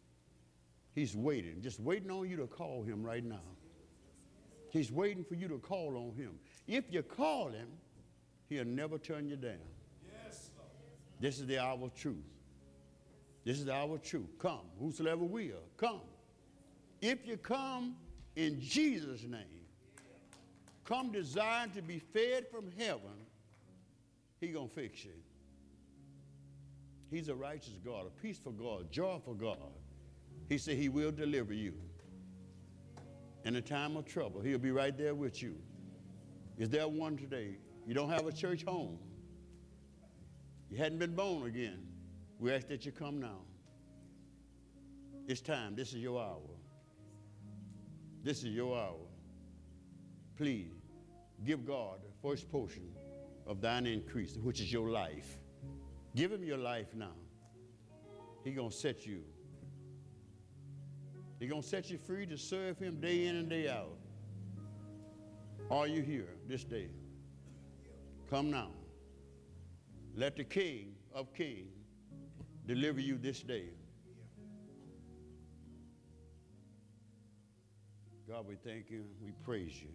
He's 0.94 1.16
waiting, 1.16 1.62
just 1.62 1.80
waiting 1.80 2.10
on 2.10 2.28
you 2.28 2.36
to 2.36 2.46
call 2.46 2.82
Him 2.82 3.02
right 3.02 3.24
now. 3.24 3.40
He's 4.70 4.92
waiting 4.92 5.24
for 5.24 5.34
you 5.34 5.48
to 5.48 5.58
call 5.58 5.96
on 5.96 6.16
Him. 6.16 6.38
If 6.66 6.84
you 6.90 7.02
call 7.02 7.48
Him, 7.48 7.68
He'll 8.48 8.64
never 8.64 8.98
turn 8.98 9.28
you 9.28 9.36
down. 9.36 9.54
This 11.20 11.38
is 11.38 11.46
the 11.46 11.58
hour 11.58 11.78
of 11.82 11.94
truth. 11.94 12.16
This 13.44 13.58
is 13.58 13.66
the 13.66 13.74
hour 13.74 13.94
of 13.94 14.02
truth. 14.02 14.38
Come, 14.38 14.66
whosoever 14.78 15.24
will, 15.24 15.62
come. 15.76 16.00
If 17.00 17.26
you 17.26 17.36
come 17.36 17.96
in 18.36 18.60
Jesus' 18.60 19.22
name, 19.22 19.64
come 20.84 21.12
desiring 21.12 21.70
to 21.72 21.82
be 21.82 21.98
fed 21.98 22.46
from 22.50 22.70
heaven, 22.78 23.19
He 24.40 24.48
gonna 24.48 24.68
fix 24.68 25.04
you. 25.04 25.12
He's 27.10 27.28
a 27.28 27.34
righteous 27.34 27.74
God, 27.84 28.06
a 28.06 28.22
peaceful 28.22 28.52
God, 28.52 28.82
a 28.82 28.84
joyful 28.84 29.34
God. 29.34 29.58
He 30.48 30.58
said 30.58 30.76
He 30.76 30.88
will 30.88 31.12
deliver 31.12 31.52
you. 31.52 31.74
In 33.44 33.56
a 33.56 33.60
time 33.60 33.96
of 33.96 34.06
trouble, 34.06 34.40
He'll 34.40 34.58
be 34.58 34.70
right 34.70 34.96
there 34.96 35.14
with 35.14 35.42
you. 35.42 35.56
Is 36.58 36.68
there 36.68 36.88
one 36.88 37.16
today? 37.16 37.56
You 37.86 37.94
don't 37.94 38.10
have 38.10 38.26
a 38.26 38.32
church 38.32 38.64
home. 38.64 38.98
You 40.70 40.76
hadn't 40.76 40.98
been 40.98 41.14
born 41.14 41.46
again. 41.46 41.86
We 42.38 42.52
ask 42.52 42.68
that 42.68 42.86
you 42.86 42.92
come 42.92 43.20
now. 43.20 43.40
It's 45.26 45.40
time. 45.40 45.74
This 45.74 45.88
is 45.88 45.96
your 45.96 46.20
hour. 46.20 46.40
This 48.22 48.38
is 48.38 48.50
your 48.50 48.76
hour. 48.76 49.06
Please 50.36 50.72
give 51.44 51.66
God 51.66 52.00
the 52.02 52.28
first 52.28 52.50
portion 52.50 52.90
of 53.50 53.60
thine 53.60 53.84
increase, 53.84 54.36
which 54.36 54.60
is 54.60 54.72
your 54.72 54.90
life. 54.90 55.36
Give 56.14 56.30
him 56.30 56.44
your 56.44 56.56
life 56.56 56.94
now. 56.94 57.16
He 58.44 58.52
gonna 58.52 58.70
set 58.70 59.04
you. 59.04 59.24
He 61.40 61.48
gonna 61.48 61.60
set 61.60 61.90
you 61.90 61.98
free 61.98 62.26
to 62.26 62.38
serve 62.38 62.78
him 62.78 63.00
day 63.00 63.26
in 63.26 63.34
and 63.34 63.50
day 63.50 63.68
out. 63.68 63.98
Are 65.68 65.88
you 65.88 66.00
here 66.00 66.28
this 66.46 66.62
day? 66.62 66.90
Come 68.30 68.52
now. 68.52 68.70
Let 70.14 70.36
the 70.36 70.44
King 70.44 70.94
of 71.12 71.34
Kings 71.34 71.74
deliver 72.66 73.00
you 73.00 73.18
this 73.18 73.42
day. 73.42 73.70
God, 78.28 78.46
we 78.46 78.54
thank 78.54 78.90
you. 78.90 79.06
We 79.20 79.32
praise 79.44 79.82
you. 79.82 79.88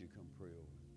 You 0.00 0.08
come 0.16 0.24
pray 0.38 0.48
over. 0.48 0.89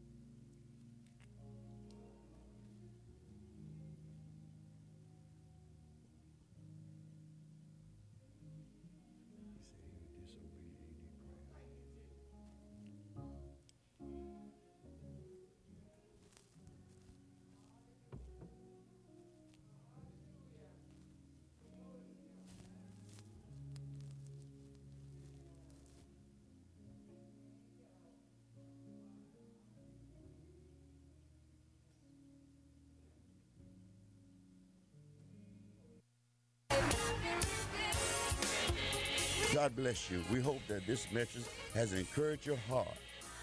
God 39.63 39.77
bless 39.77 40.11
you. 40.11 40.21
We 40.29 40.41
hope 40.41 40.59
that 40.67 40.85
this 40.85 41.09
message 41.13 41.45
has 41.73 41.93
encouraged 41.93 42.45
your 42.45 42.57
heart. 42.67 42.97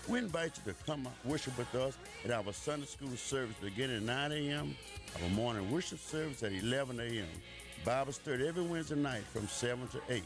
We 0.07 0.18
invite 0.18 0.53
you 0.59 0.71
to 0.71 0.79
come 0.85 1.09
worship 1.25 1.57
with 1.57 1.75
us 1.75 1.97
at 2.27 2.31
our 2.31 2.53
Sunday 2.53 2.85
school 2.85 3.16
service 3.16 3.57
beginning 3.59 3.97
at 3.97 4.03
9 4.03 4.33
a.m., 4.33 4.77
our 5.23 5.31
morning 5.31 5.71
worship 5.71 5.99
service 5.99 6.43
at 6.43 6.53
11 6.53 7.01
a.m., 7.01 7.27
Bible 7.87 8.12
study 8.12 8.47
every 8.47 8.62
Wednesday 8.62 8.97
night 8.97 9.23
from 9.33 9.49
7 9.49 9.89
to 9.89 10.01
8. 10.11 10.23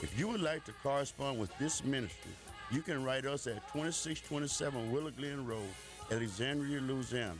If 0.00 0.18
you 0.18 0.28
would 0.28 0.40
like 0.40 0.64
to 0.64 0.72
correspond 0.82 1.38
with 1.38 1.50
this 1.58 1.84
ministry, 1.84 2.32
you 2.70 2.80
can 2.80 3.04
write 3.04 3.26
us 3.26 3.46
at 3.46 3.56
2627 3.74 4.90
Willow 4.90 5.10
Glen 5.10 5.46
Road, 5.46 5.68
Alexandria, 6.10 6.80
Louisiana. 6.80 7.34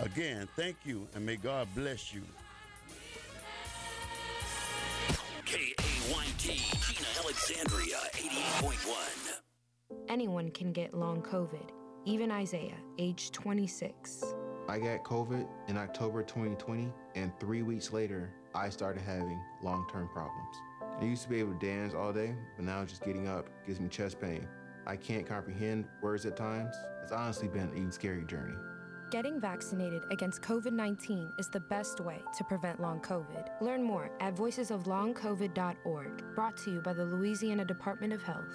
Again, 0.00 0.48
thank 0.56 0.76
you 0.86 1.06
and 1.14 1.26
may 1.26 1.36
God 1.36 1.68
bless 1.74 2.14
you. 2.14 2.22
K-A-Y-T, 5.44 6.81
Alexandria, 7.22 7.98
88.1. 8.14 9.38
Anyone 10.08 10.50
can 10.50 10.72
get 10.72 10.92
long 10.92 11.22
COVID, 11.22 11.70
even 12.04 12.32
Isaiah, 12.32 12.78
age 12.98 13.30
26. 13.30 14.24
I 14.68 14.80
got 14.80 15.04
COVID 15.04 15.46
in 15.68 15.76
October 15.76 16.24
2020, 16.24 16.92
and 17.14 17.32
three 17.38 17.62
weeks 17.62 17.92
later, 17.92 18.32
I 18.56 18.70
started 18.70 19.02
having 19.02 19.40
long 19.62 19.86
term 19.92 20.08
problems. 20.08 20.56
I 21.00 21.04
used 21.04 21.22
to 21.22 21.28
be 21.28 21.38
able 21.38 21.52
to 21.52 21.64
dance 21.64 21.94
all 21.94 22.12
day, 22.12 22.34
but 22.56 22.64
now 22.64 22.84
just 22.84 23.04
getting 23.04 23.28
up 23.28 23.46
gives 23.64 23.78
me 23.78 23.88
chest 23.88 24.20
pain. 24.20 24.48
I 24.84 24.96
can't 24.96 25.24
comprehend 25.24 25.84
words 26.02 26.26
at 26.26 26.36
times. 26.36 26.74
It's 27.04 27.12
honestly 27.12 27.46
been 27.46 27.70
a 27.70 27.92
scary 27.92 28.24
journey. 28.24 28.56
Getting 29.12 29.38
vaccinated 29.38 30.04
against 30.10 30.40
COVID 30.40 30.72
19 30.72 31.30
is 31.38 31.46
the 31.50 31.60
best 31.60 32.00
way 32.00 32.22
to 32.34 32.44
prevent 32.44 32.80
long 32.80 32.98
COVID. 33.00 33.46
Learn 33.60 33.82
more 33.82 34.10
at 34.20 34.34
voicesoflongcovid.org, 34.34 36.34
brought 36.34 36.56
to 36.56 36.70
you 36.70 36.80
by 36.80 36.94
the 36.94 37.04
Louisiana 37.04 37.66
Department 37.66 38.14
of 38.14 38.22
Health. 38.22 38.48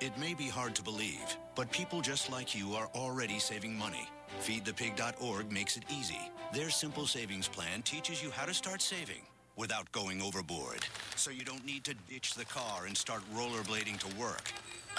It 0.00 0.18
may 0.18 0.34
be 0.34 0.48
hard 0.48 0.74
to 0.74 0.82
believe, 0.82 1.36
But 1.54 1.70
people 1.70 2.00
just 2.00 2.32
like 2.32 2.58
you 2.58 2.72
are 2.72 2.88
already 2.96 3.38
saving 3.38 3.78
money. 3.78 4.08
FeedThePig.org 4.40 5.52
makes 5.52 5.76
it 5.76 5.84
easy. 5.88 6.18
Their 6.52 6.70
simple 6.70 7.06
savings 7.06 7.46
plan 7.46 7.82
teaches 7.82 8.20
you 8.20 8.32
how 8.32 8.46
to 8.46 8.54
start 8.54 8.82
saving 8.82 9.22
without 9.56 9.92
going 9.92 10.20
overboard. 10.20 10.84
So 11.14 11.30
you 11.30 11.44
don't 11.44 11.64
need 11.64 11.84
to 11.84 11.94
ditch 12.08 12.34
the 12.34 12.46
car 12.46 12.86
and 12.86 12.96
start 12.96 13.22
rollerblading 13.36 14.00
to 14.00 14.20
work. 14.20 14.50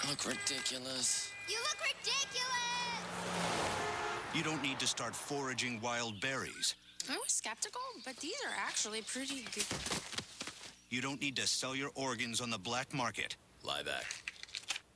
I 0.01 0.09
look 0.09 0.25
ridiculous. 0.25 1.29
You 1.49 1.57
look 1.57 1.81
ridiculous! 1.81 2.72
You 4.33 4.41
don't 4.41 4.63
need 4.63 4.79
to 4.79 4.87
start 4.87 5.15
foraging 5.15 5.79
wild 5.81 6.19
berries. 6.19 6.75
I 7.07 7.13
was 7.13 7.31
skeptical, 7.31 7.81
but 8.03 8.15
these 8.17 8.33
are 8.47 8.53
actually 8.65 9.01
pretty 9.03 9.45
good. 9.53 9.65
You 10.89 11.01
don't 11.01 11.21
need 11.21 11.35
to 11.35 11.45
sell 11.47 11.75
your 11.75 11.91
organs 11.93 12.41
on 12.41 12.49
the 12.49 12.57
black 12.57 12.93
market. 12.93 13.35
Lie 13.63 13.83
back. 13.83 14.05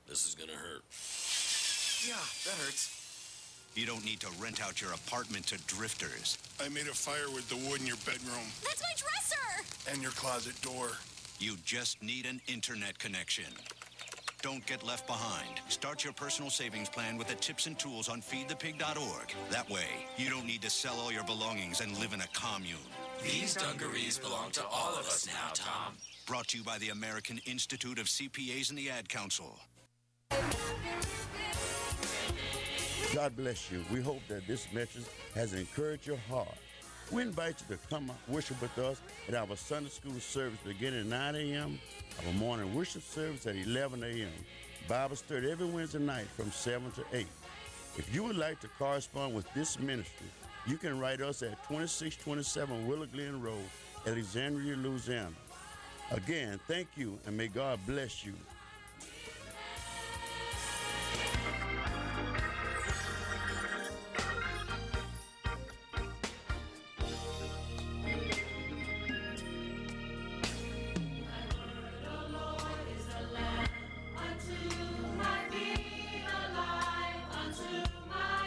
This 0.08 0.28
is 0.28 0.34
gonna 0.34 0.54
hurt. 0.58 0.84
Yeah, 2.08 2.16
that 2.46 2.66
hurts. 2.66 2.94
You 3.76 3.86
don't 3.86 4.04
need 4.04 4.20
to 4.22 4.28
rent 4.42 4.60
out 4.60 4.82
your 4.82 4.94
apartment 4.94 5.46
to 5.48 5.58
drifters. 5.66 6.38
I 6.60 6.70
made 6.70 6.88
a 6.88 6.94
fire 6.94 7.30
with 7.32 7.48
the 7.48 7.58
wood 7.70 7.82
in 7.82 7.86
your 7.86 7.98
bedroom 7.98 8.48
That's 8.64 8.82
my 8.82 8.94
dresser! 8.98 9.92
and 9.92 10.02
your 10.02 10.12
closet 10.12 10.60
door. 10.64 10.90
You 11.40 11.58
just 11.64 12.02
need 12.02 12.26
an 12.26 12.42
internet 12.48 12.98
connection. 12.98 13.54
Don't 14.42 14.66
get 14.66 14.86
left 14.86 15.08
behind. 15.08 15.62
Start 15.68 16.04
your 16.04 16.14
personal 16.14 16.50
savings 16.52 16.90
plan 16.90 17.18
with 17.18 17.28
the 17.28 17.36
tips 17.36 17.66
and 17.66 17.78
tools 17.78 18.08
on 18.08 18.22
feedthepig.org. 18.22 19.34
That 19.50 19.70
way, 19.70 20.06
you 20.16 20.30
don't 20.30 20.46
need 20.46 20.62
to 20.62 20.70
sell 20.70 21.00
all 21.00 21.12
your 21.12 21.24
belongings 21.24 21.82
and 21.82 21.98
live 21.98 22.14
in 22.14 22.22
a 22.22 22.28
commune. 22.34 22.78
These 23.24 23.56
dungarees 23.56 24.20
belong 24.20 24.52
to 24.52 24.64
all 24.66 24.94
of 24.94 25.08
us 25.08 25.26
now, 25.26 25.52
Tom. 25.54 25.96
Brought 26.28 26.50
to 26.50 26.58
you 26.60 26.64
by 26.64 26.78
the 26.78 26.90
American 26.90 27.40
Institute 27.46 27.98
of 27.98 28.06
CPAs 28.06 28.70
and 28.70 28.78
the 28.78 28.90
Ad 28.92 29.10
Council. 29.10 29.58
God 33.14 33.36
bless 33.36 33.72
you. 33.72 33.84
We 33.92 34.02
hope 34.02 34.22
that 34.28 34.46
this 34.46 34.68
message 34.72 35.06
has 35.34 35.54
encouraged 35.54 36.06
your 36.06 36.18
heart. 36.30 36.58
We 37.10 37.22
invite 37.22 37.56
you 37.62 37.76
to 37.76 37.88
come 37.88 38.12
worship 38.28 38.62
with 38.62 38.78
us 38.80 39.00
at 39.30 39.34
our 39.34 39.56
Sunday 39.56 39.90
school 39.90 40.20
service 40.20 40.60
beginning 40.66 41.00
at 41.00 41.06
9 41.06 41.36
a.m., 41.36 41.80
our 42.26 42.34
morning 42.34 42.76
worship 42.76 43.02
service 43.02 43.48
at 43.48 43.56
11 43.56 44.04
a.m., 44.04 44.30
Bible 44.90 45.16
study 45.16 45.50
every 45.50 45.68
Wednesday 45.68 46.00
night 46.00 46.28
from 46.36 46.52
7 46.52 46.92
to 46.92 47.04
8. 47.14 47.26
If 47.98 48.14
you 48.14 48.26
would 48.26 48.36
like 48.36 48.60
to 48.60 48.68
correspond 48.78 49.34
with 49.34 49.52
this 49.54 49.80
ministry, 49.80 50.28
you 50.66 50.76
can 50.76 51.00
write 51.00 51.22
us 51.22 51.44
at 51.44 51.64
2627 51.70 52.86
Willow 52.86 53.06
Glen 53.06 53.42
Road, 53.42 53.64
Alexandria, 54.06 54.76
Louisiana. 54.76 55.32
Again, 56.12 56.60
thank 56.68 56.90
you 56.98 57.18
and 57.26 57.38
may 57.38 57.48
God 57.48 57.80
bless 57.88 58.26
you. 58.26 58.34